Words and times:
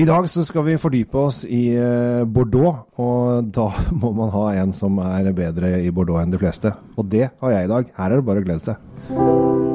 I 0.00 0.04
dag 0.08 0.24
så 0.30 0.40
skal 0.40 0.64
vi 0.64 0.78
fordype 0.80 1.18
oss 1.20 1.42
i 1.44 1.74
eh, 1.76 2.22
Bordeaux, 2.24 2.86
og 2.96 3.50
da 3.52 3.66
må 4.00 4.14
man 4.16 4.32
ha 4.32 4.46
en 4.62 4.72
som 4.72 4.96
er 5.04 5.28
bedre 5.36 5.74
i 5.84 5.92
Bordeaux 5.92 6.22
enn 6.22 6.32
de 6.32 6.40
fleste. 6.40 6.72
Og 6.96 7.10
det 7.12 7.28
har 7.28 7.52
jeg 7.52 7.68
i 7.68 7.72
dag. 7.74 7.92
Her 7.98 8.08
er 8.08 8.16
det 8.22 8.26
bare 8.30 8.40
å 8.40 8.46
glede 8.46 8.64
seg. 8.64 9.70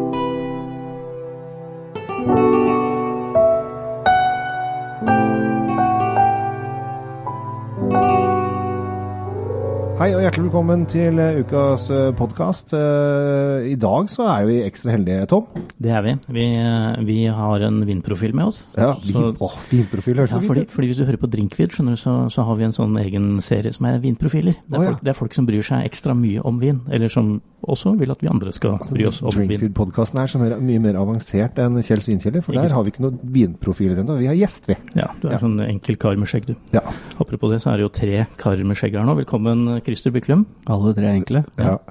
Hei 10.07 10.13
og 10.15 10.21
hjertelig 10.23 10.45
velkommen 10.45 10.83
til 10.87 11.17
eh, 11.19 11.41
ukas 11.43 11.89
podkast. 12.15 12.71
I 12.71 13.73
dag 13.75 14.07
så 14.07 14.23
er 14.31 14.45
vi 14.47 14.53
ekstra 14.63 14.93
heldige, 14.93 15.25
Tom. 15.27 15.49
Det 15.83 15.91
er 15.91 16.05
vi. 16.05 16.13
Vi, 16.31 16.45
eh, 16.61 17.01
vi 17.03 17.17
har 17.27 17.65
en 17.67 17.81
vinprofil 17.83 18.31
med 18.31 18.47
oss. 18.47 18.61
Ja, 18.77 18.93
vin, 19.03 19.35
åh, 19.43 19.57
vinprofil 19.67 20.21
høres 20.21 20.31
Ja, 20.31 20.39
så 20.39 20.47
fordi, 20.47 20.61
fint 20.63 20.71
ut. 20.71 20.75
fordi 20.77 20.87
hvis 20.93 21.01
du 21.01 21.03
hører 21.09 21.19
på 21.19 21.27
Drinkvid, 21.33 21.75
skjønner 21.75 21.97
du, 21.97 21.99
så, 21.99 22.13
så 22.31 22.45
har 22.47 22.55
vi 22.55 22.63
en 22.69 22.75
sånn 22.77 22.95
egen 23.03 23.27
serie 23.43 23.75
som 23.75 23.89
er 23.89 23.99
vinprofiler. 23.99 24.55
Det 24.63 24.77
er, 24.77 24.79
oh, 24.79 24.85
ja. 24.85 24.93
folk, 24.93 25.03
det 25.03 25.11
er 25.11 25.17
folk 25.19 25.35
som 25.35 25.49
bryr 25.51 25.67
seg 25.73 25.83
ekstra 25.89 26.15
mye 26.15 26.45
om 26.47 26.63
vin, 26.63 26.79
eller 26.87 27.11
som 27.11 27.33
også 27.67 27.97
vil 27.99 28.15
at 28.15 28.23
vi 28.23 28.31
andre 28.31 28.55
skal 28.55 28.79
bry 28.79 29.09
oss 29.09 29.19
om 29.25 29.35
vin. 29.35 29.51
Drinkvid-podkasten 29.51 30.23
er 30.23 30.31
så 30.31 30.39
mye 30.39 30.79
mer 30.87 31.01
avansert 31.03 31.59
enn 31.59 31.81
Kjell 31.83 32.05
Svinkjeller, 32.05 32.47
for 32.47 32.55
der 32.55 32.71
har 32.71 32.87
vi 32.87 32.95
ikke 32.95 33.03
noen 33.09 33.19
vinprofiler 33.35 33.99
ennå. 34.05 34.15
Vi 34.23 34.31
har 34.31 34.39
gjest, 34.39 34.71
vi. 34.71 34.79
Ja, 34.95 35.11
du 35.19 35.27
er 35.27 35.35
Ja. 35.35 35.43
sånn 35.43 35.59
enkel 35.67 35.99
kar 35.99 36.15
med 36.15 36.31
skjegg, 36.31 36.47
du. 36.47 36.55
Ja. 36.71 36.85
Apropos 37.19 37.51
det, 37.51 37.59
så 37.59 37.73
er 37.73 37.81
det 37.81 37.89
jo 37.89 37.91
tre 37.91 38.23
kar 38.39 38.55
med 38.63 38.77
skjegg 38.79 38.95
her 38.95 39.03
nå. 39.03 39.17
Velkommen, 39.19 39.81
Christer 39.97 40.13
Byklum. 40.13 40.45
Alle 40.69 40.93
tre 40.93 41.09
enkle. 41.17 41.41
ja. 41.57 41.77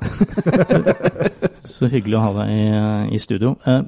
Så 1.66 1.88
hyggelig 1.90 2.14
å 2.14 2.22
ha 2.22 2.28
deg 2.36 2.50
i, 2.54 3.14
i 3.16 3.18
studio. 3.18 3.56
Eh, 3.66 3.82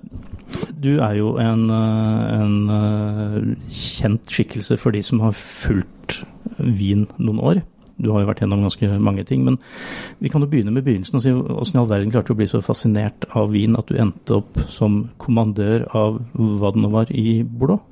Du 0.82 0.96
er 1.04 1.14
jo 1.18 1.36
en, 1.38 1.66
eh, 1.70 2.40
en 2.40 2.54
eh, 2.74 3.48
kjent 3.70 4.26
skikkelse 4.32 4.78
for 4.80 4.90
de 4.96 5.02
som 5.06 5.20
har 5.22 5.34
fulgt 5.36 6.22
Wien 6.58 7.04
noen 7.18 7.38
år. 7.38 7.60
Du 7.98 8.10
har 8.10 8.22
jo 8.24 8.28
vært 8.30 8.40
gjennom 8.42 8.62
ganske 8.66 8.88
mange 9.02 9.22
ting, 9.26 9.44
men 9.46 9.58
vi 10.22 10.30
kan 10.30 10.42
jo 10.42 10.48
begynne 10.50 10.72
med 10.74 10.84
begynnelsen 10.86 11.18
og 11.18 11.22
si 11.22 11.32
hvordan 11.34 11.74
i 11.74 11.80
all 11.82 11.88
verden 11.90 12.12
klarte 12.14 12.30
du 12.32 12.34
å 12.36 12.38
bli 12.40 12.46
så 12.50 12.60
fascinert 12.62 13.26
av 13.38 13.50
Wien 13.54 13.76
at 13.78 13.90
du 13.90 13.98
endte 13.98 14.38
opp 14.40 14.58
som 14.70 15.04
kommandør 15.22 15.86
av 15.98 16.18
hva 16.34 16.72
det 16.74 16.82
nå 16.82 16.90
var 16.94 17.10
i 17.14 17.42
Bordeaux? 17.44 17.82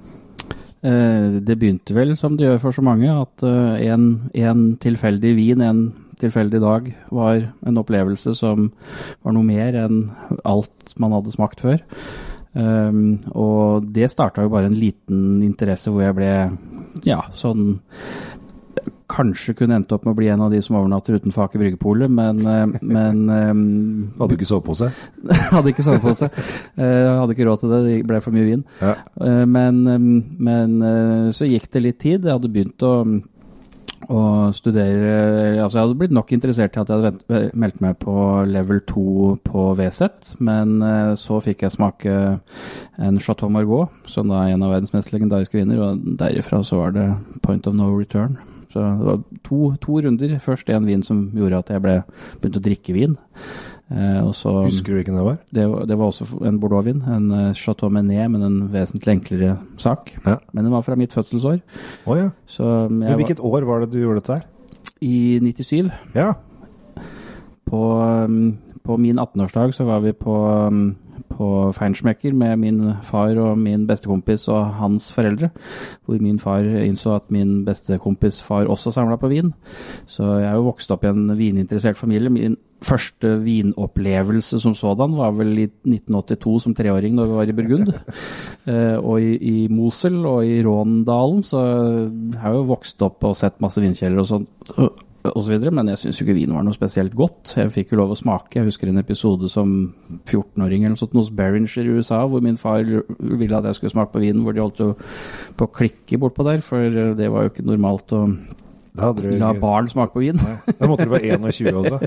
Eh, 0.87 1.39
det 1.43 1.59
begynte 1.59 1.95
vel 1.97 2.17
som 2.19 2.35
det 2.39 2.47
gjør 2.49 2.63
for 2.67 2.75
så 2.79 2.83
mange, 2.87 3.11
at 3.11 3.47
en, 3.47 4.09
en 4.35 4.67
tilfeldig 4.83 5.35
vin 5.39 5.63
en 5.67 5.85
tilfeldig 6.21 6.61
dag 6.63 6.89
var 7.15 7.43
en 7.67 7.81
opplevelse 7.83 8.33
som 8.39 8.71
var 9.23 9.37
noe 9.37 9.47
mer 9.47 9.77
enn 9.85 10.01
alt 10.49 10.97
man 11.03 11.15
hadde 11.17 11.35
smakt 11.35 11.61
før. 11.65 11.83
Um, 12.57 13.19
og 13.37 13.91
det 13.93 14.09
starta 14.09 14.47
jo 14.47 14.53
bare 14.55 14.71
en 14.71 14.79
liten 14.81 15.43
interesse 15.45 15.93
hvor 15.93 16.07
jeg 16.07 16.17
ble 16.17 16.31
ja, 17.05 17.19
sånn 17.37 17.75
Kanskje 19.13 19.53
kunne 19.55 19.77
endt 19.79 19.93
opp 19.95 20.07
med 20.07 20.15
å 20.15 20.19
bli 20.19 20.27
en 20.33 20.41
av 20.43 20.51
de 20.51 20.59
som 20.65 20.79
overnatter 20.81 21.15
utenfor 21.21 21.45
Aker 21.45 21.61
Bryggepolet, 21.63 22.11
men, 22.11 22.41
eh, 22.43 22.73
men 22.83 23.21
um, 23.31 23.61
Hadde 24.19 24.33
du 24.33 24.35
ikke 24.35 24.49
sovepose? 24.49 24.89
hadde 25.55 25.71
ikke 25.71 25.85
sovepose. 25.87 26.27
Uh, 26.75 27.13
hadde 27.21 27.37
ikke 27.37 27.47
råd 27.47 27.63
til 27.63 27.73
det, 27.75 27.81
det 27.87 27.95
ble 28.09 28.19
for 28.25 28.35
mye 28.35 28.49
vin. 28.49 28.65
Ja. 28.81 28.97
Uh, 29.21 29.45
Men, 29.47 29.79
um, 29.87 30.09
men 30.43 30.75
uh, 30.83 31.31
så 31.37 31.47
gikk 31.47 31.69
det 31.77 31.85
litt 31.85 32.01
tid. 32.03 32.27
Jeg 32.27 32.35
hadde 32.35 32.51
begynt 32.53 32.83
å, 32.83 32.95
å 34.13 34.23
studere 34.55 35.15
Altså, 35.63 35.79
jeg 35.79 35.83
hadde 35.83 35.99
blitt 35.99 36.15
nok 36.15 36.33
interessert 36.35 36.75
til 36.75 36.85
at 36.85 36.91
jeg 36.91 37.03
hadde 37.03 37.41
meldt 37.59 37.81
meg 37.83 37.97
på 38.03 38.15
level 38.47 38.83
2 38.87 39.05
på 39.47 39.65
VZ, 39.79 40.37
men 40.47 40.77
eh, 40.87 41.13
så 41.19 41.41
fikk 41.43 41.65
jeg 41.65 41.75
smake 41.75 42.17
en 43.03 43.21
Chateau 43.23 43.51
Margaux, 43.53 43.91
som 44.11 44.31
da 44.31 44.45
er 44.45 44.55
en 44.55 44.67
av 44.67 44.75
verdens 44.77 44.95
mest 44.95 45.15
legendariske 45.15 45.59
viner, 45.59 45.83
og 45.83 46.05
derifra 46.21 46.63
så 46.67 46.83
var 46.85 46.95
det 46.97 47.09
point 47.43 47.67
of 47.67 47.75
no 47.75 47.91
return. 47.95 48.39
Så 48.73 48.83
det 48.83 49.07
var 49.09 49.23
to, 49.47 49.61
to 49.81 50.01
runder. 50.05 50.39
Først 50.43 50.69
en 50.71 50.87
vin 50.87 51.03
som 51.07 51.31
gjorde 51.35 51.63
at 51.63 51.71
jeg 51.73 51.83
ble, 51.85 52.01
begynte 52.43 52.61
å 52.61 52.67
drikke 52.67 52.97
vin. 52.97 53.17
Eh, 53.91 54.19
og 54.27 54.33
så 54.35 54.51
Husker 54.65 54.93
du 54.93 54.99
hvilken 54.99 55.15
det 55.15 55.25
var? 55.25 55.37
det, 55.55 55.67
var- 55.71 55.85
det 55.87 55.97
var 55.99 56.07
også 56.11 56.27
en 56.45 56.59
Bordeaux-vin, 56.61 57.03
en 57.07 57.31
eh, 57.31 57.53
Chateau 57.55 57.89
Menet, 57.89 58.31
men 58.31 58.43
en 58.43 58.57
vesentlig 58.73 59.13
enklere 59.21 59.59
sak. 59.79 60.11
Ja. 60.27 60.37
Men 60.53 60.65
den 60.65 60.73
var 60.73 60.83
fra 60.83 60.97
mitt 60.97 61.13
fødselsår. 61.15 61.61
Oh, 62.07 62.17
ja. 62.19 62.31
Så 62.47 62.89
Men 62.91 63.09
var 63.09 63.17
hvilket 63.21 63.39
år 63.41 63.63
var 63.65 63.81
det 63.85 63.93
du 63.93 64.01
gjorde 64.03 64.21
dette 64.21 64.35
her? 64.41 64.47
i 65.01 65.39
97. 65.43 65.91
Ja. 66.15 66.33
På, 67.67 67.81
um, 68.25 68.59
på 68.85 68.97
min 68.97 69.19
18-årsdag 69.19 69.73
så 69.75 69.85
var 69.85 70.01
vi 70.01 70.13
på, 70.13 70.35
um, 70.67 70.97
på 71.33 71.73
Feinschmecker 71.77 72.35
med 72.37 72.57
min 72.63 72.81
far 73.07 73.37
og 73.43 73.59
min 73.59 73.87
bestekompis 73.89 74.47
og 74.53 74.77
hans 74.81 75.09
foreldre. 75.15 75.51
Hvor 76.07 76.23
min 76.23 76.39
far 76.43 76.67
innså 76.83 77.17
at 77.17 77.31
min 77.35 77.65
bestekompis 77.67 78.43
far 78.43 78.71
også 78.71 78.93
samla 78.95 79.19
på 79.21 79.31
vin. 79.33 79.53
Så 80.07 80.39
jeg 80.41 80.51
er 80.51 80.57
jo 80.59 80.69
vokst 80.71 80.91
opp 80.95 81.05
i 81.05 81.13
en 81.13 81.31
vininteressert 81.39 81.99
familie. 81.99 82.31
Min 82.33 82.57
første 82.85 83.31
vinopplevelse 83.41 84.61
som 84.61 84.75
sådan 84.77 85.17
var 85.17 85.33
vel 85.39 85.53
i 85.59 85.67
1982 85.67 86.57
som 86.67 86.75
treåring 86.77 87.17
da 87.17 87.25
vi 87.25 87.39
var 87.41 87.51
i 87.53 87.57
Burgund. 87.57 87.93
Eh, 88.67 88.97
og 88.99 89.23
i, 89.23 89.37
i 89.39 89.69
Mosel 89.71 90.17
og 90.27 90.41
i 90.43 90.57
Råndalen 90.67 91.45
så 91.47 91.61
jeg 91.63 92.41
har 92.43 92.51
jeg 92.51 92.59
jo 92.59 92.65
vokst 92.67 93.05
opp 93.07 93.23
og 93.29 93.37
sett 93.39 93.61
masse 93.63 93.79
vinkjeller 93.79 94.25
og 94.25 94.27
sånt. 94.27 94.49
Videre, 95.35 95.73
men 95.75 95.89
jeg 95.93 96.01
syns 96.03 96.21
jo 96.21 96.27
ikke 96.27 96.37
vin 96.39 96.53
var 96.55 96.65
noe 96.67 96.77
spesielt 96.77 97.15
godt. 97.17 97.55
Jeg 97.57 97.73
fikk 97.75 97.93
jo 97.93 98.01
lov 98.01 98.15
å 98.15 98.19
smake. 98.19 98.59
Jeg 98.59 98.69
husker 98.69 98.91
en 98.91 99.01
episode 99.03 99.49
som 99.53 99.73
14-åring 100.27 100.85
eller 100.85 100.95
noe 100.95 101.01
sånt 101.01 101.17
hos 101.19 101.33
Berringer 101.35 101.83
i 101.83 101.97
USA, 101.97 102.23
hvor 102.27 102.45
min 102.45 102.59
far 102.61 102.85
ville 102.85 103.59
at 103.59 103.67
jeg 103.71 103.79
skulle 103.79 103.95
smake 103.95 104.15
på 104.15 104.23
vinen, 104.23 104.45
hvor 104.45 104.57
de 104.57 104.63
holdt 104.65 104.83
jo 104.85 104.93
på 105.57 105.69
å 105.69 105.75
klikke 105.81 106.21
bortpå 106.23 106.47
der, 106.47 106.63
for 106.65 106.87
det 107.19 107.31
var 107.33 107.47
jo 107.47 107.53
ikke 107.55 107.67
normalt 107.67 108.15
å 108.17 108.27
la 108.97 109.53
barn 109.61 109.89
smake 109.93 110.15
på 110.15 110.23
vin. 110.25 110.41
da 110.41 110.89
måtte 110.89 111.05
du 111.05 111.13
være 111.13 111.37
21 111.53 111.81
også. 111.83 111.99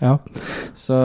Ja, 0.00 0.16
så, 0.74 0.98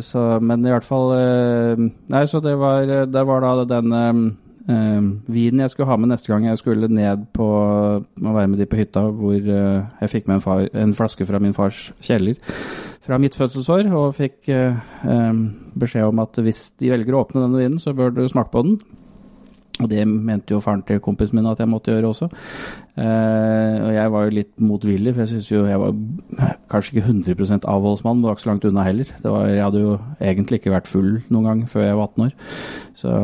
så 0.00 0.26
Men 0.40 0.64
i 0.64 0.72
hvert 0.72 0.86
fall 0.86 1.12
eh, 1.18 1.82
Nei, 2.08 2.22
så 2.30 2.40
det 2.40 2.54
var, 2.56 2.86
det 2.86 3.24
var 3.28 3.44
da 3.44 3.66
den 3.76 4.38
eh, 4.68 5.00
vinen 5.32 5.64
jeg 5.64 5.72
skulle 5.72 5.88
ha 5.90 5.96
med 6.00 6.12
neste 6.12 6.32
gang 6.32 6.46
jeg 6.48 6.60
skulle 6.60 6.90
ned 6.92 7.26
på 7.36 7.48
å 7.48 8.34
være 8.34 8.50
med 8.52 8.60
de 8.60 8.68
på 8.68 8.78
hytta, 8.80 9.06
hvor 9.08 9.38
uh, 9.38 9.88
jeg 10.02 10.12
fikk 10.12 10.28
med 10.28 10.38
en, 10.38 10.44
far, 10.44 10.68
en 10.72 10.94
flaske 10.96 11.26
fra 11.28 11.40
min 11.42 11.56
fars 11.56 11.88
kjeller 12.04 12.38
fra 13.08 13.16
mitt 13.20 13.36
fødselsår, 13.38 13.88
og 13.96 14.16
fikk 14.18 14.50
uh, 14.52 14.76
um, 15.08 15.44
beskjed 15.80 16.10
om 16.10 16.20
at 16.20 16.36
hvis 16.44 16.66
de 16.80 16.92
velger 16.92 17.16
å 17.16 17.22
åpne 17.24 17.46
denne 17.46 17.62
vinen, 17.62 17.80
så 17.80 17.94
bør 17.96 18.12
du 18.12 18.26
smake 18.28 18.52
på 18.52 18.64
den. 18.66 18.76
Og 19.78 19.90
det 19.90 20.02
mente 20.08 20.54
jo 20.54 20.60
faren 20.62 20.82
til 20.82 20.98
kompisen 21.00 21.38
min 21.38 21.46
at 21.46 21.60
jeg 21.62 21.70
måtte 21.70 21.92
gjøre 21.92 22.10
også. 22.10 22.28
Eh, 22.98 23.76
og 23.84 23.92
jeg 23.94 24.12
var 24.14 24.24
jo 24.26 24.36
litt 24.40 24.52
motvillig, 24.58 25.14
for 25.14 25.22
jeg 25.22 25.32
syns 25.32 25.50
jo 25.52 25.64
jeg 25.68 25.78
var 25.78 25.94
kanskje 26.72 26.96
ikke 26.96 27.06
100 27.12 27.60
avholdsmann, 27.62 28.18
men 28.18 28.24
det 28.24 28.30
var 28.30 28.38
ikke 28.38 28.46
så 28.46 28.50
langt 28.52 28.66
unna 28.68 28.86
heller. 28.88 29.12
Det 29.22 29.30
var, 29.34 29.46
jeg 29.46 29.64
hadde 29.64 29.84
jo 29.84 29.98
egentlig 30.18 30.60
ikke 30.60 30.74
vært 30.74 30.90
full 30.90 31.12
noen 31.28 31.48
gang 31.50 31.62
før 31.70 31.86
jeg 31.86 32.00
var 32.00 32.10
18 32.10 32.26
år. 32.26 32.34
Så 32.98 33.14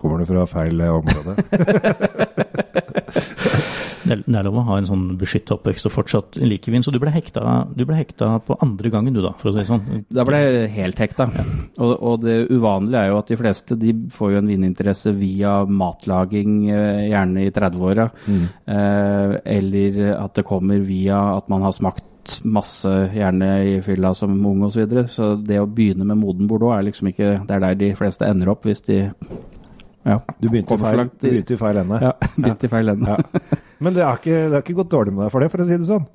Kommer 0.00 0.18
du 0.18 0.24
fra 0.24 0.46
feil 0.48 0.80
eh, 0.80 0.88
område? 0.96 1.36
Det 4.10 4.18
er- 4.26 4.44
lov 4.46 4.58
å 4.60 4.64
ha 4.66 4.76
en 4.80 4.88
sånn 4.88 5.06
beskytta 5.20 5.54
oppvekst 5.56 5.86
og 5.86 5.92
fortsatt 5.94 6.36
like 6.42 6.70
vin, 6.72 6.82
så 6.82 6.92
du 6.92 6.98
ble 7.02 7.12
hekta, 7.14 7.44
du 7.76 7.84
ble 7.86 7.96
hekta 8.00 8.40
på 8.44 8.56
andre 8.64 8.90
gangen 8.90 9.14
du 9.14 9.20
da, 9.22 9.32
for 9.38 9.50
å 9.50 9.52
si 9.54 9.62
det 9.62 9.68
sånn. 9.70 10.04
da 10.10 10.24
ble 10.26 10.40
jeg 10.42 10.70
helt 10.74 10.98
hekta. 11.02 11.28
Og, 11.78 11.92
og 12.02 12.20
det 12.24 12.36
uvanlige 12.50 13.04
er 13.04 13.08
jo 13.12 13.18
at 13.22 13.30
de 13.30 13.36
fleste 13.40 13.78
de 13.78 13.94
får 14.10 14.32
jo 14.34 14.42
en 14.42 14.50
vininteresse 14.50 15.12
via 15.14 15.64
matlaging, 15.66 16.70
eh, 16.70 17.08
gjerne 17.12 17.46
i 17.46 17.50
30-åra. 17.54 18.10
Eh, 18.66 19.40
eller 19.56 20.00
at 20.16 20.34
det 20.34 20.44
kommer 20.44 20.80
via 20.84 21.36
at 21.36 21.48
man 21.48 21.62
har 21.62 21.72
smakt 21.76 22.04
masse, 22.44 22.90
gjerne 23.14 23.48
i 23.76 23.80
fylla 23.80 24.14
som 24.14 24.34
ung 24.46 24.62
osv. 24.66 24.74
Så, 24.74 24.86
videre. 24.86 25.06
så 25.08 25.30
det 25.46 25.60
å 25.60 25.66
begynne 25.66 26.04
med 26.06 26.18
moden 26.20 26.46
Bordeaux 26.50 26.76
er 26.76 26.84
liksom 26.86 27.08
ikke 27.10 27.46
Det 27.46 27.56
er 27.56 27.60
der 27.64 27.74
de 27.80 27.94
fleste 27.98 28.26
ender 28.28 28.50
opp 28.52 28.64
hvis 28.68 28.82
de 28.86 28.98
ja, 30.04 30.18
Du 30.40 30.48
begynte 30.48 30.78
feil, 30.78 31.08
du 31.20 31.26
begynte 31.28 31.56
i 31.56 31.60
feil 31.60 31.76
ende. 31.82 31.98
ja, 32.00 32.12
begynte 32.36 32.64
i 32.68 32.72
feil 32.72 32.88
ende. 32.94 33.16
Ja. 33.16 33.58
Men 33.80 33.96
det 33.96 34.04
har, 34.04 34.18
ikke, 34.20 34.60
ikke 34.60 34.76
gått 34.82 34.92
dårlig 34.92 35.14
med 35.16 35.24
deg 35.26 35.32
for 35.34 35.40
det, 35.44 35.50
for 35.52 35.64
å 35.64 35.68
si 35.68 35.78
det 35.80 35.88
sånn. 35.88 36.06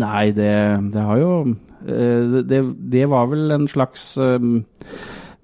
Nei, 0.00 0.26
det, 0.36 0.50
det 0.94 1.02
har 1.08 1.18
jo 1.20 1.30
eh, 1.48 2.36
det, 2.46 2.60
det 2.92 3.06
var 3.10 3.26
vel 3.32 3.50
en 3.56 3.66
slags 3.72 4.04
eh, 4.22 4.44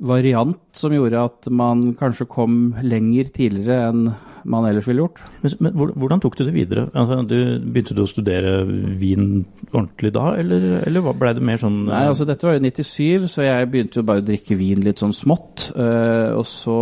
variant 0.06 0.60
som 0.76 0.92
gjorde 0.94 1.24
at 1.30 1.48
man 1.50 1.82
kanskje 1.98 2.28
kom 2.30 2.60
lenger 2.84 3.32
tidligere 3.34 3.88
enn 3.90 4.06
man 4.46 4.62
ellers 4.68 4.86
ville 4.86 5.02
gjort. 5.02 5.16
Men, 5.42 5.54
men 5.66 5.72
hvordan 5.98 6.20
tok 6.22 6.36
du 6.38 6.44
det 6.46 6.52
videre? 6.54 6.84
Altså, 6.94 7.16
du, 7.26 7.34
begynte 7.66 7.96
du 7.98 8.04
å 8.04 8.06
studere 8.06 8.52
vin 9.00 9.40
ordentlig 9.72 10.12
da, 10.14 10.28
eller, 10.38 10.66
eller 10.86 11.02
hva- 11.02 11.16
ble 11.18 11.32
det 11.34 11.42
mer 11.48 11.58
sånn 11.58 11.80
Nei, 11.88 12.04
altså 12.12 12.28
Dette 12.28 12.46
var 12.46 12.54
jo 12.54 12.62
97, 12.62 13.26
så 13.32 13.42
jeg 13.48 13.66
begynte 13.72 13.98
jo 13.98 14.06
bare 14.06 14.22
å 14.22 14.26
drikke 14.28 14.54
vin 14.60 14.84
litt 14.86 15.02
sånn 15.02 15.16
smått. 15.18 15.72
eh, 15.74 16.30
og 16.38 16.46
så 16.46 16.76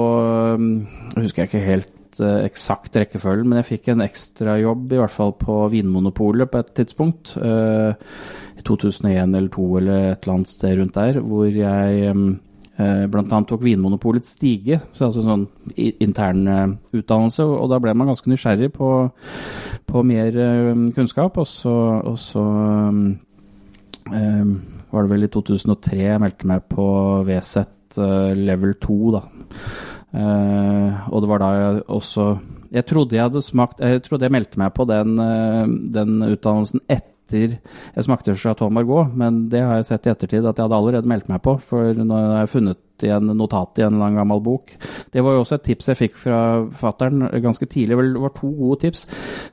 um, 0.58 0.68
husker 1.16 1.46
jeg 1.46 1.54
ikke 1.54 1.64
helt 1.70 1.93
eh, 2.22 2.44
eksakt 2.46 2.96
rekkefølgen, 3.00 3.48
men 3.48 3.60
jeg 3.60 3.70
fikk 3.72 3.90
en 3.92 4.04
ekstrajobb 4.04 4.94
i 4.94 5.00
hvert 5.00 5.14
fall 5.14 5.34
på 5.40 5.58
Vinmonopolet 5.72 6.50
på 6.50 6.62
et 6.62 6.72
tidspunkt. 6.78 7.34
Uh, 7.40 7.92
I 8.58 8.64
2001 8.64 9.36
eller 9.36 9.50
2002 9.52 9.78
eller 9.80 10.10
et 10.12 10.24
eller 10.24 10.36
annet 10.36 10.52
sted 10.52 10.78
rundt 10.78 10.98
der, 10.98 11.20
hvor 11.20 11.46
jeg 11.46 12.14
um, 12.14 12.28
eh, 12.78 13.04
blant 13.10 13.32
annet 13.32 13.50
tok 13.50 13.64
Vinmonopolets 13.64 14.36
stige, 14.36 14.80
så 14.92 15.08
altså 15.08 15.24
sånn 15.26 15.46
intern 15.76 16.46
utdannelse, 16.94 17.44
og 17.44 17.68
da 17.72 17.80
ble 17.82 17.94
man 17.94 18.12
ganske 18.12 18.30
nysgjerrig 18.30 18.70
på, 18.76 18.92
på 19.90 20.04
mer 20.06 20.38
kunnskap, 20.96 21.42
og 21.42 21.50
så, 21.50 21.74
og 22.04 22.18
så 22.22 22.44
um, 22.44 23.08
var 24.94 25.02
det 25.02 25.10
vel 25.10 25.26
i 25.26 25.32
2003 25.32 26.02
jeg 26.04 26.22
meldte 26.22 26.48
meg 26.48 26.66
på 26.70 26.86
VZ 27.26 27.64
eh, 27.98 28.32
level 28.38 28.76
2, 28.82 28.98
da. 29.16 29.22
Eh, 30.14 31.08
og 31.10 31.24
det 31.24 31.30
var 31.30 31.42
da 31.42 31.48
jeg 31.58 31.80
også 31.90 32.24
Jeg 32.74 32.86
trodde 32.86 33.16
jeg 33.16 33.24
hadde 33.24 33.40
smakt 33.42 33.80
Jeg 33.82 34.02
trodde 34.04 34.28
jeg 34.28 34.34
meldte 34.34 34.60
meg 34.62 34.70
på 34.76 34.86
den, 34.86 35.16
uh, 35.18 35.66
den 35.66 36.22
utdannelsen 36.22 36.84
etter 36.86 37.10
jeg 37.32 38.04
smakte 38.04 38.34
Chateau 38.36 38.68
Margot, 38.70 39.08
men 39.16 39.46
det 39.50 39.62
har 39.64 39.78
jeg 39.78 39.86
sett 39.88 40.06
i 40.06 40.10
ettertid 40.12 40.44
at 40.44 40.58
jeg 40.60 40.66
hadde 40.66 40.76
allerede 40.76 41.08
meldt 41.08 41.30
meg 41.32 41.40
på, 41.42 41.54
for 41.56 41.96
nå 41.96 42.18
har 42.20 42.42
jeg 42.42 42.50
funnet 42.52 43.04
igjen 43.08 43.32
notat 43.32 43.80
i 43.80 43.86
en 43.86 43.96
lang, 43.98 44.18
gammel 44.20 44.42
bok. 44.44 44.74
Det 45.10 45.24
var 45.24 45.32
jo 45.32 45.40
også 45.42 45.56
et 45.56 45.64
tips 45.70 45.88
jeg 45.88 46.00
fikk 46.02 46.18
fra 46.20 46.38
fattern 46.76 47.24
ganske 47.42 47.66
tidlig. 47.66 47.96
Det 48.12 48.22
var 48.26 48.34
to 48.36 48.52
gode 48.58 48.82
tips. 48.84 49.06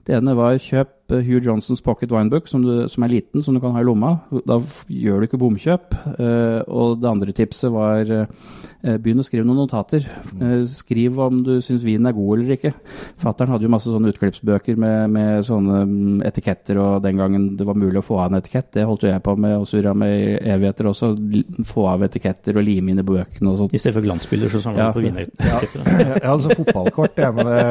Det 0.04 0.18
ene 0.20 0.36
var 0.38 0.60
kjøp 0.60 0.92
eh, 1.12 1.22
Hugh 1.28 1.44
Johnsons 1.46 1.82
Pocket 1.86 2.12
Winebook, 2.12 2.48
som, 2.48 2.64
du, 2.66 2.88
som 2.92 3.04
er 3.06 3.14
liten, 3.18 3.44
som 3.46 3.54
du 3.56 3.62
kan 3.64 3.76
ha 3.76 3.84
i 3.84 3.88
lomma. 3.88 4.16
Da 4.48 4.60
gjør 4.88 5.22
du 5.22 5.30
ikke 5.30 5.42
bomkjøp. 5.42 5.94
Eh, 6.18 6.60
og 6.72 7.00
det 7.04 7.12
andre 7.12 7.36
tipset 7.38 7.72
var 7.74 8.08
eh, 8.10 8.98
begynn 8.98 9.22
å 9.22 9.26
skrive 9.28 9.46
noen 9.46 9.60
notater. 9.64 10.08
Eh, 10.42 10.64
skriv 10.72 11.20
om 11.22 11.42
du 11.46 11.54
syns 11.62 11.84
vinen 11.86 12.08
er 12.10 12.16
god 12.18 12.40
eller 12.40 12.56
ikke. 12.58 12.74
Fattern 13.22 13.52
hadde 13.54 13.68
jo 13.68 13.74
masse 13.74 13.92
sånne 13.92 14.10
utklippsbøker 14.14 14.80
med, 14.82 15.12
med 15.14 15.46
sånne 15.46 15.84
mm, 15.86 16.22
etiketter, 16.32 16.80
og 16.82 17.04
den 17.06 17.20
gangen 17.22 17.50
det 17.60 17.68
var 17.68 17.78
mulig 17.78 18.02
å 18.02 18.06
få 18.06 18.18
av 18.24 18.32
en 18.32 18.40
etikett, 18.40 18.72
det 18.74 18.88
holdt 18.90 19.06
jo 19.06 19.12
jeg 19.12 19.22
på 19.26 19.36
med 19.38 19.58
og 19.60 19.68
surra 19.70 19.94
med 19.98 20.16
i 20.18 20.32
evigheter 20.56 20.90
også. 20.90 21.12
Få 21.70 21.86
av 21.92 22.04
etiketter 22.08 22.58
og 22.58 22.66
lime 22.66 22.94
inn 22.96 23.02
i 23.04 23.06
bøkene 23.06 23.52
og 23.54 23.60
sånt. 23.62 23.76
I 23.78 23.82
stedet 23.82 23.98
for 24.00 24.06
glansbilder, 24.08 24.50
så 24.56 24.64
samler 24.64 24.82
Ja, 24.82 24.88
du 24.90 24.96
på 24.96 25.02
for- 25.02 25.08
vinetiketter. 25.10 25.86
Jeg 26.22 26.26
hadde 26.26 26.44
sånn 26.48 26.58
fotballkort, 26.64 27.22
jeg, 27.22 27.36
med 27.38 27.52
det, 27.52 27.62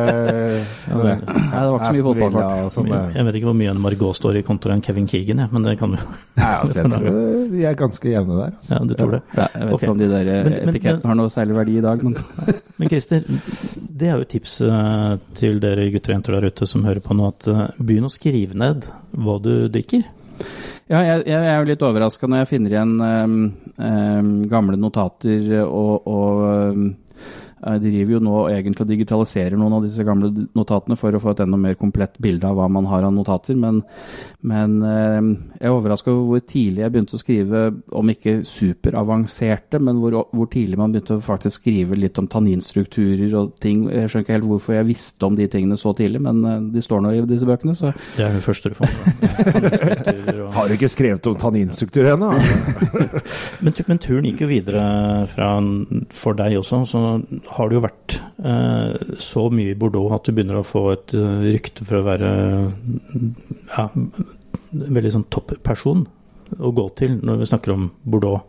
med 0.90 1.04
det. 1.06 1.16
Nei, 1.31 1.60
det 1.64 1.70
var 1.70 1.76
ikke 1.81 1.90
så 1.90 1.96
mye 1.96 2.06
fotballkort. 2.10 2.72
sånn. 2.76 2.90
Jeg 3.16 3.26
vet 3.30 3.38
ikke 3.40 3.48
hvor 3.50 3.56
mye 3.56 3.72
en 3.72 3.80
Margot 3.82 4.16
står 4.18 4.40
i 4.40 4.42
kontra 4.46 4.74
en 4.74 4.82
Kevin 4.84 5.06
Keegan, 5.10 5.40
jeg, 5.44 5.52
men 5.54 5.66
det 5.66 5.76
kan 5.80 5.94
du 5.94 5.98
Nei, 6.00 6.50
altså, 6.50 6.80
jeg 6.80 6.90
tror 6.94 7.18
de 7.54 7.64
er 7.70 7.78
ganske 7.78 8.12
jevne 8.12 8.38
der. 8.38 8.54
Altså. 8.58 8.72
Ja, 8.74 8.80
du 8.84 8.94
tror 8.98 9.16
det. 9.16 9.20
Ja, 9.36 9.46
jeg 9.46 9.66
vet 9.68 9.74
okay. 9.74 9.86
ikke 9.86 9.94
om 9.94 10.00
de 10.02 10.10
der 10.10 10.30
eh, 10.34 10.52
etikettene 10.60 11.12
har 11.12 11.18
noe 11.20 11.34
særlig 11.34 11.58
verdi 11.60 11.76
i 11.80 11.84
dag, 11.84 12.04
men 12.06 12.16
Men 12.80 12.88
Christer, 12.88 13.26
det 14.00 14.08
er 14.08 14.16
jo 14.16 14.24
et 14.24 14.32
tips 14.32 14.54
eh, 14.64 15.12
til 15.36 15.60
dere 15.62 15.90
gutter 15.92 16.14
og 16.14 16.18
jenter 16.18 16.38
der 16.38 16.48
ute 16.50 16.68
som 16.68 16.86
hører 16.88 17.04
på 17.04 17.16
nå, 17.16 17.28
at 17.34 17.50
eh, 17.50 17.66
begynn 17.80 18.08
å 18.08 18.12
skrive 18.12 18.56
ned 18.58 18.88
hva 19.20 19.36
du 19.44 19.52
drikker. 19.72 20.06
Ja, 20.90 21.04
jeg, 21.06 21.26
jeg 21.30 21.46
er 21.46 21.60
jo 21.60 21.68
litt 21.68 21.82
overraska 21.86 22.26
når 22.26 22.40
jeg 22.42 22.50
finner 22.50 22.72
igjen 22.74 22.94
um, 22.98 23.34
um, 23.78 24.30
gamle 24.50 24.78
notater 24.80 25.52
og, 25.62 26.08
og 26.10 26.40
jeg 26.42 26.80
driver 27.60 28.16
jo 28.16 28.20
nå 28.24 28.36
egentlig 28.50 28.84
og 28.84 28.90
digitaliserer 28.90 29.58
noen 29.58 29.76
av 29.78 29.84
disse 29.84 30.04
gamle 30.06 30.30
notatene 30.56 30.96
for 30.98 31.14
å 31.14 31.20
få 31.22 31.34
et 31.34 31.42
enda 31.44 31.58
mer 31.60 31.76
komplett 31.78 32.16
bilde 32.22 32.48
av 32.48 32.56
hva 32.58 32.68
man 32.72 32.88
har 32.90 33.04
av 33.06 33.12
notater, 33.14 33.58
men, 33.58 33.82
men 34.46 34.78
ehm, 34.86 35.30
jeg 35.58 35.68
er 35.68 35.74
overraska 35.74 36.12
over 36.12 36.26
hvor 36.30 36.44
tidlig 36.48 36.84
jeg 36.84 36.94
begynte 36.94 37.18
å 37.18 37.22
skrive, 37.22 37.62
om 38.00 38.12
ikke 38.12 38.36
superavanserte, 38.48 39.80
men 39.82 40.00
hvor, 40.00 40.16
hvor 40.32 40.50
tidlig 40.52 40.80
man 40.80 40.94
begynte 40.94 41.18
å 41.18 41.24
faktisk 41.24 41.60
skrive 41.60 41.98
litt 41.98 42.18
om 42.20 42.28
tanninstrukturer 42.30 43.34
og 43.38 43.54
ting. 43.60 43.84
Jeg 43.90 44.08
skjønner 44.08 44.26
ikke 44.26 44.36
helt 44.38 44.48
hvorfor 44.48 44.76
jeg 44.78 44.88
visste 44.88 45.28
om 45.28 45.36
de 45.38 45.48
tingene 45.50 45.78
så 45.80 45.92
tidlig, 45.96 46.22
men 46.24 46.40
eh, 46.48 46.58
de 46.74 46.84
står 46.84 47.04
nå 47.04 47.14
i 47.16 47.24
disse 47.28 47.48
bøkene, 47.48 47.76
så 47.76 47.92
Det 48.16 48.24
er 48.26 48.36
det 48.38 48.44
første 48.44 48.72
du 48.72 48.78
får. 48.78 48.96
med 49.60 50.42
Har 50.56 50.68
du 50.68 50.76
ikke 50.76 50.92
skrevet 50.92 51.26
om 51.30 51.38
tanninstruktur 51.40 52.08
ennå? 52.14 52.32
Men, 53.60 53.74
men 53.86 53.98
turen 54.00 54.26
gikk 54.28 54.42
jo 54.44 54.48
videre 54.48 54.82
fra, 55.28 55.50
for 56.14 56.36
deg 56.38 56.56
også. 56.60 56.80
Så 56.88 57.00
har 57.56 57.69
det 57.69 57.76
jo 57.76 57.82
vært 57.85 58.17
eh, 58.47 59.17
så 59.23 59.47
mye 59.52 59.73
i 59.73 59.79
Bordeaux 59.79 60.14
at 60.17 60.26
du 60.26 60.35
begynner 60.37 60.61
å 60.61 60.67
få 60.67 60.85
et 60.94 61.14
eh, 61.19 61.44
rykte 61.50 61.87
for 61.88 62.00
å 62.00 62.06
være 62.06 62.31
ja, 62.31 63.85
en 63.91 64.97
veldig 64.97 65.14
sånn 65.17 65.29
topp-person 65.32 66.06
å 66.58 66.73
gå 66.75 66.88
til 66.99 67.20
når 67.26 67.43
vi 67.43 67.50
snakker 67.52 67.76
om 67.76 67.93
Bordeaux. 68.02 68.43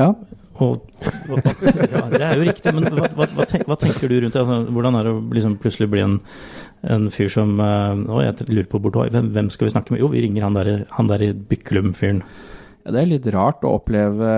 ja. 0.00 0.12
Og, 0.60 0.82
og, 1.30 1.38
ja, 1.40 2.02
det 2.10 2.20
er 2.20 2.34
jo 2.36 2.44
riktig, 2.44 2.72
men 2.76 2.90
hva, 2.92 3.06
hva, 3.16 3.26
hva, 3.32 3.46
tenker, 3.48 3.64
hva 3.70 3.76
tenker 3.80 4.10
du 4.10 4.16
rundt 4.20 4.34
det? 4.34 4.42
Altså, 4.42 4.58
hvordan 4.74 4.98
er 4.98 5.06
det 5.06 5.12
å 5.14 5.20
liksom 5.32 5.54
plutselig 5.62 5.88
bli 5.92 6.02
en, 6.04 6.18
en 6.84 7.06
fyr 7.14 7.30
som 7.32 7.54
eh, 7.64 8.02
Å, 8.10 8.18
jeg 8.26 8.48
lurer 8.50 8.68
på 8.68 8.80
Bordeaux. 8.82 9.08
Hvem, 9.14 9.30
hvem 9.32 9.48
skal 9.54 9.68
vi 9.68 9.72
snakke 9.72 9.94
med? 9.94 10.02
Jo, 10.02 10.10
vi 10.12 10.20
ringer 10.26 10.44
han 10.44 10.58
der, 10.58 10.72
han 10.98 11.08
der 11.08 11.24
i 11.24 11.30
Byklum-fyren. 11.32 12.20
Ja, 12.82 12.92
det 12.92 13.00
er 13.00 13.12
litt 13.14 13.30
rart 13.32 13.64
å 13.64 13.76
oppleve 13.78 14.34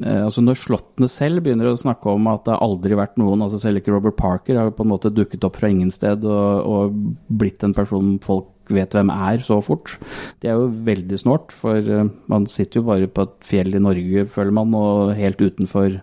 altså 0.00 0.40
Når 0.40 0.56
slottene 0.56 1.08
selv 1.12 1.42
begynner 1.44 1.68
å 1.68 1.76
snakke 1.76 2.08
om 2.14 2.30
at 2.30 2.46
det 2.46 2.54
har 2.54 2.62
aldri 2.64 2.96
vært 2.96 3.18
noen 3.20 3.42
altså 3.44 3.58
Selv 3.60 3.82
ikke 3.82 3.92
Robert 3.92 4.16
Parker 4.16 4.56
har 4.56 4.70
på 4.72 4.86
en 4.86 4.92
måte 4.94 5.12
dukket 5.12 5.44
opp 5.44 5.58
fra 5.60 5.68
ingen 5.68 5.90
sted 5.92 6.24
og, 6.24 6.64
og 6.64 6.96
blitt 7.28 7.60
en 7.66 7.76
person 7.76 8.14
folk 8.24 8.48
vet 8.72 8.94
hvem 8.94 9.10
er 9.12 9.42
så 9.44 9.58
fort. 9.64 9.96
Det 10.42 10.50
er 10.50 10.58
jo 10.58 10.70
veldig 10.86 11.18
snålt, 11.20 11.54
for 11.56 11.76
eh, 11.78 12.10
man 12.30 12.46
sitter 12.50 12.80
jo 12.80 12.86
bare 12.88 13.10
på 13.10 13.26
et 13.26 13.34
fjell 13.46 13.74
i 13.76 13.82
Norge, 13.82 14.26
føler 14.30 14.54
man, 14.54 14.74
og 14.78 15.14
helt 15.18 15.42
utenfor, 15.42 15.98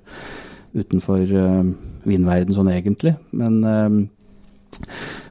utenfor 0.77 1.23
uh, 1.33 1.71
vindverden 2.09 2.55
sånn 2.55 2.71
egentlig. 2.73 3.15
Men 3.31 3.59
eh, 3.63 4.89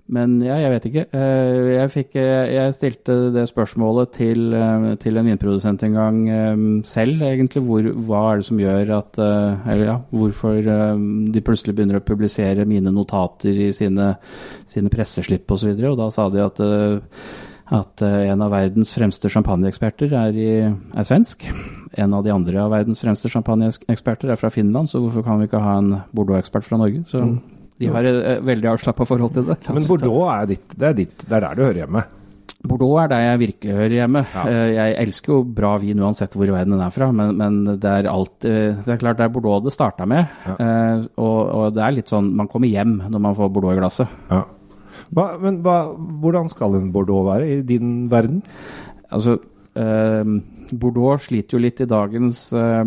men 0.09 0.39
ja, 0.41 0.57
jeg 0.57 0.73
vet 0.73 0.87
ikke. 0.89 1.03
Eh, 1.13 1.71
Jeg, 1.75 1.91
fikk, 1.93 2.15
eh, 2.17 2.53
jeg 2.55 2.77
stilte 2.77 3.17
det 3.35 3.45
spørsmålet 3.51 4.13
til, 4.17 4.55
eh, 4.57 4.87
til 5.03 5.21
en 5.21 5.29
vinprodusent 5.29 5.83
en 5.85 5.99
gang 5.99 6.21
selv, 6.89 7.21
egentlig. 7.27 7.63
Hvor, 7.67 7.91
hva 8.07 8.23
er 8.31 8.41
det 8.41 8.47
som 8.49 8.63
gjør 8.63 8.95
at 8.99 9.19
Eller 9.19 9.85
ja, 9.85 9.99
hvorfor 10.13 10.63
de 10.65 11.43
plutselig 11.45 11.75
begynner 11.77 12.01
å 12.01 12.05
publisere 12.05 12.65
mine 12.69 12.93
notater 12.93 13.53
i 13.69 13.73
sine, 13.73 14.15
sine 14.67 14.89
presseslipp 14.89 15.51
osv. 15.51 15.75
Og, 15.75 15.83
så 15.83 15.93
og 15.93 16.01
da 16.01 16.11
sa 16.11 16.29
de 16.33 16.43
at 16.45 16.65
at 17.69 18.01
en 18.01 18.41
av 18.41 18.49
verdens 18.49 18.95
fremste 18.97 19.29
champagneeksperter 19.29 20.15
er, 20.17 20.39
er 20.73 21.05
svensk. 21.05 21.45
En 22.01 22.15
av 22.17 22.25
de 22.25 22.33
andre 22.33 22.63
av 22.63 22.73
verdens 22.73 23.03
fremste 23.05 23.29
champagneeksperter 23.29 24.33
er 24.33 24.41
fra 24.41 24.49
Finland, 24.49 24.89
så 24.89 25.03
hvorfor 25.03 25.27
kan 25.27 25.37
vi 25.37 25.51
ikke 25.51 25.61
ha 25.61 25.75
en 25.83 25.91
Bordeaux-ekspert 26.17 26.65
fra 26.65 26.81
Norge? 26.81 27.05
Så 27.13 27.21
de 27.79 27.91
har 27.95 28.07
et 28.11 28.21
eh, 28.35 28.39
veldig 28.45 28.69
avslappa 28.75 29.07
forhold 29.07 29.35
til 29.37 29.45
det. 29.51 29.59
Men 29.73 29.85
Bordeaux 29.87 30.29
er 30.35 30.47
ditt, 30.55 30.73
det 30.79 30.89
er 30.89 30.97
ditt, 30.99 31.19
det 31.29 31.37
er 31.39 31.45
der 31.47 31.55
du 31.59 31.63
hører 31.67 31.83
hjemme. 31.85 32.05
Bordeaux 32.69 32.99
er 33.05 33.11
der 33.13 33.21
jeg 33.23 33.39
virkelig 33.45 33.75
hører 33.79 33.95
hjemme. 34.01 34.23
Ja. 34.35 34.43
Eh, 34.51 34.71
Jeg 34.75 34.97
elsker 35.07 35.33
jo 35.33 35.39
bra 35.61 35.77
vin 35.79 36.01
uansett 36.03 36.35
hvor 36.35 36.49
i 36.51 36.55
verden 36.57 36.75
den 36.75 36.83
er 36.83 36.91
fra, 36.91 37.11
men, 37.15 37.37
men 37.39 37.61
det 37.79 37.93
er 38.01 38.09
alt 38.11 38.45
eh, 38.51 38.75
Det 38.83 38.97
er 38.97 39.01
klart 39.05 39.21
det 39.21 39.29
er 39.29 39.35
Bordeaux 39.37 39.63
det 39.65 39.73
starta 39.77 40.07
med. 40.11 40.27
Ja. 40.47 40.57
Og, 41.23 41.39
og 41.55 41.75
det 41.77 41.85
er 41.87 41.95
litt 42.01 42.11
sånn 42.11 42.33
Man 42.37 42.51
kommer 42.51 42.67
hjem 42.73 42.97
når 43.07 43.23
man 43.29 43.37
får 43.39 43.53
Bordeaux 43.55 43.77
i 43.77 43.79
glasset. 43.79 44.11
Ja. 44.33 44.43
Hva, 45.15 45.29
men 45.41 45.61
hva, 45.65 45.77
hvordan 45.95 46.51
skal 46.51 46.75
en 46.81 46.91
Bordeaux 46.93 47.23
være 47.31 47.47
i 47.47 47.61
din 47.65 48.09
verden? 48.11 48.43
Altså 49.09 49.39
eh, 49.79 50.35
Bordeaux 50.75 51.23
sliter 51.31 51.57
jo 51.57 51.63
litt 51.63 51.81
i 51.81 51.89
dagens 51.89 52.43
eh, 52.59 52.83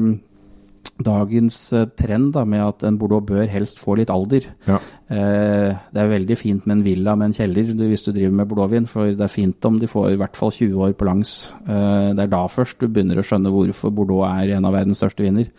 Dagens 1.05 1.57
eh, 1.77 1.87
trend 1.97 2.33
da, 2.35 2.43
med 2.47 2.63
at 2.63 2.85
en 2.87 2.97
Bordeaux 2.99 3.25
bør 3.27 3.49
helst 3.51 3.79
få 3.81 3.95
litt 3.99 4.11
alder. 4.13 4.47
Ja. 4.67 4.79
Eh, 5.11 5.71
det 5.91 6.01
er 6.03 6.11
veldig 6.11 6.37
fint 6.39 6.67
med 6.67 6.77
en 6.77 6.83
villa 6.85 7.15
med 7.19 7.31
en 7.31 7.35
kjeller 7.35 7.71
hvis 7.89 8.05
du 8.05 8.11
driver 8.11 8.35
med 8.41 8.49
Bordeauxvin, 8.51 8.87
for 8.89 9.11
det 9.11 9.25
er 9.25 9.33
fint 9.33 9.67
om 9.67 9.79
de 9.81 9.89
får 9.91 10.13
i 10.13 10.19
hvert 10.21 10.39
fall 10.39 10.53
20 10.55 10.85
år 10.87 10.95
på 10.97 11.07
langs. 11.09 11.33
Eh, 11.65 12.11
det 12.15 12.25
er 12.25 12.31
da 12.31 12.43
først 12.51 12.81
du 12.81 12.87
begynner 12.87 13.19
å 13.19 13.25
skjønne 13.25 13.53
hvorfor 13.53 13.95
Bordeaux 13.95 14.27
er 14.29 14.55
en 14.57 14.69
av 14.69 14.77
verdens 14.77 15.01
største 15.01 15.25
viner. 15.25 15.49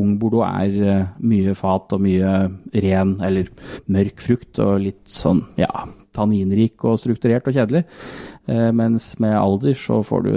Ung 0.00 0.16
Bordeaux 0.20 0.46
er 0.48 0.78
eh, 0.94 1.10
mye 1.24 1.56
fat 1.58 1.96
og 1.96 2.04
mye 2.04 2.36
ren 2.84 3.18
eller 3.24 3.52
mørk 3.92 4.24
frukt 4.24 4.62
og 4.64 4.80
litt 4.86 5.04
sånn, 5.10 5.44
ja, 5.60 5.70
tanninrik 6.14 6.84
og 6.86 6.98
strukturert 7.02 7.48
og 7.50 7.56
kjedelig. 7.56 7.84
Eh, 8.46 8.70
mens 8.76 9.06
med 9.24 9.32
alder 9.38 9.76
så 9.78 10.02
får 10.04 10.24
du 10.26 10.32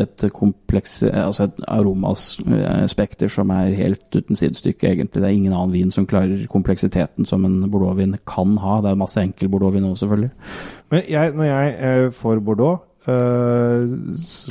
et, 0.00 0.24
kompleks, 0.32 1.02
eh, 1.02 1.26
altså 1.26 1.48
et 1.48 1.60
aromaspekter 1.68 3.28
som 3.32 3.52
er 3.54 3.76
helt 3.76 4.08
uten 4.16 4.38
sidestykke, 4.38 4.88
egentlig. 4.88 5.20
Det 5.20 5.28
er 5.28 5.36
ingen 5.36 5.52
annen 5.52 5.74
vin 5.74 5.92
som 5.94 6.08
klarer 6.08 6.46
kompleksiteten 6.50 7.28
som 7.28 7.44
en 7.44 7.62
Bordeaux-vin 7.70 8.16
kan 8.26 8.56
ha. 8.62 8.80
Det 8.80 8.90
er 8.92 9.02
masse 9.02 9.20
enkel 9.20 9.52
Bordeaux-vin 9.52 9.90
òg, 9.90 9.98
selvfølgelig. 10.00 10.30
Men 10.90 11.02
jeg, 11.08 11.34
når 11.36 11.50
jeg 11.50 11.74
eh, 11.78 12.10
får 12.16 12.44
Bordeaux, 12.44 12.80
eh, 13.06 13.88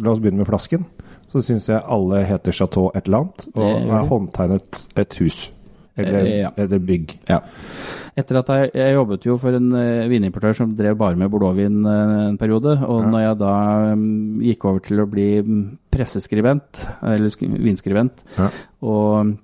la 0.04 0.14
oss 0.14 0.22
begynne 0.22 0.44
med 0.44 0.50
flasken, 0.50 0.86
så 1.30 1.42
syns 1.46 1.70
jeg 1.70 1.82
alle 1.86 2.24
heter 2.26 2.56
Chateau 2.56 2.90
et 2.96 3.06
eller 3.06 3.26
annet, 3.26 3.48
og 3.54 3.64
Det 3.64 3.98
er 3.98 4.10
håndtegnet 4.10 4.88
et 4.98 5.18
hus. 5.22 5.50
Eller, 6.00 6.25
Eh, 6.25 6.39
ja. 6.46 6.51
eller 6.58 6.79
bygg. 6.79 7.18
Ja. 7.29 7.41
Etter 8.20 8.39
at 8.41 8.48
jeg, 8.51 8.72
jeg 8.75 8.96
jobbet 8.98 9.25
jo 9.29 9.38
for 9.39 9.56
en 9.56 9.70
uh, 9.72 10.08
vinimportør 10.12 10.56
som 10.58 10.74
drev 10.75 10.98
bare 11.00 11.15
med 11.20 11.29
Bordeaux-vin 11.32 11.77
eh, 11.88 12.15
en 12.29 12.38
periode, 12.41 12.74
og 12.84 13.03
Ja. 13.06 13.10
når 13.13 13.22
jeg 13.27 13.38
da 13.39 13.53
um, 13.94 14.08
gikk 14.44 14.65
over 14.65 14.79
til 14.84 15.00
å 15.03 15.08
bli 15.10 15.27
mm, 15.46 15.62
presseskribent, 15.94 16.82
eller 17.03 17.29
vinskribent, 17.63 18.24
Ja. 18.38 18.50
og 18.84 19.38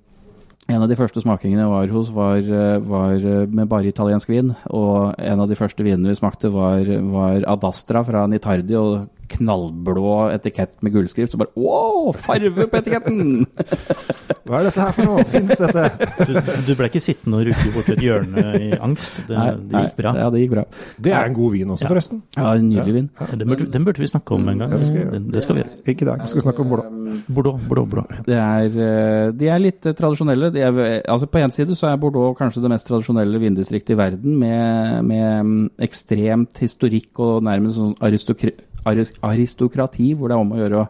en 0.68 0.82
av 0.82 0.88
de 0.90 0.96
første 0.98 1.22
smakingene 1.22 1.62
jeg 1.62 1.70
var 1.70 1.92
hos, 1.94 2.08
var, 2.10 2.38
eh, 2.42 2.78
var 2.82 3.14
eh, 3.14 3.46
med 3.46 3.68
bare 3.70 3.86
italiensk 3.86 4.28
vin. 4.32 4.48
Og 4.74 5.14
en 5.16 5.40
av 5.44 5.46
de 5.48 5.54
første 5.54 5.84
vinene 5.86 6.10
vi 6.10 6.18
smakte, 6.18 6.50
var, 6.50 6.82
var 7.06 7.44
Adastra 7.46 8.02
fra 8.02 8.24
Nitardi. 8.26 8.74
Og 8.74 9.06
knallblå 9.28 10.12
etikett 10.34 10.76
med 10.84 10.92
gullskrift, 10.94 11.32
så 11.34 11.40
bare 11.40 11.52
wow, 11.58 12.12
farve 12.16 12.66
på 12.70 12.78
etiketten! 12.80 13.46
Hva 14.46 14.60
er 14.60 14.68
dette 14.68 14.78
her 14.84 14.92
for 14.94 15.08
noe? 15.08 15.24
Fins 15.26 15.50
dette? 15.58 15.84
Du, 16.28 16.36
du 16.68 16.72
ble 16.78 16.86
ikke 16.86 17.00
sittende 17.02 17.40
og 17.40 17.48
rugge 17.48 17.72
borti 17.74 17.94
et 17.96 18.02
hjørne 18.04 18.44
i 18.62 18.68
angst. 18.78 19.24
Det, 19.26 19.34
Nei, 19.34 19.46
det 19.72 19.80
gikk 19.88 19.96
bra. 19.98 20.12
Nei, 20.14 20.20
Ja, 20.22 20.28
det 20.30 20.42
gikk 20.44 20.52
bra. 20.52 20.62
Det 21.02 21.14
er 21.18 21.30
en 21.32 21.34
god 21.34 21.54
vin 21.56 21.72
også, 21.74 21.82
Ja. 21.86 21.90
forresten. 21.90 22.20
Ja, 22.36 22.52
en 22.54 22.68
nydelig 22.70 22.94
vin. 22.94 23.08
Den 23.32 23.48
burde, 23.50 23.66
den 23.74 23.88
burde 23.88 24.04
vi 24.04 24.10
snakke 24.12 24.36
om 24.36 24.46
en 24.52 24.62
gang. 24.62 24.70
Ja, 24.76 24.78
det 24.78 24.86
skal. 24.92 25.16
Det, 25.34 25.42
skal 25.42 25.58
vi 25.58 25.64
gjøre. 25.64 25.74
Ikke 25.94 26.06
i 26.06 26.08
dag. 26.12 26.22
Vi 26.22 26.30
skal 26.34 26.44
snakke 26.46 26.62
om 26.62 26.70
Bordeaux. 26.70 26.94
Bordeaux, 27.26 27.66
Bordeaux, 27.66 27.88
Bordeaux. 27.90 28.22
Det 28.28 28.38
er, 28.38 28.78
eh, 28.86 29.32
de 29.40 29.50
er 29.50 29.64
litt 29.64 29.90
eh, 29.90 29.96
tradisjonelle. 29.98 30.52
De 30.54 30.62
er, 30.62 30.80
altså 31.10 31.26
på 31.32 31.42
én 31.42 31.54
side 31.54 31.74
så 31.78 31.90
er 31.90 31.98
Bordeaux 32.02 32.38
kanskje 32.38 32.62
det 32.62 32.70
mest 32.76 32.86
tradisjonelle 32.90 33.42
vindistriktet 33.42 33.96
i 33.96 33.98
verden, 33.98 34.38
med, 34.38 35.02
med 35.10 35.26
mm, 35.50 35.58
ekstremt 35.88 36.62
historikk 36.62 37.18
og 37.26 37.42
nærmest 37.50 37.80
sånn 37.82 37.94
aristokra 38.06 38.54
aris- 38.54 38.62
aristokrati, 38.86 40.12
hvor 40.14 40.30
det 40.30 40.36
er 40.36 40.44
om 40.44 40.54
å 40.54 40.60
gjøre 40.60 40.82
å, 40.82 40.86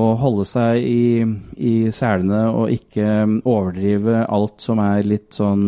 å 0.00 0.04
holde 0.20 0.46
seg 0.48 0.84
i, 0.84 1.24
i 1.56 1.74
selene 1.94 2.44
og 2.52 2.70
ikke 2.74 3.08
mm, 3.26 3.40
overdrive 3.44 4.22
alt 4.26 4.62
som 4.62 4.82
er 4.84 5.08
litt 5.08 5.34
sånn 5.36 5.66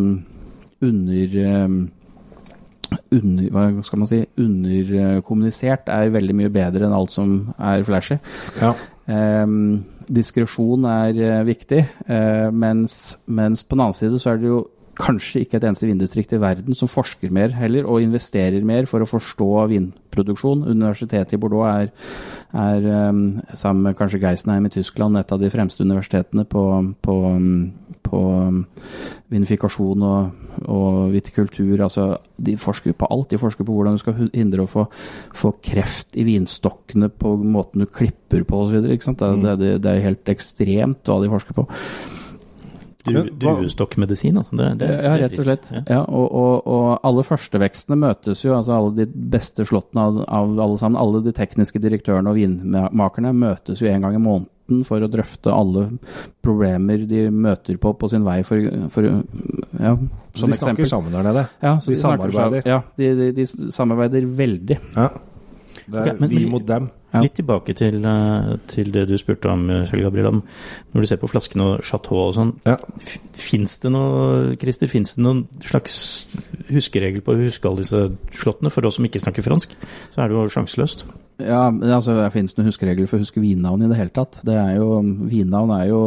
under 0.83 1.37
eh, 1.43 1.75
under, 3.13 3.47
hva 3.53 3.85
skal 3.85 4.01
man 4.01 4.09
si, 4.09 4.19
underkommunisert 4.39 5.89
er 5.93 6.13
veldig 6.13 6.35
mye 6.37 6.51
bedre 6.53 6.87
enn 6.87 6.95
alt 6.95 7.13
som 7.13 7.35
er 7.57 7.85
flashy. 7.87 8.19
Ja. 8.61 8.73
Um, 9.07 9.83
diskresjon 10.13 10.85
er 10.87 11.19
eh, 11.19 11.41
viktig, 11.47 11.81
uh, 12.09 12.49
mens, 12.51 13.17
mens 13.25 13.63
på 13.63 13.75
den 13.75 13.85
annen 13.85 13.97
side 13.97 14.19
så 14.21 14.33
er 14.33 14.41
det 14.41 14.51
jo 14.51 14.61
kanskje 14.97 15.43
ikke 15.43 15.57
et 15.57 15.65
eneste 15.67 15.87
vindistrikt 15.89 16.35
i 16.35 16.39
verden 16.41 16.77
som 16.77 16.89
forsker 16.91 17.31
mer 17.33 17.53
heller, 17.57 17.87
og 17.89 18.03
investerer 18.03 18.65
mer 18.65 18.87
for 18.89 19.03
å 19.03 19.09
forstå 19.09 19.49
vindproduksjon. 19.71 20.65
Universitetet 20.69 21.35
i 21.35 21.39
Bordeaux 21.41 21.65
er, 21.69 21.89
er 22.53 22.87
um, 23.09 23.23
sammen 23.57 23.89
med 23.89 23.97
kanskje 23.97 24.21
Geisenheim 24.21 24.69
i 24.69 24.73
Tyskland, 24.73 25.17
et 25.17 25.33
av 25.33 25.41
de 25.41 25.51
fremste 25.53 25.85
universitetene 25.85 26.45
på, 26.49 26.63
på, 27.05 27.17
um, 27.33 27.97
på 28.05 28.21
um, 28.21 28.63
vinifikasjon 29.33 30.05
og, 30.07 30.49
og 30.69 30.99
vitikultur. 31.15 31.75
Altså, 31.81 32.09
de 32.37 32.57
forsker 32.61 32.97
på 32.97 33.09
alt. 33.09 33.31
De 33.33 33.41
forsker 33.41 33.65
på 33.65 33.77
hvordan 33.77 33.97
du 33.97 34.03
skal 34.03 34.19
hindre 34.29 34.67
å 34.67 34.69
få, 34.69 34.87
få 35.33 35.55
kreft 35.65 36.17
i 36.19 36.27
vinstokkene 36.27 37.09
på 37.09 37.37
måten 37.41 37.81
du 37.81 37.89
klipper 37.89 38.45
på 38.45 38.65
osv. 38.67 38.83
Det, 38.85 38.99
det, 39.17 39.55
det, 39.61 39.77
det 39.83 39.95
er 39.95 40.05
helt 40.11 40.35
ekstremt 40.37 41.09
hva 41.09 41.23
de 41.23 41.33
forsker 41.33 41.57
på. 41.57 41.67
Du, 43.03 43.17
duestokkmedisin, 43.43 44.37
altså. 44.39 44.55
Det, 44.55 44.67
det, 44.79 44.87
Ja, 45.03 45.13
rett 45.19 45.33
og 45.37 45.43
slett. 45.43 45.65
Ja. 45.73 45.81
Ja, 45.89 46.01
og, 46.07 46.27
og, 46.31 46.67
og 46.71 46.85
alle 47.03 47.23
førstevekstene 47.27 47.97
møtes 47.99 48.45
jo, 48.45 48.53
altså 48.55 48.77
alle 48.77 48.93
de 49.01 49.05
beste 49.33 49.65
slottene 49.67 50.05
av, 50.07 50.21
av 50.27 50.53
alle 50.63 50.77
sammen. 50.79 50.99
Alle 51.01 51.19
de 51.25 51.33
tekniske 51.35 51.81
direktørene 51.83 52.31
og 52.31 52.39
vinmakerne 52.39 53.33
møtes 53.35 53.81
jo 53.83 53.89
en 53.91 54.05
gang 54.07 54.15
i 54.15 54.23
måneden 54.23 54.85
for 54.87 55.03
å 55.03 55.09
drøfte 55.11 55.51
alle 55.51 55.89
problemer 56.41 57.03
de 57.09 57.25
møter 57.29 57.75
på 57.83 57.91
på 57.99 58.07
sin 58.09 58.23
vei 58.23 58.39
for, 58.47 58.63
for 58.93 59.03
ja, 59.09 59.91
som 60.39 60.49
de 60.49 60.55
snakker 60.55 60.55
eksempel. 60.55 60.87
sammen 60.87 61.11
der 61.17 61.27
nede. 61.27 61.43
Ja, 61.61 61.75
så 61.83 61.91
de 61.91 61.97
snakker 61.99 62.31
samarbeider. 62.31 62.69
Ja, 62.71 62.81
de, 62.97 63.11
de, 63.19 63.31
de 63.41 63.45
samarbeider 63.75 64.25
veldig. 64.39 64.79
Ja. 64.95 65.09
Det 65.83 65.97
er 65.99 66.01
okay, 66.13 66.19
men- 66.23 66.29
vi 66.31 66.45
mot 66.49 66.65
dem. 66.67 66.87
Ja. 67.13 67.21
Litt 67.21 67.35
tilbake 67.37 67.75
til, 67.77 68.03
eh, 68.05 68.55
til 68.67 68.91
det 68.91 69.07
du 69.07 69.13
spurte 69.21 69.51
om, 69.51 69.69
eh, 69.69 69.85
Kjell 69.85 70.01
Gabriel. 70.01 70.27
om 70.27 70.43
Når 70.93 71.01
du 71.01 71.05
ser 71.05 71.17
på 71.17 71.29
flaskene 71.29 71.61
og 71.61 71.83
chateau 71.83 72.27
og 72.27 72.33
sånn, 72.33 72.55
Ja. 72.65 72.77
fins 73.33 73.77
det 73.79 73.91
noe 73.91 74.55
Christer, 74.57 74.87
finnes 74.87 75.15
det 75.15 75.23
noen 75.23 75.47
slags 75.61 76.25
huskeregel 76.69 77.21
på 77.21 77.33
å 77.33 77.43
huske 77.45 77.69
alle 77.69 77.77
disse 77.83 78.17
slottene? 78.31 78.71
For 78.71 78.85
oss 78.85 78.95
som 78.95 79.05
ikke 79.05 79.21
snakker 79.21 79.43
fransk, 79.43 79.69
så 80.11 80.23
er 80.23 80.27
det 80.27 80.35
jo 80.35 80.49
sjanseløst. 80.49 81.05
Ja, 81.41 81.71
altså, 81.71 82.13
det 82.13 82.31
finnes 82.31 82.53
noen 82.55 82.69
huskeregler 82.69 83.07
for 83.09 83.17
å 83.17 83.23
huske 83.23 83.41
vinnavn 83.41 83.83
i 83.83 83.89
det 83.89 83.97
hele 83.97 84.13
tatt. 84.13 84.39
Det 84.45 84.53
er 84.53 84.77
jo, 84.77 85.01
Vinnavn 85.01 85.71
er 85.73 85.87
jo 85.89 86.01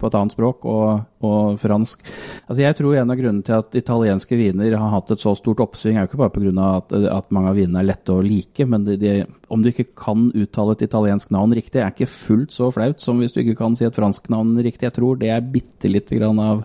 på 0.00 0.08
et 0.08 0.16
annet 0.16 0.32
språk, 0.32 0.64
og, 0.64 1.04
og 1.22 1.58
fransk 1.60 2.00
Altså, 2.48 2.62
Jeg 2.64 2.76
tror 2.76 2.96
en 2.96 3.12
av 3.12 3.16
grunnene 3.20 3.44
til 3.44 3.54
at 3.60 3.76
italienske 3.78 4.38
viner 4.40 4.76
har 4.76 4.90
hatt 4.90 5.12
et 5.12 5.18
så 5.22 5.36
stort 5.36 5.60
oppsving, 5.60 5.96
er 5.96 6.06
jo 6.06 6.10
ikke 6.10 6.22
bare 6.24 6.34
pga. 6.34 6.66
At, 6.80 6.92
at 6.92 7.30
mange 7.30 7.52
av 7.52 7.56
vinene 7.60 7.78
er 7.82 7.90
lette 7.92 8.14
å 8.14 8.24
like, 8.24 8.66
men 8.66 8.84
de, 8.84 8.96
de, 8.96 9.12
om 9.52 9.62
du 9.62 9.70
ikke 9.70 9.92
kan 9.94 10.09
uttale 10.16 10.76
et 10.76 10.84
italiensk 10.86 11.32
navn 11.34 11.54
riktig, 11.56 11.80
er 11.80 11.92
ikke 11.92 12.08
fullt 12.10 12.54
så 12.54 12.70
flaut 12.74 13.02
som 13.02 13.20
hvis 13.20 13.34
du 13.34 13.40
ikke 13.42 13.58
kan 13.58 13.76
si 13.76 13.86
et 13.86 13.96
fransk 13.96 14.30
navn 14.32 14.56
riktig. 14.58 14.88
Jeg 14.88 14.96
tror 14.98 15.18
det 15.20 15.30
er 15.30 15.44
bitte 15.44 15.90
lite 15.90 16.18
grann 16.18 16.40
av, 16.42 16.64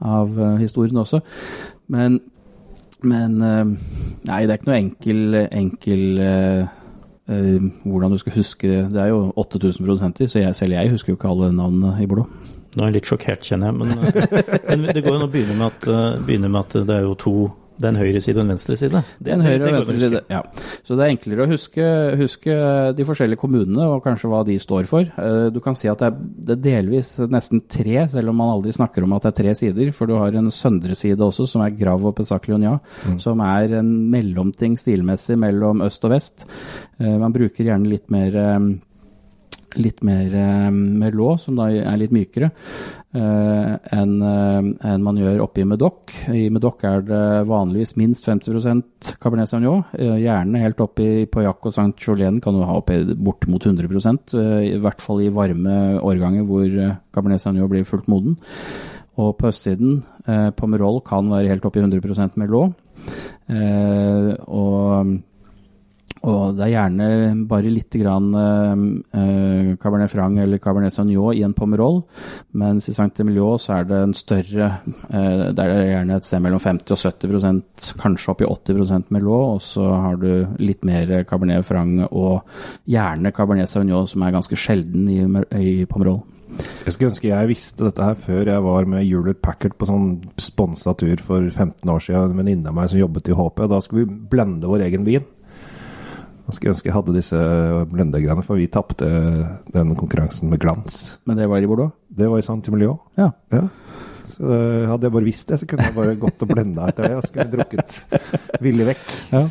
av 0.00 0.38
eh, 0.38 0.60
historien 0.62 1.02
også. 1.02 1.22
Men, 1.92 2.20
men 3.02 3.42
eh, 3.42 3.74
Nei, 4.22 4.44
det 4.46 4.54
er 4.54 4.58
ikke 4.60 4.70
noe 4.70 4.78
enkel, 4.78 5.38
enkel 5.50 6.22
eh, 6.22 6.66
hvordan 7.82 8.12
du 8.12 8.18
skal 8.20 8.34
huske 8.34 8.68
Det 8.92 8.98
er 8.98 9.08
jo 9.10 9.32
8000 9.40 9.86
produsenter, 9.86 10.28
så 10.28 10.42
jeg, 10.42 10.56
selv 10.58 10.76
jeg 10.76 10.92
husker 10.92 11.12
jo 11.12 11.18
ikke 11.18 11.30
alle 11.32 11.52
navnene 11.54 11.96
i 12.02 12.06
Bordeaux. 12.06 12.30
Nå 12.72 12.84
er 12.84 12.88
jeg 12.88 12.96
litt 13.00 13.08
sjokkert, 13.10 13.44
kjenner 13.44 13.68
jeg. 13.68 13.80
Men, 13.80 13.90
men 14.80 14.86
det 14.94 15.02
går 15.04 15.16
jo 15.16 15.18
an 15.18 15.26
å 15.26 15.32
begynne 15.32 16.48
med 16.48 16.62
at 16.62 16.78
det 16.88 16.96
er 16.96 17.04
jo 17.04 17.18
to 17.20 17.34
Det 17.78 17.88
er 17.88 17.92
en 17.94 18.00
høyre 18.00 18.20
side 18.22 18.38
og 18.38 18.44
en 18.44 18.52
venstre 18.52 18.76
side. 18.78 19.00
Det 19.18 19.32
er 19.32 19.38
en 19.38 19.44
høyre 19.46 19.68
og 19.68 19.76
venstre 19.78 19.98
side. 20.00 20.20
Ja. 20.30 20.40
Så 20.84 20.96
det 20.98 21.04
er 21.06 21.12
enklere 21.14 21.46
å 21.46 21.50
huske, 21.50 21.86
huske 22.20 22.56
de 22.98 23.06
forskjellige 23.08 23.40
kommunene 23.40 23.88
og 23.94 24.04
kanskje 24.04 24.30
hva 24.32 24.42
de 24.46 24.58
står 24.62 24.88
for. 24.90 25.08
Eh, 25.08 25.48
Du 25.52 25.60
kan 25.64 25.76
si 25.78 25.88
at 25.90 25.98
det 26.02 26.10
er, 26.10 26.20
det 26.48 26.56
er 26.56 26.62
delvis 26.68 27.14
nesten 27.32 27.64
tre, 27.66 28.06
selv 28.08 28.32
om 28.32 28.38
man 28.42 28.54
aldri 28.56 28.74
snakker 28.76 29.06
om 29.06 29.16
at 29.16 29.26
det 29.26 29.32
er 29.32 29.38
tre 29.42 29.54
sider. 29.58 29.92
For 29.96 30.10
du 30.10 30.16
har 30.20 30.36
en 30.38 30.50
søndre 30.52 30.96
side 30.98 31.20
også, 31.22 31.48
som 31.48 31.64
er 31.64 31.74
Grav 31.76 32.04
og 32.04 32.16
Pesac 32.16 32.48
mm. 32.48 33.18
som 33.22 33.40
er 33.40 33.78
en 33.80 33.92
mellomting 34.10 34.76
stilmessig 34.78 35.38
mellom 35.38 35.82
øst 35.82 36.04
og 36.04 36.14
vest. 36.14 36.46
Eh, 37.00 37.18
Man 37.18 37.32
bruker 37.32 37.64
gjerne 37.64 37.88
litt 37.88 38.10
mer 38.10 38.36
eh, 38.36 38.58
litt 39.80 40.02
mer 40.04 40.34
eh, 40.36 41.10
lå, 41.12 41.28
som 41.40 41.56
da 41.58 41.68
er 41.72 41.98
litt 42.00 42.12
mykere, 42.14 42.50
eh, 43.16 43.72
enn 43.96 44.14
eh, 44.28 44.68
enn 44.92 45.04
man 45.04 45.20
gjør 45.20 45.44
oppi 45.46 45.64
med 45.64 45.76
Medoc. 45.76 46.14
I 46.32 46.48
Medoc 46.52 46.84
er 46.88 47.04
det 47.08 47.24
vanligvis 47.48 47.96
minst 48.00 48.28
50% 48.28 49.14
Cabernet 49.22 49.50
Sauvignon, 49.50 49.84
eh, 49.98 50.18
gjerne 50.24 50.62
helt 50.62 50.80
oppi 50.84 51.10
på 51.26 51.38
Pauillac 51.38 51.68
og 51.68 51.76
Saint 51.76 52.06
Jolene 52.06 52.42
kan 52.42 52.56
du 52.56 52.64
ha 52.66 52.78
oppi 52.78 53.00
bortimot 53.14 53.66
100 53.66 53.88
eh, 54.38 54.72
i 54.72 54.78
hvert 54.82 55.02
fall 55.04 55.24
i 55.24 55.32
varme 55.32 55.98
årganger 56.00 56.48
hvor 56.48 56.66
Cabernet 57.12 57.44
Sauvignon 57.44 57.72
blir 57.72 57.88
fullt 57.88 58.10
moden. 58.12 58.38
Og 59.20 59.34
på 59.36 59.50
østsiden, 59.50 60.02
eh, 60.26 60.50
Pomerol 60.56 61.02
kan 61.04 61.28
være 61.28 61.48
helt 61.48 61.64
oppi 61.64 61.80
i 61.80 61.84
100 61.84 62.36
Merlot. 62.40 62.72
Eh, 63.48 64.32
og 64.48 65.18
og 66.22 66.54
det 66.54 66.66
er 66.66 66.72
gjerne 66.76 67.06
bare 67.50 67.70
litt 67.72 67.94
grann 67.98 68.28
eh, 68.38 68.82
eh, 69.18 69.70
Cabernet 69.82 70.12
Franc 70.12 70.38
eller 70.38 70.60
Cabernet 70.62 70.94
Sauvignon 70.94 71.34
i 71.34 71.42
en 71.46 71.54
Pomerol, 71.56 72.02
mens 72.58 72.86
i 72.90 72.94
Saint-Emilion 72.94 73.58
så 73.62 73.80
er 73.80 73.88
det 73.90 73.98
en 73.98 74.14
større 74.16 74.68
eh, 75.10 75.48
Der 75.50 75.64
er 75.64 75.74
det 75.80 75.88
gjerne 75.90 76.18
et 76.20 76.28
sted 76.28 76.44
mellom 76.44 76.62
50 76.62 76.94
og 76.94 77.02
70% 77.02 77.94
kanskje 78.02 78.34
opp 78.34 78.44
i 78.44 78.50
80% 78.50 79.10
Merlot, 79.14 79.56
og 79.56 79.64
så 79.66 79.88
har 80.06 80.20
du 80.22 80.30
litt 80.62 80.86
mer 80.86 81.24
Cabernet 81.28 81.66
Franc 81.66 82.06
og 82.10 82.46
gjerne 82.90 83.34
Cabernet 83.34 83.70
Sauvignon, 83.70 84.06
som 84.10 84.22
er 84.22 84.36
ganske 84.36 84.58
sjelden 84.58 85.10
i, 85.10 85.24
i 85.58 85.74
Pomerol. 85.90 86.22
Jeg 86.52 86.94
skulle 86.94 87.10
ønske 87.12 87.30
jeg 87.30 87.48
visste 87.48 87.86
dette 87.86 88.04
her 88.04 88.16
før 88.18 88.48
jeg 88.50 88.64
var 88.64 88.88
med 88.90 89.06
Hewlett 89.06 89.40
Packard 89.44 89.76
på 89.78 89.88
sånn 89.88 90.08
sponsa 90.40 90.92
tur 90.98 91.20
for 91.24 91.46
15 91.48 91.88
år 91.88 92.02
siden. 92.04 92.34
En 92.34 92.42
venninne 92.42 92.68
av 92.68 92.76
meg 92.76 92.90
som 92.92 93.00
jobbet 93.00 93.30
i 93.30 93.36
HP. 93.38 93.62
Da 93.72 93.78
skulle 93.84 94.04
vi 94.04 94.18
blende 94.34 94.70
vår 94.70 94.84
egen 94.88 95.06
vin. 95.08 95.24
Jeg 96.46 96.56
skulle 96.56 96.72
ønske 96.74 96.88
jeg 96.90 96.94
hadde 96.96 97.14
disse 97.16 97.38
blendegreiene, 97.92 98.42
for 98.44 98.58
vi 98.58 98.66
tapte 98.72 99.06
den 99.72 99.92
konkurransen 99.98 100.50
med 100.50 100.60
glans. 100.62 101.18
Men 101.26 101.38
det 101.38 101.46
var 101.48 101.62
i 101.62 101.68
Bordeaux? 101.70 101.92
Det 102.10 102.28
var 102.28 102.42
i 102.42 102.44
Saint-Emilion. 102.46 102.98
Ja. 103.20 103.30
Ja. 103.54 103.62
Så 104.32 104.48
eh, 104.48 104.88
hadde 104.90 105.06
jeg 105.06 105.14
bare 105.14 105.26
visst 105.28 105.48
det, 105.52 105.60
så 105.60 105.68
kunne 105.70 105.86
jeg 105.86 105.94
bare 105.96 106.16
gått 106.20 106.42
og 106.44 106.50
blenda 106.50 106.88
etter 106.90 107.08
det. 107.08 107.14
Og 107.20 107.26
skulle 107.28 107.48
drukket 107.52 108.02
villig 108.64 108.90
vekk. 108.92 109.08
ja. 109.36 109.46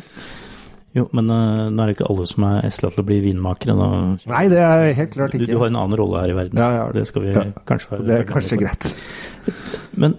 Jo, 0.92 1.06
men 1.16 1.30
uh, 1.32 1.70
nå 1.72 1.80
er 1.80 1.88
det 1.88 1.94
ikke 1.96 2.04
alle 2.12 2.26
som 2.28 2.44
er 2.44 2.66
esla 2.68 2.90
til 2.92 3.00
å 3.00 3.06
bli 3.08 3.16
vinmakere. 3.24 3.72
Da. 3.78 3.86
Nei, 4.28 4.42
det 4.52 4.58
er 4.60 4.90
helt 4.98 5.14
klart 5.14 5.32
ikke. 5.38 5.46
du 5.48 5.54
har 5.62 5.70
en 5.70 5.78
annen 5.80 5.96
rolle 5.96 6.20
her 6.20 6.32
i 6.34 6.36
verden. 6.36 6.60
Ja, 6.60 6.66
ja. 6.76 6.82
Det 6.92 7.06
skal 7.08 7.24
vi 7.24 7.30
Ja. 7.32 7.44
kanskje 7.64 7.94
være 7.94 8.04
Det 8.10 8.18
er 8.18 8.26
kanskje 8.28 8.58
greit. 8.60 8.90
Men 9.96 10.18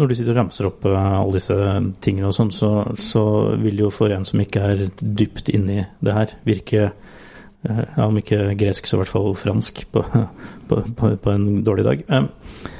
når 0.00 0.10
du 0.10 0.14
sitter 0.16 0.34
og 0.34 0.40
ramser 0.40 0.68
opp 0.68 0.86
eh, 0.90 0.94
alle 0.98 1.38
disse 1.38 1.56
tingene 2.02 2.30
og 2.30 2.36
sånn, 2.36 2.52
så, 2.54 2.70
så 2.98 3.24
vil 3.62 3.84
jo 3.84 3.92
for 3.94 4.14
en 4.14 4.26
som 4.26 4.42
ikke 4.42 4.62
er 4.72 4.86
dypt 4.98 5.52
inni 5.54 5.84
det 6.04 6.16
her, 6.16 6.32
virke 6.46 6.80
eh, 6.88 7.82
ja, 7.84 8.06
om 8.08 8.18
ikke 8.18 8.56
gresk, 8.58 8.88
så 8.88 8.98
i 8.98 9.02
hvert 9.04 9.12
fall 9.12 9.36
fransk 9.38 9.84
på, 9.94 10.02
på, 10.70 10.80
på, 10.98 11.12
på 11.14 11.34
en 11.34 11.62
dårlig 11.66 11.86
dag. 11.86 12.08
Eh, 12.08 12.72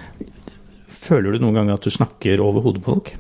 Føler 1.05 1.35
du 1.35 1.43
noen 1.45 1.59
gang 1.59 1.71
at 1.75 1.85
du 1.85 1.93
snakker 1.93 2.41
over 2.41 2.65
hodet 2.65 2.81
på 2.83 2.95
folk? 2.95 3.11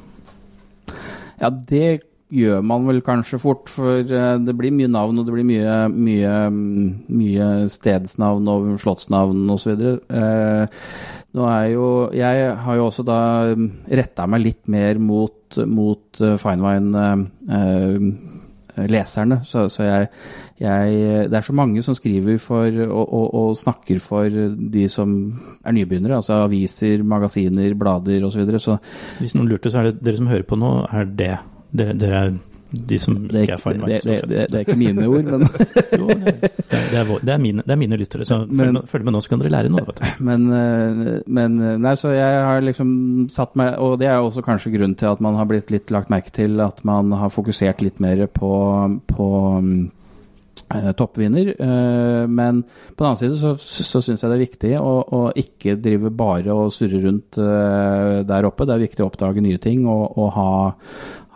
Ja, 1.37 1.51
det 1.53 2.01
gjør 2.35 2.63
man 2.65 2.87
vel 2.89 3.03
kanskje 3.05 3.39
fort, 3.39 3.69
for 3.69 4.01
det 4.03 4.55
blir 4.57 4.73
mye 4.73 4.89
navn, 4.89 5.21
og 5.21 5.27
det 5.29 5.35
blir 5.35 5.45
mye, 5.47 5.75
mye, 5.93 6.33
mye 7.13 7.49
stedsnavn 7.71 8.49
og 8.49 8.71
slottsnavn 8.81 9.45
osv. 9.53 9.85
Eh, 11.35 11.39
nå 11.39 11.49
er 11.51 11.73
jo 11.73 11.89
Jeg 12.15 12.55
har 12.57 12.77
jo 12.77 12.87
også 12.87 13.05
da 13.07 13.19
retta 13.91 14.27
meg 14.27 14.45
litt 14.45 14.69
mer 14.69 14.99
mot, 14.99 15.59
mot 15.67 16.21
eh, 16.23 16.37
fine 16.39 16.63
wine 16.63 17.05
eh, 17.51 17.99
eh. 18.05 19.05
Så, 19.45 19.69
så 19.71 19.85
jeg, 19.85 20.09
jeg, 20.59 21.29
Det 21.31 21.37
er 21.39 21.45
så 21.47 21.55
mange 21.55 21.83
som 21.83 21.95
skriver 21.95 22.39
for 22.43 22.67
og, 22.67 23.05
og, 23.05 23.35
og, 23.35 23.57
snakker 23.57 24.01
for 24.03 24.27
de 24.27 24.89
som 24.91 25.13
er 25.63 25.77
nybegynnere. 25.77 26.17
Altså 26.17 26.41
aviser, 26.43 27.05
magasiner, 27.07 27.71
blader 27.79 28.25
osv. 28.27 28.33
Så, 28.35 28.41
videre. 28.41 28.59
så 28.59 28.79
Hvis 29.21 29.37
noen 29.37 29.47
lurte, 29.53 29.71
så 29.71 29.79
er 29.79 29.93
det 29.93 30.03
dere 30.03 30.19
som 30.19 30.27
hører 30.27 30.43
på 30.43 30.59
nå, 30.59 30.73
er 30.91 31.07
det 31.07 31.37
Dere, 31.75 31.95
dere 31.99 32.19
er 32.19 32.35
de 32.75 32.99
som 33.01 33.17
det 33.31 33.45
ikke 33.45 33.57
er 33.57 33.63
fine 33.63 33.89
Det, 33.91 34.01
det, 34.05 34.29
det, 34.51 34.59
er 34.59 34.65
ikke 34.65 34.79
mine 34.79 35.07
ord, 35.09 35.29
men 35.29 35.47
Jo, 36.01 36.09
det 36.11 37.01
er, 37.01 37.13
er, 37.35 37.41
mine, 37.43 37.65
det 37.65 37.75
er 37.75 37.81
mine 37.81 37.99
lyttere, 38.01 38.27
så 38.29 38.41
men, 38.49 38.81
følg 38.91 39.07
med 39.07 39.17
nå, 39.17 39.23
så 39.25 39.33
kan 39.33 39.43
dere 39.43 39.55
lære 39.55 39.73
noe. 39.73 39.85
Vet 39.89 40.01
du. 40.01 40.07
Men, 40.29 40.47
men 41.27 41.59
Nei, 41.83 41.95
så 41.99 42.13
jeg 42.15 42.41
har 42.47 42.63
liksom 42.65 42.89
satt 43.33 43.55
meg 43.59 43.77
Og 43.83 43.97
det 44.01 44.09
er 44.11 44.23
også 44.23 44.45
kanskje 44.45 44.73
grunnen 44.75 44.97
til 44.99 45.11
at 45.11 45.21
man 45.25 45.37
har 45.39 45.49
blitt 45.51 45.73
litt 45.75 45.93
lagt 45.95 46.13
merke 46.13 46.33
til 46.35 46.61
at 46.65 46.83
man 46.87 47.13
har 47.19 47.33
fokusert 47.33 47.83
litt 47.85 48.01
mer 48.03 48.25
på, 48.33 48.53
på 49.11 49.29
eh, 50.75 50.91
toppvinner. 50.99 51.51
Eh, 51.59 52.27
men 52.29 52.63
på 52.65 53.05
den 53.05 53.09
annen 53.11 53.21
side 53.21 53.39
så, 53.41 53.55
så 53.59 54.03
syns 54.05 54.25
jeg 54.25 54.33
det 54.33 54.39
er 54.39 54.45
viktig 54.45 54.73
å, 54.81 54.95
å, 55.03 55.23
ikke 55.39 55.77
drive 55.83 56.13
bare 56.15 56.55
og 56.55 56.73
surre 56.75 57.03
rundt 57.05 57.39
eh, 57.41 58.23
der 58.27 58.49
oppe. 58.49 58.67
Det 58.69 58.77
er 58.77 58.87
viktig 58.87 59.05
å 59.05 59.11
oppdage 59.11 59.45
nye 59.45 59.61
ting 59.63 59.87
og, 59.91 60.19
og 60.21 60.33
ha, 60.39 60.49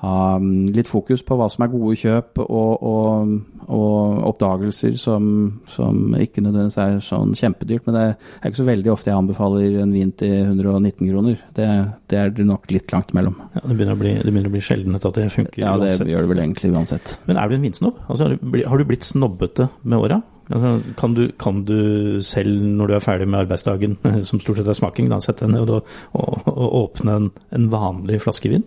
ha 0.02 0.38
mm, 0.38 0.71
litt 0.76 0.90
fokus 0.90 1.25
på 1.26 1.37
hva 1.38 1.49
som 1.50 1.64
er 1.64 1.73
gode 1.73 1.97
kjøp 1.99 2.38
og, 2.45 2.85
og, 2.87 3.33
og 3.67 4.21
oppdagelser 4.31 4.95
som, 5.00 5.26
som, 5.71 6.14
ikke 6.14 6.45
nødvendigvis 6.45 6.78
er 6.85 7.00
sånn 7.05 7.35
kjempedyrt. 7.38 7.88
Men 7.88 7.97
det 7.97 8.05
er 8.07 8.50
ikke 8.52 8.62
så 8.62 8.69
veldig 8.69 8.93
ofte 8.95 9.11
jeg 9.11 9.19
anbefaler 9.19 9.81
en 9.83 9.97
vin 9.97 10.14
til 10.21 10.37
119 10.55 11.02
kroner. 11.11 11.43
Det, 11.57 11.69
det 12.11 12.23
er 12.23 12.33
det 12.37 12.47
nok 12.47 12.71
litt 12.75 12.95
langt 12.95 13.12
mellom. 13.19 13.37
Ja, 13.57 13.64
det 13.64 13.75
begynner 13.75 13.99
å 13.99 14.02
bli, 14.05 14.14
det 14.23 14.31
begynner 14.31 14.52
å 14.52 14.57
bli 14.57 14.64
sjeldent 14.71 15.11
at 15.11 15.19
det 15.19 15.28
funker 15.35 15.64
ja, 15.64 15.75
det 15.83 15.93
gjør 15.99 16.25
det 16.25 16.33
vel 16.33 16.47
egentlig 16.47 16.73
uansett. 16.75 17.17
Men 17.26 17.43
er 17.43 17.50
du 17.50 17.59
en 17.59 17.67
vinsnobb? 17.67 18.02
Altså, 18.07 18.33
har 18.38 18.78
du 18.78 18.88
blitt 18.88 19.09
snobbete 19.09 19.71
med 19.83 19.99
åra? 19.99 20.23
Altså, 20.49 20.78
kan, 20.97 21.14
du, 21.14 21.26
kan, 21.40 21.62
du, 21.69 22.21
selv, 22.25 22.62
når 22.62 22.87
du 22.87 22.95
er 22.97 23.05
ferdig 23.05 23.28
med 23.28 23.43
arbeidsdagen, 23.43 23.99
som 24.28 24.40
stort 24.40 24.61
sett 24.61 24.71
er 24.71 24.78
smaking, 24.78 25.11
da, 25.12 25.21
sette 25.21 25.45
deg 25.45 25.59
ned 25.59 25.73
og, 25.75 25.97
og, 26.17 26.47
og, 26.55 26.69
åpne 26.85 27.17
en, 27.19 27.33
en 27.59 27.73
vanlig 27.73 28.23
flaske 28.25 28.55
vin? 28.55 28.64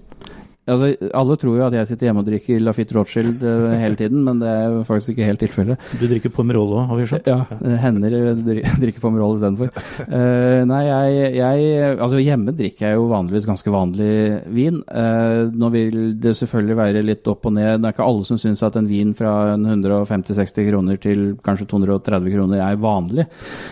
Altså, 0.70 0.91
alle 1.18 1.36
tror 1.41 1.56
jo 1.58 1.63
at 1.65 1.74
jeg 1.74 1.88
sitter 1.89 2.08
hjemme 2.08 2.22
og 2.22 2.27
drikker 2.27 2.60
Lafitte 2.62 2.94
Rothschild 2.94 3.41
uh, 3.41 3.72
hele 3.82 3.98
tiden, 3.98 4.20
men 4.27 4.38
det 4.44 4.50
er 4.51 4.68
jo 4.70 4.84
faktisk 4.86 5.15
ikke 5.15 5.25
helt 5.32 5.41
tilfellet. 5.41 5.88
Du 5.98 6.03
drikker 6.06 6.30
Pomerol 6.36 6.75
òg, 6.75 6.84
har 6.91 7.00
vi 7.00 7.08
skjønt? 7.10 7.30
Ja, 7.32 7.39
ja. 7.50 7.80
hender 7.82 8.13
drikker 8.84 9.01
Pomerol 9.01 9.39
istedenfor. 9.39 9.72
Uh, 10.06 10.62
nei, 10.70 10.84
jeg, 10.86 11.34
jeg, 11.39 11.89
Altså, 11.96 12.22
hjemme 12.22 12.53
drikker 12.53 12.91
jeg 12.91 13.00
jo 13.00 13.10
vanligvis 13.10 13.50
ganske 13.50 13.74
vanlig 13.74 14.12
vin. 14.53 14.77
Uh, 14.86 15.50
nå 15.50 15.72
vil 15.74 16.00
det 16.22 16.36
selvfølgelig 16.38 16.80
være 16.84 17.03
litt 17.10 17.34
opp 17.34 17.50
og 17.50 17.58
ned. 17.58 17.82
Det 17.82 17.89
er 17.89 17.98
ikke 17.98 18.12
alle 18.13 18.30
som 18.30 18.41
syns 18.46 18.62
at 18.70 18.77
en 18.77 18.91
vin 18.91 19.18
fra 19.18 19.34
150-60 19.58 20.70
kroner 20.70 21.01
til 21.01 21.27
kanskje 21.41 21.72
230 21.74 22.38
kroner 22.38 22.65
er 22.70 22.82
vanlig. 22.86 23.25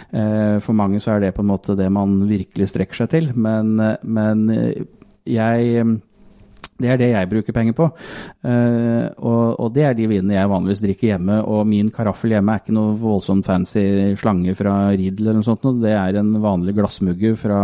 Uh, 0.09 0.57
for 0.65 0.73
mange 0.73 1.05
så 1.05 1.19
er 1.19 1.27
det 1.27 1.35
på 1.37 1.45
en 1.45 1.53
måte 1.53 1.77
det 1.77 1.93
man 1.93 2.23
virkelig 2.25 2.73
strekker 2.73 3.03
seg 3.03 3.13
til, 3.13 3.33
men, 3.37 3.77
men 4.01 4.47
jeg 5.29 5.83
det 6.79 6.91
er 6.93 6.99
det 6.99 7.09
jeg 7.11 7.29
bruker 7.31 7.55
penger 7.55 7.75
på. 7.75 7.87
Uh, 8.45 9.07
og, 9.19 9.59
og, 9.59 9.67
det 9.75 9.83
er 9.83 9.95
de 9.97 10.07
vinene 10.09 10.37
jeg 10.37 10.51
vanligvis 10.51 10.83
drikker 10.85 11.11
hjemme. 11.11 11.39
Og 11.51 11.65
min 11.67 11.91
karaffel 11.93 12.35
hjemme 12.35 12.55
er 12.55 12.63
ikke 12.63 12.75
noe 12.75 12.95
voldsomt 12.99 13.47
fancy 13.47 13.83
slange 14.19 14.55
fra 14.57 14.75
Riedel 14.93 15.27
eller 15.27 15.39
noe 15.41 15.47
sånt. 15.47 15.67
Det 15.83 15.91
er 15.91 16.19
en 16.21 16.31
vanlig 16.43 16.75
glassmugge 16.77 17.33
fra, 17.39 17.59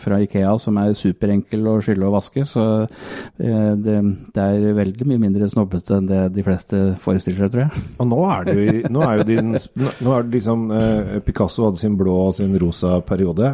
fra 0.00 0.20
Ikea 0.24 0.54
som 0.62 0.80
er 0.80 0.96
superenkel 0.98 1.68
å 1.68 1.76
skylle 1.84 2.08
og 2.08 2.16
vaske. 2.16 2.46
Så 2.48 2.64
uh, 2.84 3.72
det, 3.76 3.98
det, 4.34 4.44
er 4.44 4.78
veldig 4.80 5.10
mye 5.10 5.24
mindre 5.26 5.50
snobbete 5.52 5.98
enn 5.98 6.08
det 6.08 6.22
de 6.34 6.46
fleste 6.46 6.82
forestiller 7.04 7.44
seg, 7.44 7.52
tror 7.54 7.66
jeg. 7.66 7.84
Og 8.00 8.10
nå 8.10 8.22
er 8.30 8.50
jo, 8.50 8.80
nå 8.94 9.04
er 9.04 9.20
jo 9.20 9.28
din 9.28 9.52
Nå 9.54 10.10
er 10.14 10.24
det 10.24 10.38
liksom 10.38 10.64
uh, 10.72 11.18
Picasso 11.24 11.66
hadde 11.66 11.80
sin 11.80 11.96
blå 11.98 12.14
og 12.28 12.34
sin 12.38 12.54
rosa 12.60 12.98
periode. 13.04 13.52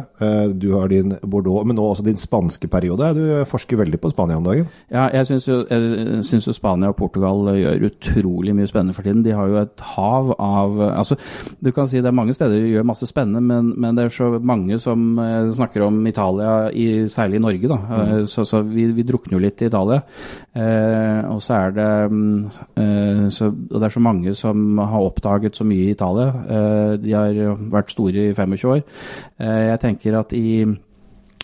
du 0.55 0.71
har 0.73 0.89
din 0.91 1.13
Bordeaux, 1.21 1.65
men 1.67 1.75
nå 1.77 1.83
også 1.91 2.05
din 2.05 2.19
spanske 2.19 2.67
periode. 2.71 3.11
Du 3.17 3.23
forsker 3.49 3.79
veldig 3.79 3.99
på 4.01 4.11
Spania 4.13 4.37
om 4.39 4.45
dagen. 4.45 4.67
Ja, 4.91 5.00
ja, 5.01 5.07
jeg 5.17 5.27
syns 5.27 5.47
jo, 5.49 5.57
jo, 5.67 6.53
Spania 6.53 6.91
og 6.91 6.97
Portugal 6.99 7.49
gjør 7.57 7.87
utrolig 7.89 8.53
mye 8.55 8.69
spennende 8.69 8.95
for 8.95 9.05
tiden. 9.07 9.23
De 9.25 9.33
har 9.35 9.49
jo 9.49 9.59
et 9.61 9.83
hav 9.95 10.33
av 10.37 10.79
altså, 10.91 11.17
Du 11.63 11.71
kan 11.75 11.89
si 11.89 12.01
det 12.01 12.09
er 12.11 12.17
mange 12.17 12.35
steder 12.37 12.61
de 12.61 12.73
gjør 12.75 12.87
masse 12.87 13.07
spennende, 13.09 13.41
men, 13.41 13.73
men 13.81 13.97
det 13.97 14.05
er 14.05 14.15
så 14.15 14.29
mange 14.39 14.77
som 14.81 15.19
eh, 15.21 15.49
snakker 15.53 15.85
om 15.87 15.99
Italia, 16.07 16.69
i, 16.71 17.07
særlig 17.11 17.39
i 17.39 17.43
Norge. 17.47 17.71
da, 17.71 17.79
mm. 17.81 17.97
Eh, 18.01 18.25
så, 18.29 18.45
så 18.47 18.61
vi, 18.65 18.87
vi, 18.95 19.05
drukner 19.07 19.37
jo 19.37 19.43
litt 19.43 19.61
i 19.61 19.69
Italia. 19.71 20.01
Eh, 20.53 21.31
og 21.31 21.41
så 21.43 21.57
er 21.57 21.75
det 21.77 21.89
eh, 22.81 23.25
så, 23.33 23.49
og 23.51 23.77
det 23.77 23.87
er 23.87 23.97
så 23.97 24.03
mange 24.03 24.35
som 24.37 24.79
har 24.79 25.09
oppdaget 25.09 25.57
så 25.57 25.67
mye 25.67 25.89
i 25.89 25.95
Italia. 25.95 26.29
Eh, 26.45 26.93
de 27.01 27.17
har 27.17 27.41
vært 27.73 27.93
store 27.93 28.29
i 28.29 28.37
25 28.37 28.71
år. 28.75 28.85
Eh, 29.41 29.65
jeg 29.71 29.83
tenker 29.85 30.21
at 30.21 30.33
i 30.37 30.63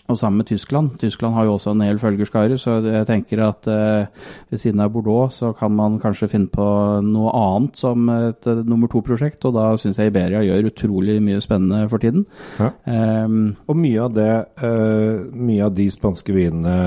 og 0.08 0.16
sammen 0.16 0.40
med 0.40 0.46
Tyskland. 0.48 0.94
Tyskland 0.98 1.34
har 1.36 1.44
jo 1.44 1.54
også 1.58 1.74
en 1.74 1.82
hel 1.84 1.98
følgerskare, 2.00 2.56
så 2.56 2.78
jeg 2.80 3.04
tenker 3.10 3.42
at 3.44 3.66
eh, 3.68 4.28
ved 4.48 4.60
siden 4.60 4.80
av 4.80 4.92
Bordeaux 4.94 5.34
så 5.36 5.50
kan 5.52 5.74
man 5.76 5.98
kanskje 6.00 6.30
finne 6.32 6.48
på 6.48 6.64
noe 7.04 7.32
annet 7.36 7.76
som 7.76 8.08
et 8.14 8.48
uh, 8.48 8.62
nummer 8.64 8.88
to-prosjekt, 8.88 9.44
og 9.44 9.52
da 9.58 9.66
syns 9.76 10.00
jeg 10.00 10.08
Iberia 10.08 10.40
gjør 10.46 10.70
utrolig 10.70 11.18
mye 11.24 11.42
spennende 11.44 11.82
for 11.92 12.00
tiden. 12.00 12.24
Ja. 12.56 12.70
Um, 12.88 13.52
og 13.68 13.76
mye 13.76 14.06
av 14.06 14.14
det, 14.16 14.30
uh, 14.62 15.28
mye 15.36 15.66
av 15.66 15.76
de 15.76 15.90
spanske 15.92 16.32
vinene 16.32 16.78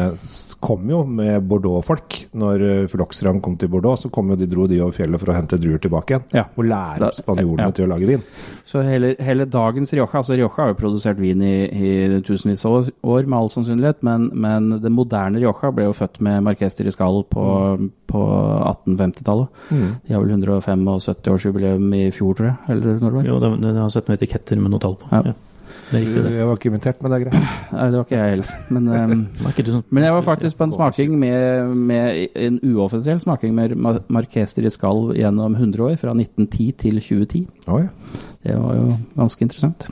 kom 0.62 0.90
jo 0.90 1.04
med 1.06 1.46
Bordeaux-folk. 1.46 2.18
Når 2.42 2.66
uh, 2.66 2.90
Floxran 2.90 3.44
kom 3.46 3.60
til 3.62 3.70
Bordeaux, 3.70 4.02
så 4.02 4.10
kom 4.10 4.34
jo 4.34 4.40
de, 4.42 4.50
dro 4.50 4.66
de 4.66 4.82
over 4.82 4.98
fjellet 4.98 5.22
for 5.22 5.30
å 5.30 5.38
hente 5.38 5.62
druer 5.62 5.82
tilbake 5.84 6.18
igjen. 6.18 6.26
Ja. 6.42 6.48
Og 6.58 6.66
lære 6.66 7.14
spanjolene 7.22 7.70
ja. 7.70 7.78
til 7.78 7.86
å 7.86 7.94
lage 7.94 8.10
vin. 8.10 8.26
Så 8.66 8.82
hele, 8.88 9.14
hele 9.22 9.46
dagens 9.46 9.94
Rioja, 9.94 10.10
altså 10.10 10.34
Rioja 10.34 10.56
har 10.58 10.74
jo 10.74 10.82
produsert 10.82 11.22
vin 11.22 11.46
i, 11.46 11.56
i 11.70 12.22
tusenvis 12.26 12.66
av 12.66 12.90
år 13.11 13.11
år, 13.12 13.28
med 13.28 13.38
all 13.38 13.52
sannsynlighet, 13.54 14.02
men, 14.08 14.30
men 14.34 14.70
det 14.84 14.92
moderne 14.94 15.42
Rioja 15.42 15.72
ble 15.76 15.88
jo 15.90 15.96
født 15.98 16.20
med 16.26 16.44
markester 16.48 16.86
de 16.86 16.90
Riscal 16.90 17.22
på, 17.30 17.46
mm. 17.80 17.92
på 18.12 18.24
1850-tallet. 18.72 19.62
Mm. 19.70 19.88
De 20.08 20.16
har 20.16 20.26
vel 20.26 20.36
175-årsjubileum 20.40 21.96
i 22.00 22.04
fjor, 22.16 22.36
tror 22.38 22.52
jeg? 22.52 22.58
Eller 22.76 22.98
når 22.98 23.08
det 23.08 23.16
var? 23.20 23.30
Jo, 23.30 23.40
det, 23.44 23.54
det 23.68 23.78
har 23.80 23.94
sett 23.94 24.10
noen 24.10 24.20
etiketter 24.20 24.62
med 24.62 24.74
noe 24.74 24.84
tall 24.84 25.00
på. 25.02 25.12
Ja. 25.14 25.24
ja. 25.32 25.38
Det 25.92 26.00
er 26.00 26.06
riktig, 26.06 26.24
det. 26.24 26.34
Jeg 26.38 26.48
var 26.48 26.60
ikke 26.60 26.72
invitert, 26.72 27.02
men 27.02 27.12
det 27.12 27.18
er 27.18 27.26
greit. 27.26 27.50
Nei, 27.76 27.86
det 27.92 28.00
var 28.00 28.08
ikke 28.08 28.18
jeg 28.18 28.34
heller. 28.36 28.52
Men, 28.70 28.88
um, 28.96 29.86
men 29.90 30.04
jeg 30.08 30.14
var 30.14 30.22
faktisk 30.22 30.58
på 30.58 30.68
en 30.68 30.76
smaking 30.76 31.20
med, 31.20 31.76
med 31.92 32.28
en 32.36 32.60
uoffisiell 32.72 33.20
smaking 33.20 33.56
med 33.56 33.78
Markester 34.08 34.66
i 34.66 34.72
Skalv 34.72 35.16
gjennom 35.18 35.56
100 35.56 35.84
år, 35.84 35.96
fra 36.00 36.16
1910 36.16 36.72
til 36.72 37.02
2010. 37.02 37.48
Oh, 37.68 37.82
ja. 37.82 37.92
Det 38.42 38.56
var 38.58 38.76
jo 38.76 38.88
ganske 39.20 39.46
interessant. 39.46 39.90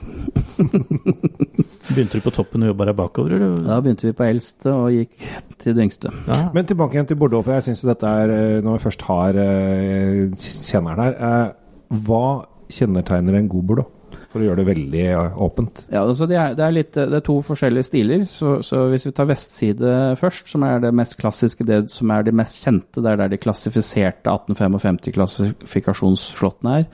begynte 1.94 2.18
du 2.18 2.24
på 2.24 2.32
toppen 2.34 2.64
og 2.64 2.72
jobba 2.72 2.88
deg 2.88 2.98
bakover? 2.98 3.36
Eller? 3.36 3.62
Da 3.66 3.78
begynte 3.82 4.08
vi 4.08 4.16
på 4.16 4.26
eldste 4.26 4.74
og 4.74 4.90
gikk 4.94 5.24
til 5.60 5.76
det 5.76 5.86
yngste. 5.86 6.12
Ja. 6.28 6.42
Men 6.54 6.68
tilbake 6.68 6.96
igjen 6.96 7.08
til 7.10 7.18
Bordeaux, 7.20 7.44
for 7.46 7.56
jeg 7.56 7.68
syns 7.68 7.84
dette 7.86 8.16
er, 8.22 8.34
eh, 8.34 8.58
når 8.64 8.78
vi 8.78 8.84
først 8.86 9.06
har 9.08 9.38
uh, 9.38 10.20
kjenneren 10.40 11.02
her 11.04 11.16
uh, 11.20 11.96
Hva 12.06 12.26
kjennetegner 12.70 13.38
en 13.38 13.50
god 13.50 13.66
Bordeaux? 13.70 13.96
For 14.32 14.40
å 14.40 14.44
gjøre 14.46 14.60
det 14.62 14.70
veldig 14.70 15.04
åpent. 15.46 15.74
Ja, 15.90 16.00
altså 16.04 16.24
det, 16.30 16.38
er, 16.38 16.48
det, 16.58 16.64
er 16.66 16.72
litt, 16.76 16.92
det, 16.96 17.18
er, 17.18 17.24
to 17.26 17.36
forskjellige 17.46 17.88
stiler. 17.88 18.20
Så, 18.30 18.48
så, 18.66 18.76
hvis 18.92 19.06
vi 19.08 19.12
tar 19.16 19.30
vestside 19.30 19.88
først, 20.20 20.44
som 20.52 20.60
er 20.66 20.76
det 20.84 20.92
mest 20.96 21.14
klassiske, 21.20 21.62
det 21.68 21.78
som 21.92 22.06
er 22.14 22.20
det 22.26 22.34
mest 22.36 22.56
kjente, 22.64 22.98
det 23.00 23.08
er 23.12 23.18
der 23.24 23.30
de 23.32 23.42
klassifiserte 23.42 24.28
1855-klassifikasjonsslåttene 24.30 26.70
er. 26.80 26.84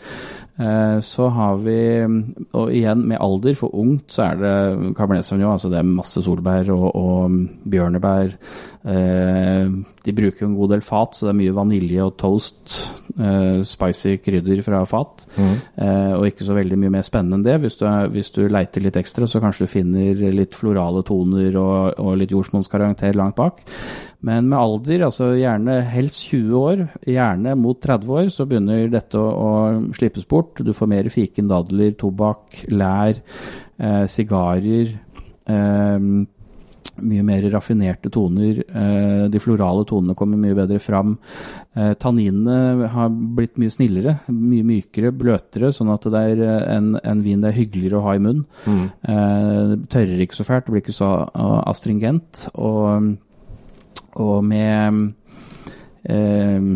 Eh, 0.57 1.01
så 1.05 1.27
har 1.29 1.59
vi, 1.61 1.81
og 2.57 2.71
igjen 2.73 3.03
med 3.11 3.21
alder, 3.21 3.57
for 3.59 3.75
ungt 3.77 4.15
så 4.15 4.31
er 4.31 4.39
det 4.41 4.55
Cabernet 4.97 5.29
Sauvignon. 5.29 5.53
Altså 5.57 5.71
det 5.73 5.83
er 5.83 5.91
masse 5.91 6.23
solbær 6.25 6.71
og, 6.73 6.87
og 6.97 7.37
bjørnebær. 7.69 8.33
Eh, 8.87 9.75
de 10.07 10.15
bruker 10.17 10.47
jo 10.47 10.49
en 10.49 10.57
god 10.57 10.73
del 10.77 10.87
fat, 10.87 11.17
så 11.17 11.29
det 11.29 11.35
er 11.35 11.41
mye 11.43 11.57
vanilje 11.57 12.07
og 12.07 12.17
toast. 12.23 12.79
Eh, 13.17 13.61
spicy 13.69 14.17
krydder 14.25 14.65
fra 14.65 14.83
fat. 14.89 15.27
Mm. 15.37 15.55
Og 16.17 16.27
ikke 16.31 16.47
så 16.47 16.57
veldig 16.57 16.81
mye 16.81 16.95
mer 16.97 17.05
spennende 17.05 17.41
enn 17.41 17.47
det. 17.47 17.61
Hvis 17.61 17.81
du, 17.81 17.87
hvis 18.15 18.33
du 18.33 18.47
leiter 18.49 18.85
litt 18.85 18.97
ekstra, 19.01 19.29
så 19.29 19.43
kanskje 19.45 19.69
du 19.69 19.75
finner 19.77 20.27
litt 20.33 20.57
florale 20.57 21.05
toner 21.07 21.57
og, 21.61 22.01
og 22.01 22.17
litt 22.21 22.33
jordsmonnskarakter 22.33 23.17
langt 23.19 23.37
bak. 23.37 23.61
Men 24.25 24.49
med 24.49 24.59
alder, 24.59 25.05
altså 25.07 25.33
gjerne 25.37 25.81
helst 25.93 26.31
20 26.31 26.55
år, 26.61 26.85
gjerne 27.07 27.57
mot 27.59 27.81
30 27.83 28.15
år, 28.21 28.31
så 28.33 28.47
begynner 28.49 28.89
dette 28.91 29.21
å, 29.21 29.27
å 29.29 29.51
slippes 29.97 30.25
bort. 30.29 30.63
Du 30.65 30.73
får 30.77 30.91
mer 30.91 31.11
fiken, 31.13 31.51
dadler, 31.51 31.93
tobakk, 32.01 32.63
lær, 32.73 33.21
eh, 33.77 34.07
sigarer. 34.11 34.97
Eh, 35.47 36.09
mye 37.05 37.25
mer 37.27 37.45
raffinerte 37.53 38.11
toner. 38.13 38.63
Eh, 38.65 39.27
de 39.29 39.41
florale 39.43 39.85
tonene 39.89 40.17
kommer 40.17 40.41
mye 40.41 40.57
bedre 40.57 40.79
fram. 40.83 41.17
Eh, 41.77 41.93
tanninene 42.01 42.89
har 42.93 43.11
blitt 43.11 43.59
mye 43.61 43.73
snillere, 43.73 44.19
mye 44.33 44.65
mykere, 44.67 45.13
bløtere, 45.13 45.73
sånn 45.75 45.93
at 45.93 46.09
det 46.13 46.23
er 46.33 46.43
en, 46.77 46.95
en 47.03 47.23
vin 47.25 47.45
det 47.45 47.53
er 47.53 47.59
hyggeligere 47.61 48.01
å 48.01 48.07
ha 48.07 48.17
i 48.17 48.23
munnen. 48.23 48.47
Mm. 48.65 48.83
Eh, 49.13 49.77
tørrer 49.93 50.25
ikke 50.25 50.41
så 50.41 50.49
fælt, 50.49 50.67
det 50.67 50.77
blir 50.77 50.85
ikke 50.85 50.97
så 50.97 51.13
astringent. 51.67 52.47
Og 52.55 53.13
og 54.23 54.45
med 54.45 55.01
eh, 56.09 56.69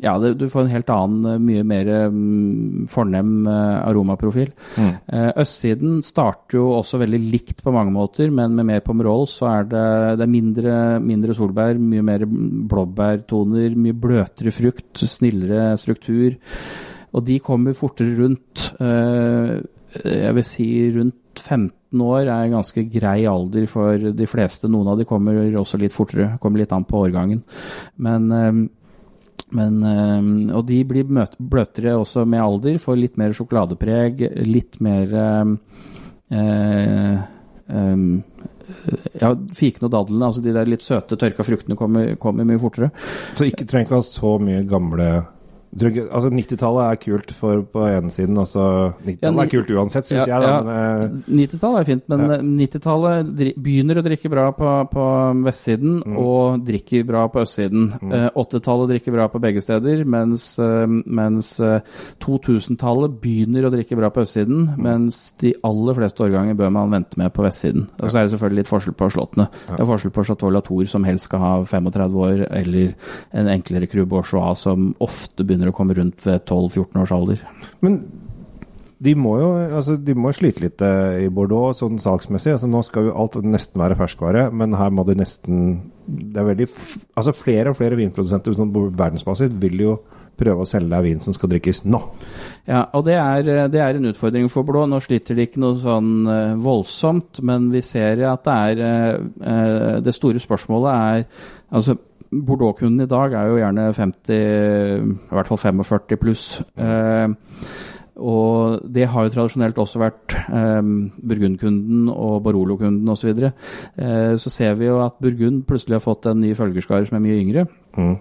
ja, 0.00 0.14
det, 0.16 0.30
du 0.40 0.46
får 0.48 0.64
en 0.64 0.72
helt 0.72 0.90
annen, 0.94 1.42
mye 1.44 1.64
mer 1.66 1.88
mm, 2.08 2.86
fornem 2.88 3.46
eh, 3.50 3.80
aromaprofil. 3.90 4.48
Mm. 4.80 4.92
Eh, 5.12 5.26
Østsiden 5.42 5.98
starter 6.04 6.56
jo 6.56 6.70
også 6.78 7.02
veldig 7.02 7.20
likt 7.34 7.60
på 7.64 7.74
mange 7.74 7.92
måter, 7.92 8.32
men 8.32 8.54
med 8.56 8.68
mer 8.70 8.80
Pomerol 8.86 9.26
så 9.28 9.50
er 9.50 9.68
det, 9.68 9.84
det 10.20 10.24
er 10.24 10.32
mindre, 10.32 10.76
mindre 11.04 11.36
solbær, 11.36 11.76
mye 11.76 12.06
mer 12.06 12.24
blåbærtoner, 12.24 13.76
mye 13.76 13.98
bløtere 14.06 14.54
frukt, 14.56 15.04
snillere 15.04 15.74
struktur. 15.80 16.38
Og 17.10 17.26
de 17.26 17.36
kommer 17.44 17.76
fortere 17.76 18.16
rundt. 18.22 18.70
eh, 18.80 19.60
Jeg 20.06 20.34
vil 20.36 20.44
si 20.46 20.70
rundt 20.96 21.19
15 21.38 22.02
år 22.02 22.26
er 22.26 22.44
en 22.46 22.58
ganske 22.58 22.84
grei 22.90 23.24
alder 23.28 23.66
for 23.70 24.10
de 24.16 24.28
fleste. 24.28 24.70
Noen 24.70 24.92
av 24.92 24.98
de 24.98 25.06
kommer 25.08 25.38
også 25.60 25.80
litt 25.80 25.94
fortere, 25.94 26.36
kommer 26.42 26.62
litt 26.62 26.74
an 26.74 26.86
på 26.88 27.00
årgangen. 27.04 27.42
Men, 27.96 28.30
eh, 28.32 28.60
men 29.56 29.82
eh, 29.82 30.56
Og 30.56 30.66
de 30.66 30.84
blir 30.84 31.04
bløtere 31.38 31.96
også 31.98 32.24
med 32.26 32.42
alder, 32.42 32.78
får 32.78 32.96
litt 32.98 33.16
mer 33.20 33.34
sjokoladepreg, 33.36 34.24
litt 34.46 34.80
mer 34.80 35.14
eh, 35.24 35.54
eh, 36.30 37.18
ja, 39.20 39.34
fikene 39.54 39.88
og 39.88 39.92
dadlene, 39.94 40.26
altså 40.26 40.42
de 40.44 40.54
der 40.54 40.70
litt 40.70 40.84
søte, 40.84 41.18
tørka 41.18 41.46
fruktene 41.46 41.78
kommer, 41.78 42.14
kommer 42.20 42.46
mye 42.46 42.60
fortere. 42.62 42.90
Så 43.34 43.48
ikke 43.48 43.66
trenger 43.66 43.88
ikke 43.88 44.00
ha 44.00 44.06
så 44.06 44.36
mye 44.42 44.64
gamle 44.68 45.10
Altså 45.70 46.30
90-tallet 46.34 46.82
er 46.90 46.96
kult 46.98 47.30
for, 47.30 47.60
på 47.62 47.84
ene 47.86 48.10
siden, 48.10 48.34
altså 48.42 48.92
90-tallet 49.06 49.22
Ja, 49.22 49.44
er 49.44 49.50
kult 49.52 49.68
uansett, 49.70 50.04
syns 50.08 50.26
Ja, 50.26 50.40
jeg. 50.40 50.42
Da, 50.42 50.62
men, 50.66 51.20
eh, 51.30 51.44
90-tallet 51.46 51.80
er 51.80 51.84
fint, 51.84 52.02
men 52.10 52.20
Ja. 52.26 52.34
eh, 52.34 52.42
90-tallet 52.42 53.30
begynner 53.62 54.00
å 54.00 54.02
drikke 54.02 54.30
bra 54.32 54.48
på, 54.52 54.72
på 54.90 55.04
vestsiden 55.46 56.02
Mm. 56.04 56.16
og 56.18 56.64
drikker 56.66 57.06
bra 57.06 57.28
på 57.28 57.42
østsiden. 57.44 58.00
Mm. 58.02 58.12
Eh, 58.12 58.30
80-tallet 58.34 58.88
drikker 58.90 59.12
bra 59.12 59.28
på 59.28 59.40
begge 59.40 59.62
steder, 59.62 60.04
mens, 60.04 60.58
eh, 60.58 60.86
mens 61.06 61.60
eh, 61.60 61.80
2000-tallet 62.20 63.20
begynner 63.22 63.66
å 63.68 63.72
drikke 63.72 63.96
bra 63.98 64.10
på 64.10 64.22
østsiden, 64.24 64.66
Mm. 64.76 64.82
mens 64.82 65.32
de 65.38 65.54
aller 65.64 65.94
fleste 65.94 66.18
årganger 66.26 66.56
bør 66.56 66.72
man 66.72 66.90
vente 66.90 67.16
med 67.16 67.32
på 67.32 67.42
vestsiden. 67.46 67.86
Og 68.02 68.10
så 68.10 68.18
er 68.18 68.26
det 68.26 68.32
selvfølgelig 68.38 68.56
litt 68.64 68.70
forskjell 68.70 68.96
på 68.96 69.10
slottene. 69.10 69.48
Ja. 69.68 69.76
Det 69.76 69.80
er 69.80 69.90
forskjell 69.90 70.12
på 70.12 70.24
Chateau 70.26 70.50
Latour, 70.50 70.86
som 70.86 71.04
helst 71.04 71.24
skal 71.30 71.38
ha 71.40 71.62
35 71.64 72.14
år, 72.14 72.46
eller 72.50 72.94
en 73.32 73.46
enklere 73.46 73.88
Cru 73.88 74.04
Bourgeois, 74.06 74.58
som 74.58 74.94
ofte 75.00 75.44
begynner 75.44 75.59
å 75.68 75.74
komme 75.76 75.92
rundt 75.98 76.24
ved 76.24 76.40
12-14 76.48 77.02
års 77.02 77.12
alder. 77.12 77.44
men 77.84 78.00
de 79.00 79.14
må 79.16 79.30
jo 79.40 79.48
altså, 79.78 79.94
de 79.96 80.12
må 80.12 80.28
slite 80.36 80.60
litt 80.60 80.82
eh, 80.84 81.22
i 81.24 81.28
Bordeaux 81.32 81.78
sånn 81.78 81.96
salgsmessig. 82.02 82.52
Altså, 82.52 82.68
nå 82.68 82.82
skal 82.84 83.08
jo 83.08 83.14
alt 83.16 83.38
nesten 83.40 83.80
være 83.80 83.96
ferskvare, 83.96 84.48
men 84.52 84.76
her 84.76 84.92
må 84.92 85.06
det 85.08 85.16
nesten 85.16 85.62
Det 86.04 86.36
er 86.36 86.48
veldig 86.50 86.66
Altså 87.16 87.32
flere 87.36 87.72
og 87.72 87.78
flere 87.78 87.96
vinprodusenter 87.96 88.56
sånn 88.58 88.72
på 88.74 88.90
verdensbasis 88.90 89.54
vil 89.62 89.86
jo 89.86 89.94
prøve 90.40 90.64
å 90.64 90.68
selge 90.68 90.92
deg 90.92 91.04
vin 91.04 91.22
som 91.24 91.34
skal 91.36 91.50
drikkes 91.52 91.82
nå. 91.88 92.00
Ja, 92.68 92.86
og 92.96 93.04
det 93.08 93.16
er, 93.20 93.68
det 93.72 93.80
er 93.80 93.96
en 93.96 94.10
utfordring 94.10 94.48
for 94.52 94.64
Bordeaux. 94.68 94.88
Nå 94.88 95.00
sliter 95.04 95.36
de 95.36 95.44
ikke 95.48 95.60
noe 95.60 95.76
sånn 95.80 96.12
eh, 96.32 96.54
voldsomt, 96.60 97.42
men 97.46 97.68
vi 97.72 97.82
ser 97.84 98.24
at 98.28 98.44
det 98.46 98.58
er 98.68 98.84
eh, 98.86 99.26
eh, 99.52 99.96
Det 100.04 100.16
store 100.16 100.42
spørsmålet 100.42 100.92
er 100.92 101.26
Altså, 101.70 101.94
Bordeaux-kunden 102.30 103.04
i 103.04 103.10
dag 103.10 103.34
er 103.34 103.48
jo 103.50 103.58
gjerne 103.58 103.92
50, 103.96 104.34
i 104.34 105.34
hvert 105.34 105.50
fall 105.50 105.58
45 105.58 106.20
pluss. 106.20 106.44
Eh, 106.78 107.28
og 108.20 108.82
det 108.94 109.06
har 109.08 109.24
jo 109.24 109.32
tradisjonelt 109.34 109.78
også 109.80 110.02
vært 110.02 110.34
eh, 110.36 110.90
Burgund-kunden 111.32 112.10
og 112.12 112.42
Barolo-kunden 112.44 113.08
osv. 113.08 113.32
Så, 113.38 113.52
eh, 113.96 114.34
så 114.36 114.52
ser 114.52 114.76
vi 114.78 114.90
jo 114.90 115.00
at 115.04 115.16
Burgund 115.22 115.64
plutselig 115.66 115.98
har 115.98 116.04
fått 116.04 116.28
en 116.30 116.42
ny 116.44 116.52
følgerskare 116.54 117.08
som 117.08 117.16
er 117.18 117.24
mye 117.24 117.40
yngre. 117.40 117.66
Mm. 117.96 118.14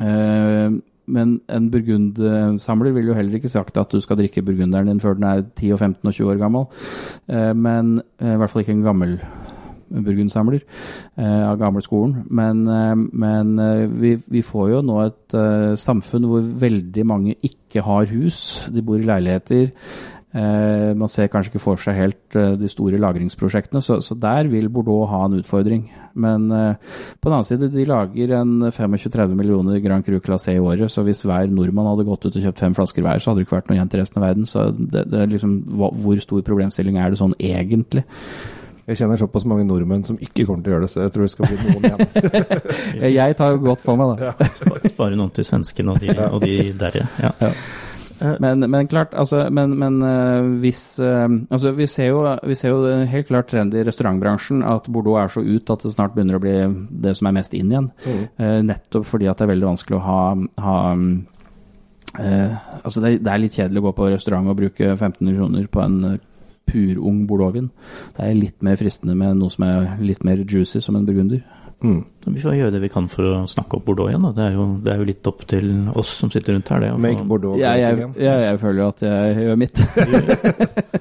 Eh, 0.00 0.82
men 1.06 1.34
en 1.52 1.70
burgundsamler 1.70 2.94
vil 2.96 3.10
jo 3.10 3.16
heller 3.16 3.36
ikke 3.36 3.52
sagt 3.52 3.76
at 3.76 3.92
du 3.92 4.00
skal 4.00 4.16
drikke 4.16 4.42
burgunderen 4.42 4.88
din 4.88 5.00
før 5.02 5.18
den 5.18 5.26
er 5.28 5.42
10 5.42 5.72
og 5.76 5.78
15 5.78 6.08
og 6.08 6.14
20 6.14 6.30
år 6.32 6.40
gammel. 6.40 6.64
Eh, 7.28 7.52
men 7.52 7.98
eh, 8.20 8.32
i 8.32 8.36
hvert 8.40 8.50
fall 8.50 8.64
ikke 8.64 8.72
en 8.72 8.86
gammel 8.86 9.18
burgundsamler 9.90 10.62
eh, 11.16 11.42
av 11.48 11.58
gamleskolen. 11.60 12.24
Men, 12.30 12.64
eh, 12.68 12.94
men 12.96 13.58
eh, 13.58 13.84
vi, 13.90 14.16
vi 14.30 14.42
får 14.44 14.72
jo 14.76 14.82
nå 14.86 14.98
et 15.04 15.38
samfunn 15.80 16.26
hvor 16.30 16.42
veldig 16.64 17.06
mange 17.08 17.36
ikke 17.42 17.82
har 17.84 18.10
hus. 18.12 18.66
De 18.72 18.84
bor 18.84 19.00
i 19.00 19.08
leiligheter. 19.08 19.72
Man 20.34 21.10
ser 21.12 21.28
kanskje 21.30 21.52
ikke 21.52 21.60
for 21.62 21.78
seg 21.78 21.94
helt 21.94 22.36
de 22.58 22.66
store 22.66 22.98
lagringsprosjektene, 22.98 23.78
så, 23.78 24.00
så 24.02 24.16
der 24.18 24.48
vil 24.50 24.66
Bordeaux 24.66 25.06
ha 25.12 25.20
en 25.28 25.36
utfordring. 25.38 25.84
Men 26.18 26.48
på 26.50 27.28
den 27.28 27.36
annen 27.36 27.46
side, 27.46 27.68
de 27.70 27.84
lager 27.86 28.32
en 28.40 28.64
25-30 28.66 29.36
millioner 29.38 29.78
Grand 29.84 30.02
Cru 30.02 30.18
Classé 30.18 30.56
i 30.56 30.62
året, 30.62 30.90
så 30.90 31.04
hvis 31.06 31.22
hver 31.22 31.46
nordmann 31.54 31.86
hadde 31.92 32.08
gått 32.08 32.26
ut 32.26 32.34
og 32.34 32.48
kjøpt 32.48 32.64
fem 32.64 32.74
flasker 32.74 33.06
hver, 33.06 33.22
så 33.22 33.30
hadde 33.30 33.44
det 33.44 33.46
ikke 33.46 33.60
vært 33.60 33.70
noe 33.70 33.78
igjen 33.78 33.94
til 33.94 34.02
resten 34.02 34.18
av 34.18 34.26
verden. 34.26 34.50
Så 34.50 34.66
det, 34.74 35.06
det 35.12 35.22
er 35.22 35.32
liksom, 35.36 35.54
hvor 36.02 36.26
stor 36.26 36.42
problemstilling 36.50 36.98
er 36.98 37.14
det 37.14 37.22
sånn 37.22 37.38
egentlig? 37.38 38.02
Jeg 38.84 39.00
kjenner 39.00 39.16
såpass 39.16 39.46
mange 39.48 39.64
nordmenn 39.64 40.04
som 40.04 40.18
ikke 40.20 40.44
kommer 40.44 40.64
til 40.64 40.72
å 40.72 40.76
gjøre 40.76 40.84
det, 40.84 40.92
så 40.92 41.00
jeg 41.06 41.14
tror 41.14 41.24
det 41.24 41.32
skal 41.32 41.48
bli 41.48 41.56
noen 41.62 41.86
igjen. 41.88 43.14
Jeg, 43.16 43.36
tar 43.38 43.54
jo 43.54 43.62
godt 43.64 43.80
for 43.84 43.96
meg, 43.96 44.20
da. 44.20 44.48
Spare, 44.58 44.92
spare 44.92 45.16
noen 45.16 45.32
til 45.32 45.46
svenskene 45.48 45.94
og 45.94 46.04
de, 46.04 46.12
og 46.28 46.44
de 46.44 46.58
derre. 46.76 47.06
Ja. 47.22 47.32
Men, 48.40 48.60
men 48.70 48.88
klart, 48.88 49.14
altså, 49.14 49.42
men, 49.50 49.74
men 49.78 50.02
eh, 50.06 50.46
hvis 50.62 50.82
eh, 51.02 51.26
Altså, 51.50 51.72
vi 51.74 51.86
ser, 51.90 52.12
jo, 52.12 52.22
vi 52.46 52.56
ser 52.56 52.70
jo 52.70 53.06
helt 53.10 53.28
klart 53.28 53.50
trend 53.50 53.74
i 53.74 53.82
restaurantbransjen 53.84 54.62
at 54.66 54.86
Bordeaux 54.92 55.18
er 55.20 55.32
så 55.32 55.42
ut 55.42 55.72
at 55.74 55.84
det 55.84 55.92
snart 55.92 56.14
begynner 56.14 56.38
å 56.38 56.42
bli 56.42 56.54
det 57.04 57.16
som 57.18 57.28
er 57.28 57.36
mest 57.36 57.56
inn 57.58 57.72
igjen. 57.72 57.90
Mm. 58.04 58.20
Eh, 58.38 58.58
nettopp 58.70 59.08
fordi 59.10 59.28
at 59.30 59.40
det 59.40 59.48
er 59.48 59.52
veldig 59.54 59.70
vanskelig 59.72 59.98
å 59.98 60.04
ha, 60.04 60.20
ha 60.66 60.76
eh, 62.22 62.54
Altså, 62.84 63.02
det 63.02 63.10
er, 63.10 63.18
det 63.18 63.34
er 63.34 63.42
litt 63.42 63.58
kjedelig 63.58 63.82
å 63.82 63.88
gå 63.88 63.96
på 63.98 64.12
restaurant 64.14 64.52
og 64.52 64.60
bruke 64.62 64.92
1500 64.94 65.36
kroner 65.40 65.68
på 65.72 65.84
en 65.84 65.98
purung 66.68 67.24
bordeauxvin. 67.28 67.70
Det 68.16 68.24
er 68.28 68.38
litt 68.38 68.62
mer 68.64 68.78
fristende 68.80 69.16
med 69.18 69.36
noe 69.40 69.52
som 69.52 69.66
er 69.68 69.92
litt 70.04 70.24
mer 70.26 70.40
juicy, 70.44 70.80
som 70.84 70.96
en 70.98 71.06
burgunder. 71.08 71.42
Mm. 71.84 71.98
Vi 72.32 72.40
får 72.40 72.54
gjøre 72.56 72.72
det 72.72 72.80
vi 72.80 72.88
kan 72.88 73.08
for 73.12 73.26
å 73.28 73.40
snakke 73.50 73.76
opp 73.76 73.84
Bordeaux 73.84 74.08
igjen. 74.08 74.22
Da. 74.24 74.30
Det, 74.32 74.44
er 74.46 74.54
jo, 74.56 74.64
det 74.80 74.92
er 74.94 75.00
jo 75.02 75.08
litt 75.10 75.28
opp 75.28 75.42
til 75.50 75.66
oss 76.00 76.12
som 76.22 76.30
sitter 76.32 76.56
rundt 76.56 76.70
her. 76.72 76.80
Det, 76.80 76.92
få- 76.94 77.02
Make 77.04 77.26
Bordeaux 77.28 77.58
Jeg, 77.60 77.82
jeg, 77.82 77.98
great 77.98 78.22
jeg, 78.24 78.44
jeg 78.46 78.60
føler 78.62 78.80
jo 78.80 78.86
at 78.88 79.04
jeg 79.04 79.44
gjør 79.44 79.60
mitt. 79.60 79.82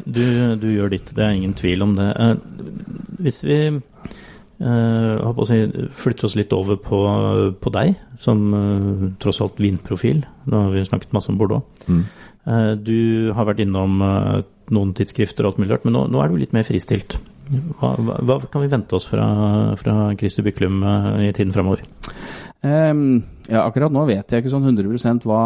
Du, 0.04 0.24
du 0.60 0.68
gjør 0.74 0.92
ditt, 0.92 1.14
det 1.16 1.24
er 1.24 1.38
ingen 1.38 1.56
tvil 1.56 1.86
om 1.86 1.94
det. 1.96 2.10
Eh, 2.20 2.36
hvis 3.24 3.40
vi 3.48 3.60
eh, 4.64 5.24
å 5.32 5.48
si, 5.48 5.62
flytter 6.04 6.28
oss 6.28 6.36
litt 6.40 6.54
over 6.58 6.78
på, 6.84 7.00
på 7.64 7.74
deg, 7.78 7.96
som 8.22 8.44
eh, 8.58 9.06
tross 9.24 9.40
alt 9.46 9.62
vinprofil. 9.64 10.26
Nå 10.52 10.66
har 10.66 10.76
vi 10.76 10.84
snakket 10.90 11.16
masse 11.16 11.32
om 11.32 11.40
Bordeaux. 11.40 11.64
Mm. 11.88 12.04
Eh, 12.44 12.72
du 12.84 13.32
har 13.38 13.48
vært 13.48 13.64
innom 13.64 14.02
eh, 14.04 14.42
noen 14.72 14.94
tidsskrifter 14.96 15.46
og 15.46 15.54
alt 15.54 15.62
mulig 15.62 15.74
rart, 15.74 15.88
men 15.88 15.96
nå, 15.98 16.06
nå 16.14 16.22
er 16.24 16.32
du 16.32 16.40
litt 16.40 16.56
mer 16.56 16.68
fristilt. 16.68 17.18
Hva, 17.52 17.96
hva, 18.00 18.20
hva 18.24 18.38
kan 18.48 18.64
vi 18.64 18.72
vente 18.72 18.96
oss 18.96 19.10
fra, 19.12 19.26
fra 19.80 20.14
Christer 20.20 20.46
Byklum 20.46 20.80
eh, 20.88 21.10
i 21.28 21.34
tiden 21.36 21.52
framover? 21.56 21.84
Um, 22.64 23.18
ja, 23.50 23.66
akkurat 23.66 23.92
nå 23.92 24.06
vet 24.08 24.32
jeg 24.32 24.40
ikke 24.40 24.54
sånn 24.54 24.70
100 24.70 25.26
hva, 25.28 25.42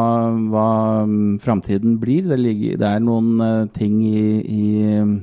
hva 0.53 0.67
um, 1.07 1.39
framtiden 1.41 1.97
blir. 2.01 2.27
Det, 2.29 2.37
ligger, 2.37 2.77
det 2.77 2.91
er 2.91 3.01
noen 3.01 3.41
eh, 3.41 3.63
ting 3.73 3.97
i, 4.05 4.27
i 4.45 4.67
um, 5.01 5.15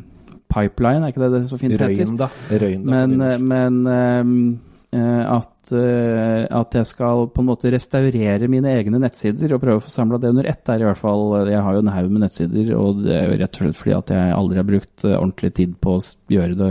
pipeline, 0.50 1.04
er 1.04 1.14
ikke 1.14 1.24
det 1.24 1.32
det 1.36 1.42
så 1.50 1.58
fint 1.60 1.74
heter? 1.74 1.94
Røynda. 1.94 2.30
Røyn, 2.50 2.84
da. 2.84 2.92
Men, 2.94 3.14
eh, 3.20 3.38
men 3.38 3.80
ehm, 3.90 4.36
eh, 4.54 4.73
at, 4.94 5.72
eh, 5.72 6.44
at 6.50 6.74
jeg 6.76 6.86
skal 6.86 7.28
på 7.32 7.42
en 7.42 7.48
måte 7.48 7.70
restaurere 7.72 8.48
mine 8.50 8.70
egne 8.76 9.00
nettsider 9.02 9.54
og 9.54 9.62
prøve 9.62 9.80
å 9.80 9.84
få 9.84 9.90
samla 9.90 10.20
det 10.22 10.30
under 10.34 10.46
ett, 10.50 10.64
Der 10.66 10.82
i 10.82 10.86
hvert 10.86 11.00
fall 11.00 11.48
Jeg 11.48 11.62
har 11.62 11.74
jo 11.74 11.82
en 11.82 11.94
haug 11.94 12.10
med 12.10 12.22
nettsider, 12.26 12.74
og 12.78 13.02
det 13.02 13.14
er 13.16 13.24
jo 13.28 13.38
rett 13.40 13.56
og 13.56 13.62
slett 13.64 13.80
fordi 13.80 13.96
at 13.96 14.12
jeg 14.14 14.36
aldri 14.36 14.60
har 14.60 14.68
brukt 14.68 15.04
eh, 15.04 15.16
ordentlig 15.16 15.54
tid 15.54 15.74
på 15.80 15.96
å 15.96 16.04
gjøre 16.30 16.58
det 16.60 16.70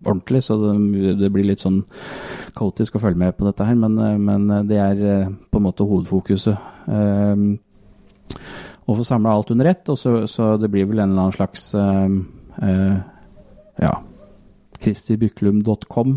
ordentlig, 0.00 0.42
så 0.46 0.56
det, 0.56 1.14
det 1.20 1.28
blir 1.32 1.44
litt 1.44 1.60
sånn 1.60 1.82
kaotisk 2.56 2.96
å 2.96 3.02
følge 3.02 3.20
med 3.20 3.36
på 3.36 3.44
dette 3.44 3.66
her, 3.66 3.76
men, 3.76 3.98
eh, 4.00 4.16
men 4.16 4.48
det 4.68 4.80
er 4.80 5.04
eh, 5.04 5.32
på 5.50 5.60
en 5.60 5.66
måte 5.66 5.84
hovedfokuset. 5.84 6.70
Ehm, 6.88 7.58
å 8.88 8.96
få 8.96 9.04
samla 9.06 9.34
alt 9.36 9.52
under 9.52 9.68
ett, 9.70 9.84
og 9.92 9.98
så, 10.00 10.22
så 10.30 10.54
det 10.58 10.70
blir 10.72 10.88
vel 10.88 11.02
en 11.02 11.12
eller 11.12 11.28
annen 11.28 11.36
slags 11.36 11.74
ehm, 11.78 12.16
uh, 12.58 12.96
ja, 13.78 13.92
christerbyklum.com. 14.80 16.16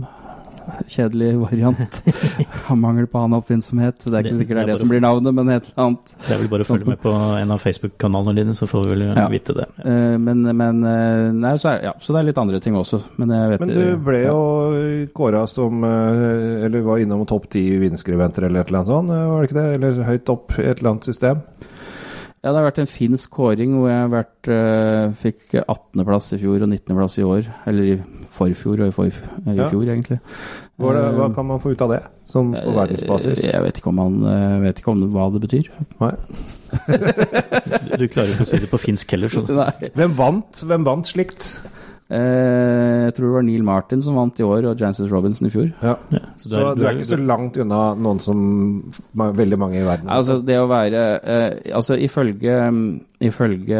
Kjedelig 0.87 1.31
variant. 1.41 1.97
Har 2.67 2.77
mangel 2.79 3.07
på 3.11 3.19
annen 3.21 3.37
oppfinnsomhet, 3.39 3.97
så 4.01 4.11
det 4.11 4.19
er 4.19 4.27
ikke 4.29 4.39
sikkert 4.41 4.59
det 4.59 4.63
er 4.63 4.71
det 4.73 4.77
som 4.81 4.91
blir 4.91 5.03
navnet, 5.03 5.35
men 5.35 5.51
et 5.53 5.67
eller 5.69 5.83
annet. 5.85 6.13
Det 6.25 6.35
er 6.35 6.41
vel 6.43 6.51
bare 6.53 6.65
å 6.65 6.69
følge 6.69 6.89
med 6.89 7.01
på 7.03 7.13
en 7.13 7.53
av 7.55 7.61
Facebook-kanalene 7.63 8.35
dine, 8.39 8.55
så 8.57 8.69
får 8.69 8.85
vi 8.87 8.93
vel 8.95 9.05
Ja. 9.17 9.27
vite 9.33 9.55
det. 9.57 9.67
Eh, 9.83 10.15
men, 10.21 10.41
men 10.57 10.83
eh, 10.87 11.27
Nei, 11.33 11.53
så 11.61 11.73
er, 11.73 11.83
ja, 11.89 11.93
så 12.01 12.15
det 12.15 12.21
er 12.21 12.29
litt 12.31 12.41
andre 12.43 12.61
ting 12.63 12.77
også, 12.79 13.01
men 13.21 13.35
jeg 13.35 13.53
vet 13.53 13.65
Men 13.65 13.73
du 13.75 13.83
ble 14.07 14.23
ja. 14.23 14.31
jo 14.33 15.11
kåra 15.15 15.45
som 15.49 15.83
eh, 15.87 16.65
Eller 16.67 16.85
var 16.85 17.01
innom 17.03 17.25
topp 17.29 17.49
ti 17.53 17.65
vinskribenter 17.81 18.47
eller 18.47 18.63
et 18.63 18.71
eller 18.71 18.83
annet 18.83 18.93
sånt, 18.93 19.13
var 19.13 19.41
det 19.41 19.49
ikke 19.51 19.59
det? 19.59 19.69
Eller 19.77 20.03
høyt 20.07 20.33
opp 20.33 20.57
i 20.57 20.67
et 20.67 20.77
eller 20.79 20.93
annet 20.95 21.09
system? 21.11 21.43
Ja, 22.43 22.51
det 22.51 22.57
har 22.59 22.65
vært 22.67 22.81
en 22.83 22.89
finsk 22.91 23.31
kåring 23.31 23.77
hvor 23.77 23.87
jeg 23.87 24.01
har 24.01 24.09
vært, 24.11 24.47
uh, 24.51 25.13
fikk 25.15 25.53
18.-plass 25.61 26.33
i 26.35 26.39
fjor 26.41 26.65
og 26.65 26.73
19.-plass 26.73 27.15
i 27.21 27.23
år. 27.23 27.45
Eller 27.71 28.01
forfjor 28.33 28.81
og 28.83 28.89
i, 28.89 28.95
forf 28.95 29.19
i 29.45 29.55
Ja. 29.57 29.67
fjor, 29.69 29.85
egentlig. 29.85 30.19
Hva, 30.81 30.93
det, 30.97 31.03
hva 31.17 31.27
Eh, 31.29 31.35
kan 31.37 31.45
man 31.51 31.61
få 31.61 31.71
ut 31.75 31.81
av 31.85 31.93
det, 31.93 32.01
sånn 32.29 32.53
på 32.57 32.73
verdensbasis? 32.75 33.43
Jeg 33.45 33.61
vet 33.61 33.77
ikke 33.79 33.93
om, 33.93 33.99
man, 34.01 34.17
eh, 34.25 34.59
vet 34.65 34.81
ikke 34.81 34.91
om 34.95 35.05
hva 35.13 35.29
det 35.33 35.43
betyr. 35.45 35.69
Nei. 36.01 36.13
Du, 36.73 37.97
du 38.01 38.07
klarer 38.09 38.33
ikke 38.33 38.47
å 38.47 38.49
si 38.49 38.57
det 38.63 38.71
på 38.71 38.81
finsk 38.81 39.13
heller, 39.13 39.29
så 39.29 39.45
Nei. 39.45 39.91
Hvem 39.93 40.17
vant? 40.17 40.63
Hvem 40.65 40.85
vant 40.87 41.05
slikt? 41.09 41.51
Eh, 42.13 43.05
jeg 43.07 43.13
tror 43.15 43.29
det 43.29 43.33
var 43.37 43.45
Neil 43.47 43.63
Martin 43.65 44.01
som 44.05 44.17
vant 44.19 44.37
i 44.37 44.43
år, 44.45 44.67
og 44.69 44.81
Jancis 44.81 45.09
Robinson 45.09 45.47
i 45.47 45.53
fjor. 45.53 45.69
Ja. 45.81 45.95
ja, 46.13 46.19
Så 46.37 46.73
du 46.75 46.83
er 46.85 46.97
ikke 46.97 47.07
så 47.13 47.17
langt 47.21 47.57
unna 47.57 47.93
noen 47.95 48.19
som 48.21 48.91
veldig 49.15 49.57
mange 49.61 49.79
i 49.79 49.85
verden 49.87 50.11
Altså, 50.11 50.37
det 50.45 50.59
å 50.59 50.67
være 50.69 51.01
eh, 51.23 51.71
Altså, 51.73 51.95
ifølge 51.97 52.57
Ifølge 53.23 53.79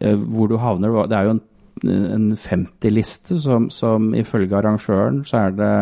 eh, 0.00 0.16
hvor 0.16 0.50
du 0.50 0.56
havner 0.62 0.96
Det 1.10 1.18
er 1.18 1.28
jo 1.28 1.34
en, 1.36 1.42
en 1.84 2.32
50-liste 2.38 3.40
som, 3.42 3.70
som 3.70 4.12
ifølge 4.14 4.58
arrangøren 4.58 5.22
så 5.28 5.46
er 5.46 5.56
det 5.58 5.72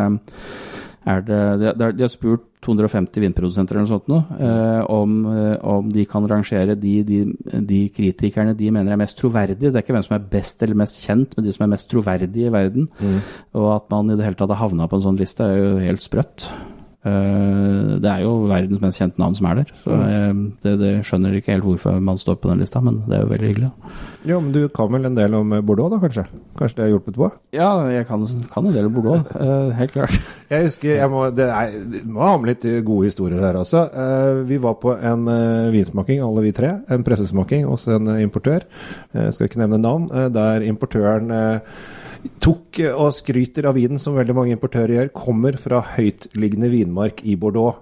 er 1.08 1.22
det, 1.24 1.40
de, 1.80 1.92
de- 1.96 2.04
har 2.04 2.10
spurt 2.12 2.42
250 2.60 3.22
vinprodusenter 3.24 3.78
eller 3.78 3.86
noe 3.86 3.92
sånt 3.94 4.10
nå, 4.12 4.18
eh, 4.36 4.80
om, 4.92 5.14
eh, 5.32 5.54
om 5.64 5.88
de 5.88 6.04
kan 6.04 6.26
rangere 6.28 6.74
de, 6.76 6.98
de, 7.08 7.20
de 7.64 7.78
kritikerne 7.96 8.52
de 8.56 8.68
mener 8.74 8.92
er 8.92 9.00
mest 9.00 9.16
troverdige. 9.16 9.70
Det 9.70 9.78
er 9.80 9.84
ikke 9.86 9.96
hvem 9.96 10.04
som 10.04 10.18
er 10.18 10.26
best 10.34 10.60
eller 10.62 10.76
mest 10.82 11.00
kjent, 11.06 11.32
men 11.36 11.46
de 11.46 11.54
som 11.56 11.64
er 11.64 11.72
mest 11.72 11.88
troverdige 11.88 12.50
i 12.50 12.52
verden. 12.52 12.90
Mm. 13.00 13.16
Og 13.56 13.70
at 13.78 13.88
man 13.94 14.12
i 14.12 14.18
det 14.20 14.28
hele 14.28 14.36
tatt 14.36 14.52
har 14.52 14.60
havna 14.60 14.90
på 14.92 15.00
en 15.00 15.06
sånn 15.08 15.20
liste, 15.20 15.48
er 15.48 15.56
jo 15.56 15.72
helt 15.86 16.04
sprøtt. 16.04 16.50
Eh, 17.00 17.96
det 18.00 18.10
er 18.10 18.24
jo 18.26 18.32
verdens 18.50 18.80
mest 18.82 19.00
kjente 19.00 19.20
navn 19.22 19.34
som 19.38 19.46
er 19.48 19.60
der. 19.62 19.70
Så 19.80 19.94
jeg, 19.96 20.32
det, 20.64 20.72
det 20.82 20.90
skjønner 21.08 21.36
ikke 21.38 21.54
helt 21.54 21.64
hvorfor 21.64 21.96
man 22.04 22.18
står 22.20 22.36
på 22.42 22.50
den 22.50 22.60
lista, 22.60 22.82
men 22.84 22.98
det 23.08 23.16
er 23.16 23.22
jo 23.24 23.30
veldig 23.30 23.48
hyggelig. 23.50 23.70
Jo, 24.28 24.40
men 24.44 24.50
du 24.52 24.60
kan 24.76 24.90
vel 24.92 25.08
en 25.08 25.16
del 25.16 25.36
om 25.38 25.54
Bordeaux, 25.64 25.88
da, 25.94 26.00
kanskje? 26.02 26.26
Kanskje 26.60 26.76
det 26.76 26.84
har 26.84 26.90
hjulpet 26.92 27.16
på? 27.16 27.30
Ja, 27.56 27.70
jeg 27.88 28.04
kan, 28.10 28.26
kan 28.52 28.68
en 28.68 28.76
del 28.76 28.90
om 28.90 28.98
Bordeaux, 28.98 29.32
eh, 29.46 29.70
helt 29.80 29.94
klart. 29.96 30.18
Jeg 30.50 30.66
husker, 30.66 30.96
jeg 30.98 31.06
må, 31.12 31.20
det 31.30 31.44
er, 31.46 31.74
det 31.92 32.00
må 32.10 32.24
ha 32.26 32.32
med 32.42 32.48
litt 32.50 32.64
gode 32.82 33.06
historier 33.06 33.38
her 33.44 33.54
også. 33.60 33.84
Eh, 33.94 34.40
vi 34.48 34.56
var 34.58 34.74
på 34.82 34.96
en 34.98 35.28
eh, 35.30 35.68
vinsmaking, 35.70 36.24
alle 36.26 36.42
vi 36.42 36.50
tre. 36.56 36.72
En 36.90 37.04
pressesmaking 37.06 37.68
hos 37.70 37.86
en 37.86 38.10
eh, 38.16 38.24
importør. 38.26 38.66
Jeg 39.14 39.36
skal 39.36 39.46
ikke 39.46 39.60
nevne 39.62 39.78
navn. 39.78 40.08
eh, 40.10 40.26
der 40.34 40.66
importøren 40.66 41.30
eh, 41.30 41.78
tok 42.42 42.80
eh, 42.82 42.94
og 42.94 43.12
skryter 43.16 43.68
av 43.70 43.78
vinen, 43.78 44.00
som 44.00 44.16
veldig 44.18 44.36
mange 44.36 44.56
importører 44.56 44.96
gjør, 44.96 45.12
kommer 45.16 45.58
fra 45.60 45.82
høytliggende 45.96 46.70
vinmark 46.72 47.24
i 47.24 47.36
Bordeaux. 47.40 47.80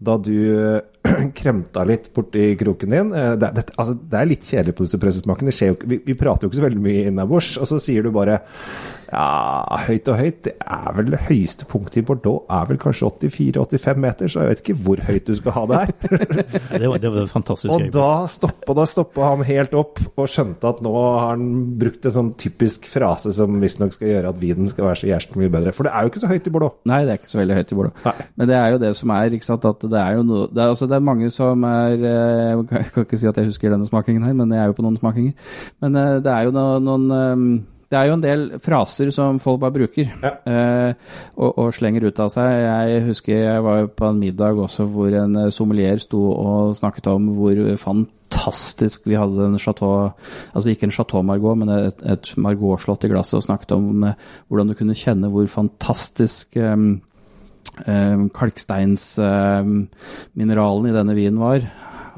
Da 0.00 0.16
du 0.20 0.32
eh, 0.32 0.80
kremta 1.40 1.84
litt 1.88 2.08
borti 2.16 2.54
kroken 2.60 2.94
din 2.94 3.12
eh, 3.16 3.34
det, 3.40 3.52
det, 3.58 3.66
altså, 3.76 3.96
det 3.96 4.20
er 4.20 4.30
litt 4.30 4.48
kjedelig 4.48 4.76
på 4.76 4.86
disse 4.86 5.00
pressesmakene. 5.00 5.54
Vi, 5.84 6.00
vi 6.06 6.18
prater 6.18 6.46
jo 6.46 6.52
ikke 6.52 6.60
så 6.62 6.66
veldig 6.68 6.84
mye 6.86 7.04
innabords, 7.10 7.54
og 7.60 7.68
så 7.70 7.80
sier 7.82 8.06
du 8.06 8.12
bare 8.14 8.40
ja, 9.10 9.78
høyt 9.86 10.08
og 10.12 10.18
høyt. 10.20 10.40
Det 10.46 10.52
er 10.62 10.92
vel 10.96 11.10
det 11.14 11.20
høyeste 11.28 11.66
punktet 11.70 12.00
i 12.00 12.04
Bordeaux 12.06 12.44
er 12.50 12.68
vel 12.70 12.78
kanskje 12.82 13.08
84-85 13.10 14.00
meter, 14.04 14.30
så 14.30 14.44
jeg 14.44 14.52
vet 14.52 14.62
ikke 14.64 14.76
hvor 14.84 15.02
høyt 15.08 15.26
du 15.26 15.34
skal 15.38 15.56
ha 15.56 15.64
det 15.70 15.80
her. 15.80 15.90
Det 16.80 16.88
var, 16.88 16.98
det 17.02 17.10
var 17.12 17.26
fantastisk. 17.28 17.70
Og 17.74 17.80
øyeblikk. 17.80 17.92
da 17.96 18.26
stoppa, 18.30 18.74
da 18.78 18.84
stoppa 18.88 19.26
han 19.32 19.42
helt 19.46 19.74
opp 19.76 19.98
og 20.14 20.28
skjønte 20.30 20.68
at 20.70 20.78
nå 20.84 20.92
har 20.94 21.32
han 21.32 21.42
brukt 21.80 22.06
en 22.08 22.14
sånn 22.14 22.30
typisk 22.40 22.86
frase 22.90 23.32
som 23.36 23.58
visstnok 23.60 23.92
skal 23.94 24.08
gjøre 24.12 24.30
at 24.32 24.38
vinen 24.40 24.70
skal 24.70 24.86
være 24.86 25.00
så 25.02 25.10
jævlig 25.10 25.42
mye 25.42 25.52
bedre. 25.56 25.72
For 25.76 25.86
det 25.88 25.92
er 25.92 26.06
jo 26.06 26.12
ikke 26.12 26.22
så 26.22 26.30
høyt 26.30 26.46
i 26.48 26.52
Bordeaux. 26.54 26.76
Nei, 26.88 27.00
det 27.06 27.12
er 27.14 27.20
ikke 27.20 27.32
så 27.32 27.40
veldig 27.42 27.58
høyt 27.58 27.74
i 27.74 27.78
Bordeaux. 27.80 28.04
Nei. 28.06 28.14
Men 28.40 28.50
det 28.52 28.56
er 28.60 28.68
jo 28.74 28.80
det 28.86 28.92
som 29.00 29.12
er, 29.16 29.36
ikke 29.40 29.48
sant, 29.50 29.66
at 29.68 29.86
det 29.92 30.00
er 30.00 30.16
jo 30.18 30.24
noe 30.30 30.46
det 30.50 30.62
er, 30.64 30.72
altså, 30.72 30.88
det 30.90 30.96
er 30.96 31.04
mange 31.10 31.30
som 31.34 31.64
er 31.68 31.92
eh, 31.98 32.54
Jeg 32.80 32.90
kan- 32.94 33.04
ikke 33.04 33.18
si 33.20 33.28
at 33.30 33.36
jeg 33.42 33.50
husker 33.50 33.70
denne 33.74 33.86
smakingen 33.90 34.24
her, 34.26 34.34
men 34.38 34.50
jeg 34.54 34.62
er 34.64 34.70
jo 34.70 34.78
på 34.78 34.86
noen 34.86 34.98
smakinger. 35.00 35.34
Men 35.84 35.96
eh, 36.00 36.16
det 36.24 36.32
er 36.32 36.48
jo 36.48 36.54
noen, 36.56 36.88
noen 36.88 37.10
eh, 37.16 37.60
det 37.90 37.98
er 37.98 38.06
jo 38.06 38.12
en 38.14 38.22
del 38.22 38.42
fraser 38.62 39.10
som 39.14 39.38
folk 39.42 39.58
bare 39.64 39.74
bruker 39.74 40.06
Ja. 40.22 40.30
eh, 40.46 40.92
og, 41.36 41.58
og 41.58 41.72
slenger 41.74 42.06
ut 42.06 42.20
av 42.22 42.28
seg. 42.30 42.46
Jeg 42.62 43.02
husker 43.08 43.34
jeg 43.42 43.62
var 43.66 43.88
på 43.98 44.06
en 44.06 44.20
middag 44.22 44.54
også 44.62 44.86
hvor 44.86 45.10
en 45.18 45.34
eh, 45.46 45.50
sommelier 45.54 45.98
sto 45.98 46.20
og 46.30 46.76
snakket 46.78 47.06
om 47.10 47.26
hvor 47.34 47.58
fantastisk 47.82 49.06
vi 49.10 49.18
hadde 49.18 49.42
en 49.48 49.58
chateau 49.58 50.12
Altså 50.54 50.70
ikke 50.70 50.86
en 50.86 50.94
chateau 50.94 51.22
Margot, 51.26 51.58
men 51.58 51.68
et, 51.74 51.98
et 52.06 52.30
Margot-slott 52.38 53.04
i 53.04 53.08
glasset, 53.10 53.34
og 53.40 53.44
snakket 53.48 53.72
om 53.74 54.04
eh, 54.06 54.14
hvordan 54.48 54.68
du 54.70 54.74
kunne 54.78 54.94
kjenne 54.94 55.26
hvor 55.34 55.46
fantastisk 55.50 56.54
um, 56.62 57.00
eh, 57.86 58.16
kalksteinsmineralene 58.38 60.90
i 60.90 60.94
denne 60.96 61.14
vinen 61.18 61.38
var. 61.42 61.60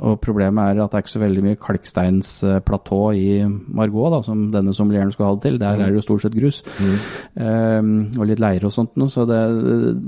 Og 0.00 0.18
problemet 0.22 0.72
er 0.72 0.82
at 0.82 0.92
det 0.92 0.98
er 0.98 1.04
ikke 1.04 1.14
så 1.14 1.22
veldig 1.22 1.44
mye 1.44 1.60
kalksteinsplatå 1.60 3.00
i 3.18 3.28
Margot, 3.46 4.10
da, 4.14 4.22
som 4.26 4.46
denne 4.54 4.74
sommelieren 4.76 5.12
skulle 5.12 5.30
ha 5.30 5.36
det 5.38 5.46
til. 5.46 5.58
Der 5.62 5.82
er 5.82 5.92
det 5.92 6.00
jo 6.00 6.06
stort 6.06 6.24
sett 6.24 6.36
grus. 6.36 6.62
Eh, 6.80 7.80
og 7.82 8.26
litt 8.28 8.42
leire 8.42 8.68
og 8.68 8.74
sånt 8.74 8.96
noe. 9.00 9.12
Så 9.12 9.26
det, 9.28 9.40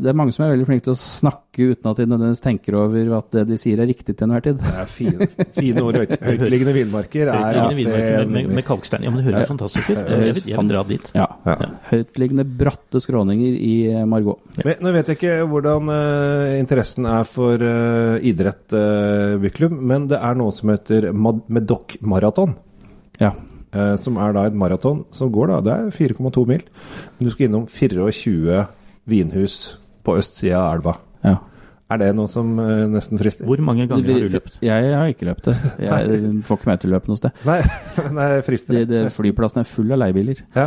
det 0.00 0.12
er 0.12 0.18
mange 0.18 0.34
som 0.36 0.46
er 0.46 0.54
veldig 0.54 0.68
flinke 0.70 0.88
til 0.88 0.96
å 0.96 1.00
snakke 1.00 1.68
uten 1.70 1.90
at 1.90 2.00
de 2.00 2.08
nødvendigvis 2.08 2.42
tenker 2.42 2.78
over 2.80 3.12
at 3.20 3.28
det 3.36 3.44
de 3.52 3.58
sier 3.60 3.78
er 3.82 3.90
riktig 3.90 4.16
til 4.16 4.26
enhver 4.26 4.44
tid. 4.48 4.58
Det 4.62 4.74
er 4.82 4.90
fine, 4.90 5.28
fine 5.54 5.84
ord. 5.84 6.00
Høytliggende 6.14 6.74
vinmarker 6.74 7.28
er 7.28 7.44
Høytliggende 7.44 7.78
vinmarker 7.78 8.18
med, 8.24 8.32
med, 8.34 8.56
med 8.58 8.66
kalkstein. 8.66 9.06
Ja, 9.06 9.12
men 9.12 9.20
det 9.20 9.28
høres 9.28 9.50
fantastisk 9.50 9.92
ut. 9.92 9.98
Jeg 10.00 10.20
vil, 10.22 10.42
jeg 10.50 10.58
vil 10.58 10.72
dra 10.72 10.82
dit. 10.88 11.10
Ja. 11.14 11.28
Ja. 11.44 11.70
Høytliggende 11.90 12.46
bratte 12.48 13.02
skråninger 13.02 13.58
i 13.58 13.74
Margot. 14.08 14.42
Ja. 14.58 14.66
Men, 14.70 14.82
nå 14.84 14.94
vet 14.94 15.10
jeg 15.10 15.18
ikke 15.18 15.36
hvordan 15.50 15.90
uh, 15.92 16.54
interessen 16.58 17.08
er 17.10 17.28
for 17.28 17.60
uh, 17.60 18.16
idrett, 18.24 18.64
uh, 18.74 19.36
Byklum, 19.42 19.73
men 19.80 20.08
det 20.10 20.18
er 20.20 20.36
noe 20.38 20.52
som 20.54 20.70
heter 20.72 21.10
Medoc 21.12 21.96
Marathon. 22.00 22.54
Ja. 23.20 23.32
eh, 23.74 23.94
som 24.00 24.16
er 24.18 24.34
da 24.34 24.46
et 24.46 24.54
maraton 24.58 25.04
som 25.14 25.32
går 25.34 25.50
da, 25.52 25.60
det 25.64 25.72
er 25.74 25.90
4,2 26.14 26.46
mil. 26.46 26.62
Men 27.18 27.26
du 27.28 27.30
skal 27.34 27.48
innom 27.48 27.66
24 27.70 28.66
vinhus 29.10 29.58
på 30.04 30.16
østsida 30.20 30.60
av 30.60 30.78
elva. 30.78 30.96
ja. 31.24 31.38
Er 31.94 32.00
det 32.00 32.08
noe 32.18 32.30
som 32.30 32.48
eh, 32.58 32.84
nesten 32.90 33.20
frister? 33.20 33.46
Hvor 33.46 33.60
mange 33.62 33.86
ganger 33.86 34.02
har 34.02 34.24
du 34.24 34.32
løpt? 34.32 34.56
Jeg, 34.64 34.88
har 34.98 35.10
ikke 35.12 35.28
løpt 35.28 35.46
det. 35.46 35.54
Jeg 35.84 36.16
får 36.48 36.58
ikke 36.58 36.70
meg 36.70 36.80
til 36.82 36.90
å 36.90 36.94
løpe 36.96 37.10
noe 37.12 37.20
sted. 37.20 37.44
Nei, 37.46 37.60
nei 38.18 38.28
frister. 38.46 38.80
Det, 38.80 38.84
det, 38.90 39.02
flyplassen 39.14 39.62
er 39.62 39.68
full 39.70 39.94
av 39.94 40.02
leiebiler. 40.02 40.42
Ja. 40.56 40.66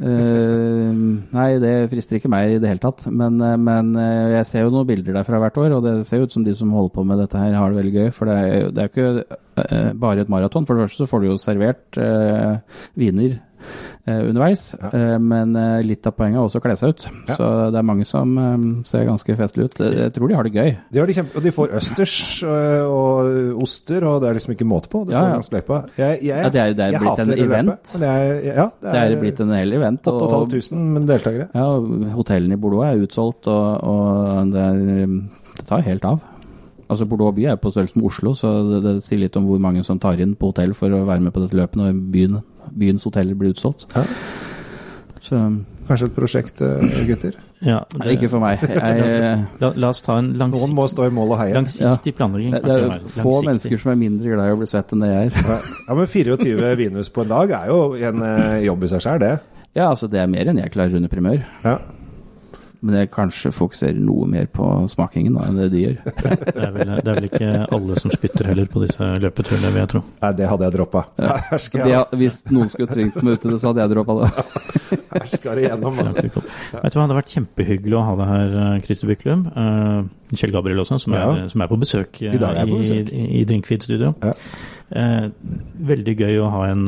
Uh, 0.00 0.96
nei, 1.38 1.48
det 1.62 1.74
frister 1.92 2.18
ikke 2.18 2.32
meg 2.32 2.56
i 2.56 2.58
det 2.62 2.72
hele 2.72 2.82
tatt. 2.82 3.04
Men, 3.12 3.36
eh, 3.44 3.58
men 3.60 3.92
jeg 4.32 4.48
ser 4.48 4.66
jo 4.66 4.72
noen 4.72 4.88
bilder 4.88 5.20
derfra 5.20 5.42
hvert 5.42 5.60
år, 5.60 5.76
og 5.76 5.84
det 5.84 5.94
ser 6.08 6.24
ut 6.24 6.32
som 6.32 6.46
de 6.46 6.56
som 6.56 6.72
holder 6.72 6.96
på 6.96 7.06
med 7.06 7.20
dette 7.20 7.44
her, 7.44 7.58
har 7.58 7.72
det 7.72 7.82
veldig 7.82 7.94
gøy. 7.98 8.12
For 8.16 8.32
det 8.32 8.40
er 8.40 8.52
jo 8.52 8.72
det 8.72 8.82
er 8.82 8.88
jo 8.88 8.92
ikke 8.96 9.94
bare 10.00 10.24
et 10.24 10.32
maraton. 10.32 10.64
For 10.64 10.78
det 10.78 10.88
første 10.88 11.04
så 11.04 11.10
får 11.10 11.20
du 11.20 11.28
jo 11.28 11.40
servert 11.40 12.00
uh, 12.00 12.56
viner 12.96 13.36
underveis, 14.06 14.74
Ja. 14.80 14.88
eh, 14.92 15.18
men 15.18 15.54
eh, 15.56 15.82
litt 15.86 16.06
av 16.06 16.16
poenget 16.16 16.38
er 16.40 16.46
også 16.46 16.60
å 16.60 16.64
kle 16.64 16.76
seg 16.76 16.88
ut. 16.94 17.06
Ja. 17.28 17.36
Så 17.38 17.48
det 17.72 17.78
er 17.78 17.86
mange 17.86 18.04
som 18.08 18.36
eh, 18.38 18.84
ser 18.88 19.04
ganske 19.06 19.36
festlige 19.38 19.64
ut. 19.70 19.78
Jeg 19.94 20.12
tror 20.16 20.28
de 20.28 20.34
har 20.34 20.42
det 20.48 20.52
gøy. 20.54 20.70
De, 20.92 20.98
har 20.98 21.06
det 21.06 21.18
og 21.36 21.42
de 21.42 21.50
får 21.54 21.74
østers 21.78 22.14
og 22.42 23.62
oster, 23.62 24.04
og 24.08 24.20
det 24.22 24.30
er 24.30 24.38
liksom 24.38 24.54
ikke 24.56 24.66
måte 24.68 24.88
på. 24.92 25.04
Det, 25.06 25.12
Ja. 25.14 25.22
Jeg, 25.32 26.22
jeg, 26.22 26.52
det 26.52 26.60
er- 26.60 26.74
det 26.74 26.94
er 26.94 26.98
blitt 26.98 27.18
en 27.18 27.32
event. 27.38 27.96
men 27.98 28.08
jeg, 28.08 28.44
ja, 28.56 28.68
Det 28.80 28.94
er 28.94 29.16
blitt 29.20 29.40
en 29.40 29.50
hel 29.50 29.72
event. 29.72 30.06
og- 30.08 30.22
8500 30.22 30.92
med 30.92 31.06
deltakere. 31.06 31.48
Ja, 31.54 32.12
hotellene 32.14 32.52
i 32.54 32.56
Bordeaux 32.56 32.84
er 32.84 33.06
utsolgt, 33.06 33.46
og, 33.46 33.84
og 33.84 34.50
det, 34.52 34.60
er, 34.60 35.06
det 35.56 35.66
tar 35.66 35.80
helt 35.82 36.04
av. 36.04 36.20
Altså 36.90 37.06
Bordeaux 37.08 37.34
by 37.34 37.46
er 37.46 37.56
på 37.56 37.70
størrelse 37.72 37.96
med 37.96 38.04
Oslo, 38.04 38.32
så 38.34 38.48
det, 38.68 38.82
det 38.84 39.02
sier 39.02 39.18
litt 39.22 39.36
om 39.36 39.46
hvor 39.46 39.58
mange 39.58 39.82
som 39.84 39.98
tar 39.98 40.20
inn 40.20 40.34
på 40.36 40.50
hotell 40.52 40.74
for 40.74 40.88
å 40.92 41.06
være 41.06 41.20
med 41.22 41.32
på 41.32 41.40
dette 41.40 41.56
løpet 41.56 41.76
når 41.76 41.92
byen, 42.12 42.42
byens 42.70 43.04
hoteller 43.08 43.34
blir 43.38 43.54
utsolgt. 43.54 43.86
Ja. 43.96 44.04
Så 45.22 45.38
Kanskje 45.86 46.06
et 46.06 46.14
prosjekt, 46.14 46.60
øh, 46.62 46.82
gutter? 47.08 47.34
Ja, 47.62 47.80
nei, 47.98 48.12
ikke 48.16 48.28
for 48.30 48.42
meg. 48.42 48.62
Jeg, 48.70 49.46
La, 49.62 49.70
la 49.78 49.88
oss 49.90 50.02
ta 50.02 50.16
en 50.18 50.32
Noen 50.38 50.74
må 50.74 50.86
stå 50.90 51.06
i 51.06 51.12
mål 51.14 51.34
og 51.34 51.40
heie. 51.40 51.54
langsiktig 51.54 52.14
planlegging. 52.18 52.54
det, 52.56 52.62
det 52.66 52.74
er 52.74 52.84
jo 52.86 53.10
få 53.22 53.34
mennesker 53.46 53.78
som 53.82 53.92
er 53.92 53.98
mindre 54.00 54.34
glad 54.34 54.50
i 54.50 54.54
å 54.54 54.60
bli 54.62 54.68
svett 54.70 54.94
enn 54.94 55.02
det 55.04 55.10
jeg 55.12 55.30
er. 55.30 55.58
Ja, 55.88 55.96
men 55.98 56.06
24 56.10 56.72
vinhus 56.82 57.10
på 57.14 57.22
en 57.26 57.32
dag 57.34 57.54
er 57.58 57.70
jo 57.70 57.80
en 57.98 58.22
øh, 58.26 58.58
jobb 58.66 58.86
i 58.86 58.92
seg 58.94 59.04
sjøl, 59.06 59.22
det. 59.22 59.32
Ja, 59.78 59.88
altså 59.90 60.08
det 60.10 60.20
er 60.22 60.30
mer 60.30 60.50
enn 60.50 60.58
jeg 60.62 60.72
klarer 60.74 60.98
under 60.98 61.10
primør. 61.12 61.42
Ja. 61.66 61.76
Men 62.82 62.96
jeg 62.98 63.10
kanskje 63.14 63.52
fokuserer 63.54 63.98
noe 64.02 64.26
mer 64.26 64.48
på 64.50 64.64
smakingen 64.90 65.36
da, 65.38 65.44
enn 65.46 65.58
det 65.60 65.68
de 65.70 65.82
gjør. 65.84 65.98
Det 66.52 66.62
er, 66.66 66.72
vel, 66.74 66.88
det 66.98 67.10
er 67.12 67.16
vel 67.18 67.26
ikke 67.28 67.50
alle 67.76 67.96
som 68.02 68.10
spytter 68.12 68.48
heller 68.50 68.66
på 68.70 68.80
disse 68.82 69.06
løpeturene, 69.22 69.70
vil 69.70 69.80
jeg 69.84 69.90
tro. 69.92 70.00
Nei, 70.22 70.30
det 70.38 70.48
hadde 70.50 70.66
jeg 70.66 70.74
droppa. 70.74 71.02
Ja. 71.22 72.02
Hvis 72.20 72.40
noen 72.50 72.70
skulle 72.72 72.90
tvingt 72.90 73.20
meg 73.22 73.36
ut 73.38 73.44
til 73.44 73.54
det, 73.54 73.60
så 73.62 73.70
hadde 73.70 73.84
jeg 73.84 73.92
droppa 73.94 74.16
det. 74.18 74.28
her 75.14 75.30
skal 75.30 75.58
det 75.60 75.64
gjennom, 75.68 76.02
altså. 76.02 76.26
Vet 76.26 76.34
du 76.34 76.42
hva, 76.42 76.82
det 76.90 77.00
hadde 77.04 77.18
vært 77.20 77.34
kjempehyggelig 77.36 77.98
å 77.98 78.04
ha 78.08 78.18
deg 78.20 78.30
her, 78.32 78.54
eh, 78.66 78.76
Christer 78.86 79.10
Byklum. 79.12 79.46
Eh, 79.62 80.36
Kjell 80.42 80.54
Gabriel 80.58 80.82
også, 80.82 80.98
som 81.06 81.14
er, 81.16 81.24
Ja. 81.42 81.48
som 81.54 81.62
er 81.64 81.70
på 81.70 81.78
besøk 81.82 82.22
eh, 82.22 82.34
I 82.34 82.42
er 82.42 82.62
på 82.66 82.78
besøk. 82.82 83.12
i, 83.14 83.24
i 83.40 83.44
Drinkfeed-studio. 83.48 84.14
Ja. 84.26 84.34
Eh, 84.92 85.28
veldig 85.92 86.16
gøy 86.18 86.38
å 86.42 86.50
ha 86.52 86.66
en, 86.72 86.86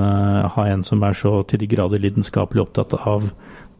ha 0.59 0.67
en 0.75 0.83
som 0.87 1.03
er 1.07 1.15
så 1.19 1.39
til 1.49 1.63
de 1.63 1.71
grader 1.71 2.03
lidenskapelig 2.03 2.67
opptatt 2.67 2.99
av 3.07 3.31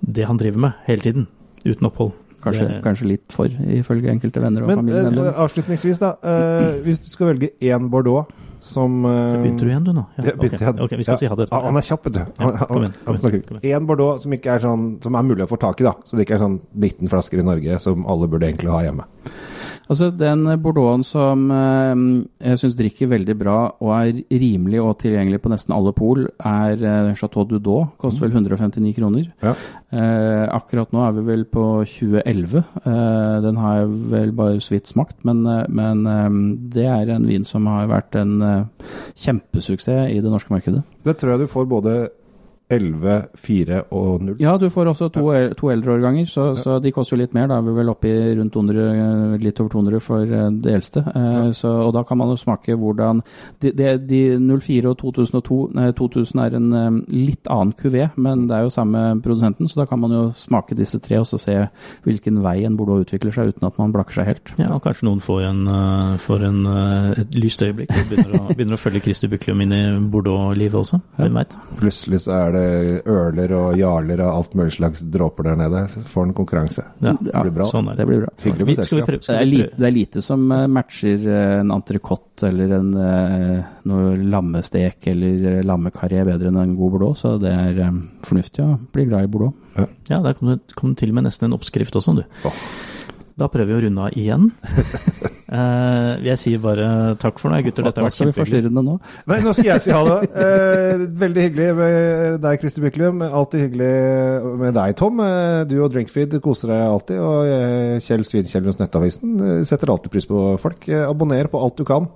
det 0.05 0.29
han 0.31 0.39
driver 0.41 0.69
med, 0.69 0.79
hele 0.87 1.05
tiden. 1.11 1.27
Uten 1.65 1.87
opphold. 1.89 2.13
Kanskje, 2.45 2.67
Det- 2.69 2.83
kanskje 2.85 3.07
litt 3.09 3.33
for, 3.33 3.47
ifølge 3.49 4.11
enkelte 4.13 4.41
venner 4.43 4.63
og 4.63 4.69
Men 4.69 4.77
familiemedlemmer. 4.83 5.33
avslutningsvis, 5.35 5.99
da. 5.99 6.11
Uh, 6.23 6.83
hvis 6.85 6.99
du 7.01 7.09
skal 7.09 7.27
velge 7.35 7.49
én 7.63 7.89
Bordeaux 7.89 8.27
som 8.61 9.05
uh, 9.05 9.33
Begynte 9.43 9.61
du 9.65 9.71
igjen, 9.71 9.85
du 9.85 9.93
nå? 9.93 10.05
Ja, 10.19 10.25
Ja, 10.25 10.33
begynte 10.33 10.55
ok. 10.55 10.61
jeg. 10.61 10.81
Ok, 10.85 10.91
vi 10.99 11.03
skal 11.05 11.13
Ja. 11.15 11.17
si 11.17 11.27
ha 11.27 11.35
det 11.37 11.49
Ja, 11.51 11.61
han 11.63 11.77
er 11.77 11.81
kjapp, 11.81 12.05
vet 12.05 12.13
du. 12.13 12.19
Han, 12.21 12.29
Ja, 12.39 12.67
igjen, 12.67 12.93
igjen, 13.07 13.61
igjen. 13.63 13.81
Én 13.81 13.87
Bordeaux 13.87 14.21
som 14.23 14.33
ikke 14.33 14.47
er 14.55 14.59
sånn 14.61 15.03
Som 15.03 15.15
er 15.15 15.23
mulig 15.23 15.41
å 15.47 15.49
få 15.49 15.59
tak 15.59 15.81
i, 15.81 15.85
da. 15.85 15.95
Så 16.05 16.17
det 16.19 16.27
ikke 16.29 16.35
er 16.37 16.45
sånn 16.45 16.61
19 16.77 17.09
flasker 17.09 17.39
i 17.39 17.43
Norge 17.43 17.81
som 17.81 18.05
alle 18.07 18.29
burde 18.29 18.43
egentlig 18.45 18.69
ha 18.71 18.81
hjemme. 18.83 19.05
Altså, 19.85 20.09
den 20.17 20.47
Bordeauxen 20.65 21.05
som 21.05 21.43
eh, 21.53 22.03
jeg 22.41 22.61
syns 22.61 22.77
drikker 22.79 23.11
veldig 23.11 23.37
bra 23.37 23.57
og 23.85 23.91
er 23.99 24.23
rimelig 24.33 24.81
og 24.81 24.97
tilgjengelig 25.03 25.43
på 25.45 25.53
nesten 25.53 25.75
alle 25.77 25.93
pol, 25.97 26.25
er 26.41 26.81
eh, 26.81 27.11
Chateau 27.19 27.45
Dudot. 27.49 27.93
Koster 28.01 28.27
vel 28.27 28.39
159 28.39 28.95
kroner. 28.97 29.29
Ja. 29.45 29.53
Eh, 29.93 30.47
akkurat 30.57 30.95
nå 30.95 31.05
er 31.05 31.15
vi 31.19 31.27
vel 31.29 31.45
på 31.53 31.67
2011. 31.85 32.65
Eh, 32.81 33.37
den 33.45 33.61
har 33.61 33.83
jeg 33.83 33.93
vel 34.15 34.35
bare 34.37 34.65
så 34.65 34.77
vidt 34.77 34.91
smakt, 34.91 35.21
men, 35.29 35.45
eh, 35.47 35.65
men 35.69 36.05
eh, 36.09 36.41
det 36.79 36.89
er 36.89 37.15
en 37.15 37.29
vin 37.29 37.45
som 37.45 37.69
har 37.69 37.91
vært 37.93 38.17
en 38.21 38.35
kjempesuksess 39.21 40.15
i 40.15 40.21
det 40.25 40.33
norske 40.33 40.53
markedet. 40.55 40.85
Det 41.05 41.19
tror 41.21 41.35
jeg 41.35 41.45
du 41.45 41.53
får 41.53 41.69
både 41.69 41.97
11, 42.73 43.27
4 43.37 43.81
og 43.93 44.23
0. 44.25 44.37
Ja, 44.41 44.57
du 44.57 44.69
får 44.73 44.89
også 44.95 45.11
to, 45.13 45.25
to 45.59 45.71
eldreårganger, 45.71 46.25
så, 46.25 46.55
så, 46.57 46.63
så 46.63 46.79
de 46.81 46.93
koster 46.95 47.17
jo 47.17 47.21
litt 47.21 47.35
mer. 47.37 47.49
Da 47.51 47.59
er 47.61 47.67
vi 47.67 47.75
vel 47.77 47.93
oppe 47.93 48.09
i 48.09 48.35
rundt 48.39 48.55
200, 48.55 48.87
eh, 48.95 49.35
litt 49.43 49.61
over 49.61 49.73
200 49.75 50.01
for 50.05 50.25
eh, 50.25 50.47
det 50.65 50.73
eldste. 50.79 51.05
Ja. 51.05 51.53
så, 51.53 51.71
og 51.85 51.93
da 51.97 52.05
kan 52.09 52.19
man 52.19 52.33
jo 52.33 52.39
smake 52.41 52.75
hvordan 52.79 53.21
De, 53.61 53.71
de, 53.77 53.91
de 54.09 54.21
04 54.39 54.91
og 54.91 54.97
2002, 55.01 55.59
nei, 55.77 55.91
2000 55.97 56.41
er 56.45 56.57
en 56.59 56.71
eh, 56.79 56.89
litt 57.13 57.51
annen 57.53 57.75
kuvé, 57.79 58.09
men 58.17 58.47
det 58.49 58.57
er 58.57 58.67
jo 58.67 58.73
samme 58.75 59.05
produsenten, 59.25 59.69
så 59.69 59.83
da 59.83 59.89
kan 59.91 60.01
man 60.01 60.15
jo 60.15 60.23
smake 60.39 60.77
disse 60.79 61.01
tre 61.05 61.21
og 61.21 61.29
så 61.29 61.39
se 61.41 61.57
hvilken 62.07 62.41
vei 62.45 62.57
en 62.65 62.79
Bordeaux 62.79 63.05
utvikler 63.05 63.35
seg 63.35 63.53
uten 63.53 63.69
at 63.69 63.79
man 63.81 63.93
blakker 63.95 64.21
seg 64.21 64.31
helt. 64.31 64.55
Ja, 64.61 64.71
og 64.75 64.83
kanskje 64.85 65.09
noen 65.09 65.23
får, 65.25 65.45
en, 65.51 65.63
eh, 65.69 66.17
får 66.25 66.47
en, 66.49 66.61
eh, 66.73 67.23
et 67.25 67.39
lyst 67.39 67.63
øyeblikk 67.65 67.93
og 67.93 68.11
begynner 68.11 68.39
å, 68.41 68.43
begynner 68.57 68.79
å 68.79 68.81
følge 68.81 69.05
Christer 69.05 69.33
Buklum 69.33 69.65
inn 69.65 69.77
i 69.77 69.83
Bordeaux-livet 70.13 70.81
også. 70.81 71.01
Hvem 71.21 71.41
veit? 71.41 71.57
Plutselig 71.81 72.25
så 72.25 72.37
er 72.41 72.54
det 72.54 72.54
ørler 73.11 73.53
og 73.59 73.79
jarler 73.79 74.21
og 74.25 74.31
alt 74.39 74.55
mulig 74.59 74.73
slags 74.77 75.03
dråper 75.11 75.49
der 75.51 75.57
nede. 75.61 75.83
Så 75.93 76.03
får 76.13 76.29
en 76.29 76.35
konkurranse. 76.37 76.85
Ja, 77.05 77.13
Det 77.21 77.33
blir 77.33 77.55
bra. 77.59 77.65
sånn 77.71 77.89
er 77.91 77.97
Det 77.97 78.05
det. 78.05 78.07
blir 78.07 78.21
bra. 78.25 78.33
Hyggelig 78.45 78.67
med 78.67 78.77
selskap. 78.77 79.11
Det 79.15 79.37
er, 79.37 79.45
lite, 79.49 79.71
det 79.77 79.87
er 79.89 79.95
lite 79.97 80.23
som 80.23 80.47
eh, 80.53 80.67
matcher 80.67 81.27
eh, 81.29 81.61
en 81.61 81.75
entrecôte 81.75 82.49
eller 82.49 82.75
en 82.79 82.91
eh, 82.95 83.65
noe 83.85 84.15
lammestek 84.17 85.07
eller 85.13 85.61
eh, 85.61 86.25
bedre 86.25 86.49
enn 86.49 86.57
en 86.63 86.77
god 86.77 86.91
bordeaux, 86.97 87.19
så 87.21 87.37
det 87.41 87.53
er 87.53 87.93
fornuftig 88.23 88.65
å 88.65 88.79
bli 88.93 89.05
glad 89.07 89.25
i 89.25 89.31
bordeaux. 89.31 89.55
Ja, 90.09 90.21
der 90.23 90.35
kom 90.35 90.55
du, 90.55 90.75
kom 90.75 90.95
til 90.95 91.11
og 91.11 91.15
med 91.15 91.25
nesten 91.29 91.47
en 91.51 91.57
oppskrift 91.57 91.95
også, 91.97 92.15
du. 92.17 92.25
Oh. 92.47 92.53
Da 93.37 93.49
prøver 93.51 93.73
vi 93.73 93.79
å 93.79 93.83
runde 93.89 94.01
av 94.07 94.15
igjen. 94.15 94.53
Eh, 95.55 96.25
jeg 96.25 96.41
sier 96.41 96.63
bare 96.63 96.87
takk 97.21 97.39
for 97.39 97.53
nå, 97.53 97.61
gutter. 97.63 97.87
Dette 97.87 98.01
har 98.01 98.09
vært 98.09 98.17
skal 98.17 98.31
vi 98.31 98.37
forstyrre 98.37 98.71
deg 98.71 98.75
nå? 98.75 98.97
Nei, 99.31 99.39
nå 99.45 99.55
skal 99.55 99.71
jeg 99.75 99.85
si 99.85 99.95
ha 99.95 100.03
det. 100.09 100.31
Uh, 100.35 101.05
veldig 101.21 101.45
hyggelig 101.47 101.69
med 101.79 102.39
deg, 102.43 102.63
Christer 102.63 102.87
Byklum. 102.87 103.23
Alltid 103.29 103.67
hyggelig 103.69 103.91
med 104.65 104.75
deg, 104.79 104.95
Tom. 104.99 105.23
Eh, 105.23 105.63
Du 105.71 105.77
og 105.79 105.93
Drinkfeed 105.95 106.39
koser 106.45 106.75
deg 106.75 106.85
alltid. 106.89 107.21
Og 107.23 108.01
Kjell 108.05 108.27
Svinkjell 108.27 108.71
hos 108.71 108.81
Nettavisen 108.81 109.37
setter 109.69 109.93
alltid 109.95 110.15
pris 110.15 110.27
på 110.31 110.47
folk. 110.63 110.89
Abonner 111.05 111.51
på 111.53 111.61
alt 111.63 111.79
du 111.79 111.87
kan. 111.89 112.09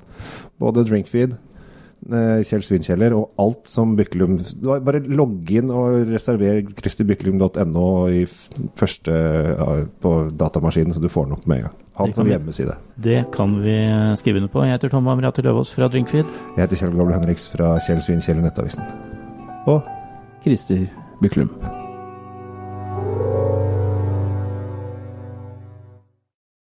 Både 0.59 0.83
Drinkfeed, 0.88 1.37
Kjell 2.09 2.62
Svinkjeller 2.64 3.14
og 3.14 3.38
alt 3.42 3.66
som 3.70 3.96
Byklum 3.98 4.37
Bare 4.62 5.01
logg 5.03 5.51
inn 5.51 5.70
og 5.74 6.07
reserver 6.11 6.62
christerbyklum.no 6.79 7.88
første 8.79 9.18
på 10.03 10.14
datamaskinen, 10.38 10.94
så 10.94 11.03
du 11.03 11.11
får 11.12 11.29
den 11.29 11.38
opp 11.38 11.46
med 11.51 11.62
en 11.62 11.68
gang. 11.68 11.85
Han 11.99 12.15
som 12.15 12.31
hjemmeside. 12.31 12.77
Det 12.97 13.25
kan 13.35 13.57
vi 13.63 13.75
skrive 14.21 14.43
under 14.43 14.53
på. 14.53 14.63
Jeg 14.65 14.77
heter 14.77 14.93
Tom 14.93 15.09
Amrati 15.11 15.43
Løvaas 15.43 15.73
fra 15.75 15.91
Drinkfeed. 15.93 16.31
Jeg 16.57 16.63
heter 16.65 16.83
Kjell 16.85 16.97
Gable 16.99 17.19
Henriks 17.19 17.49
fra 17.53 17.75
Kjell 17.87 18.03
Svinn 18.05 18.23
Kjell 18.25 18.39
i 18.43 18.47
Nettavisen. 18.47 18.87
Og 19.67 19.83
Christer 20.45 20.87
Byklum. 21.23 21.51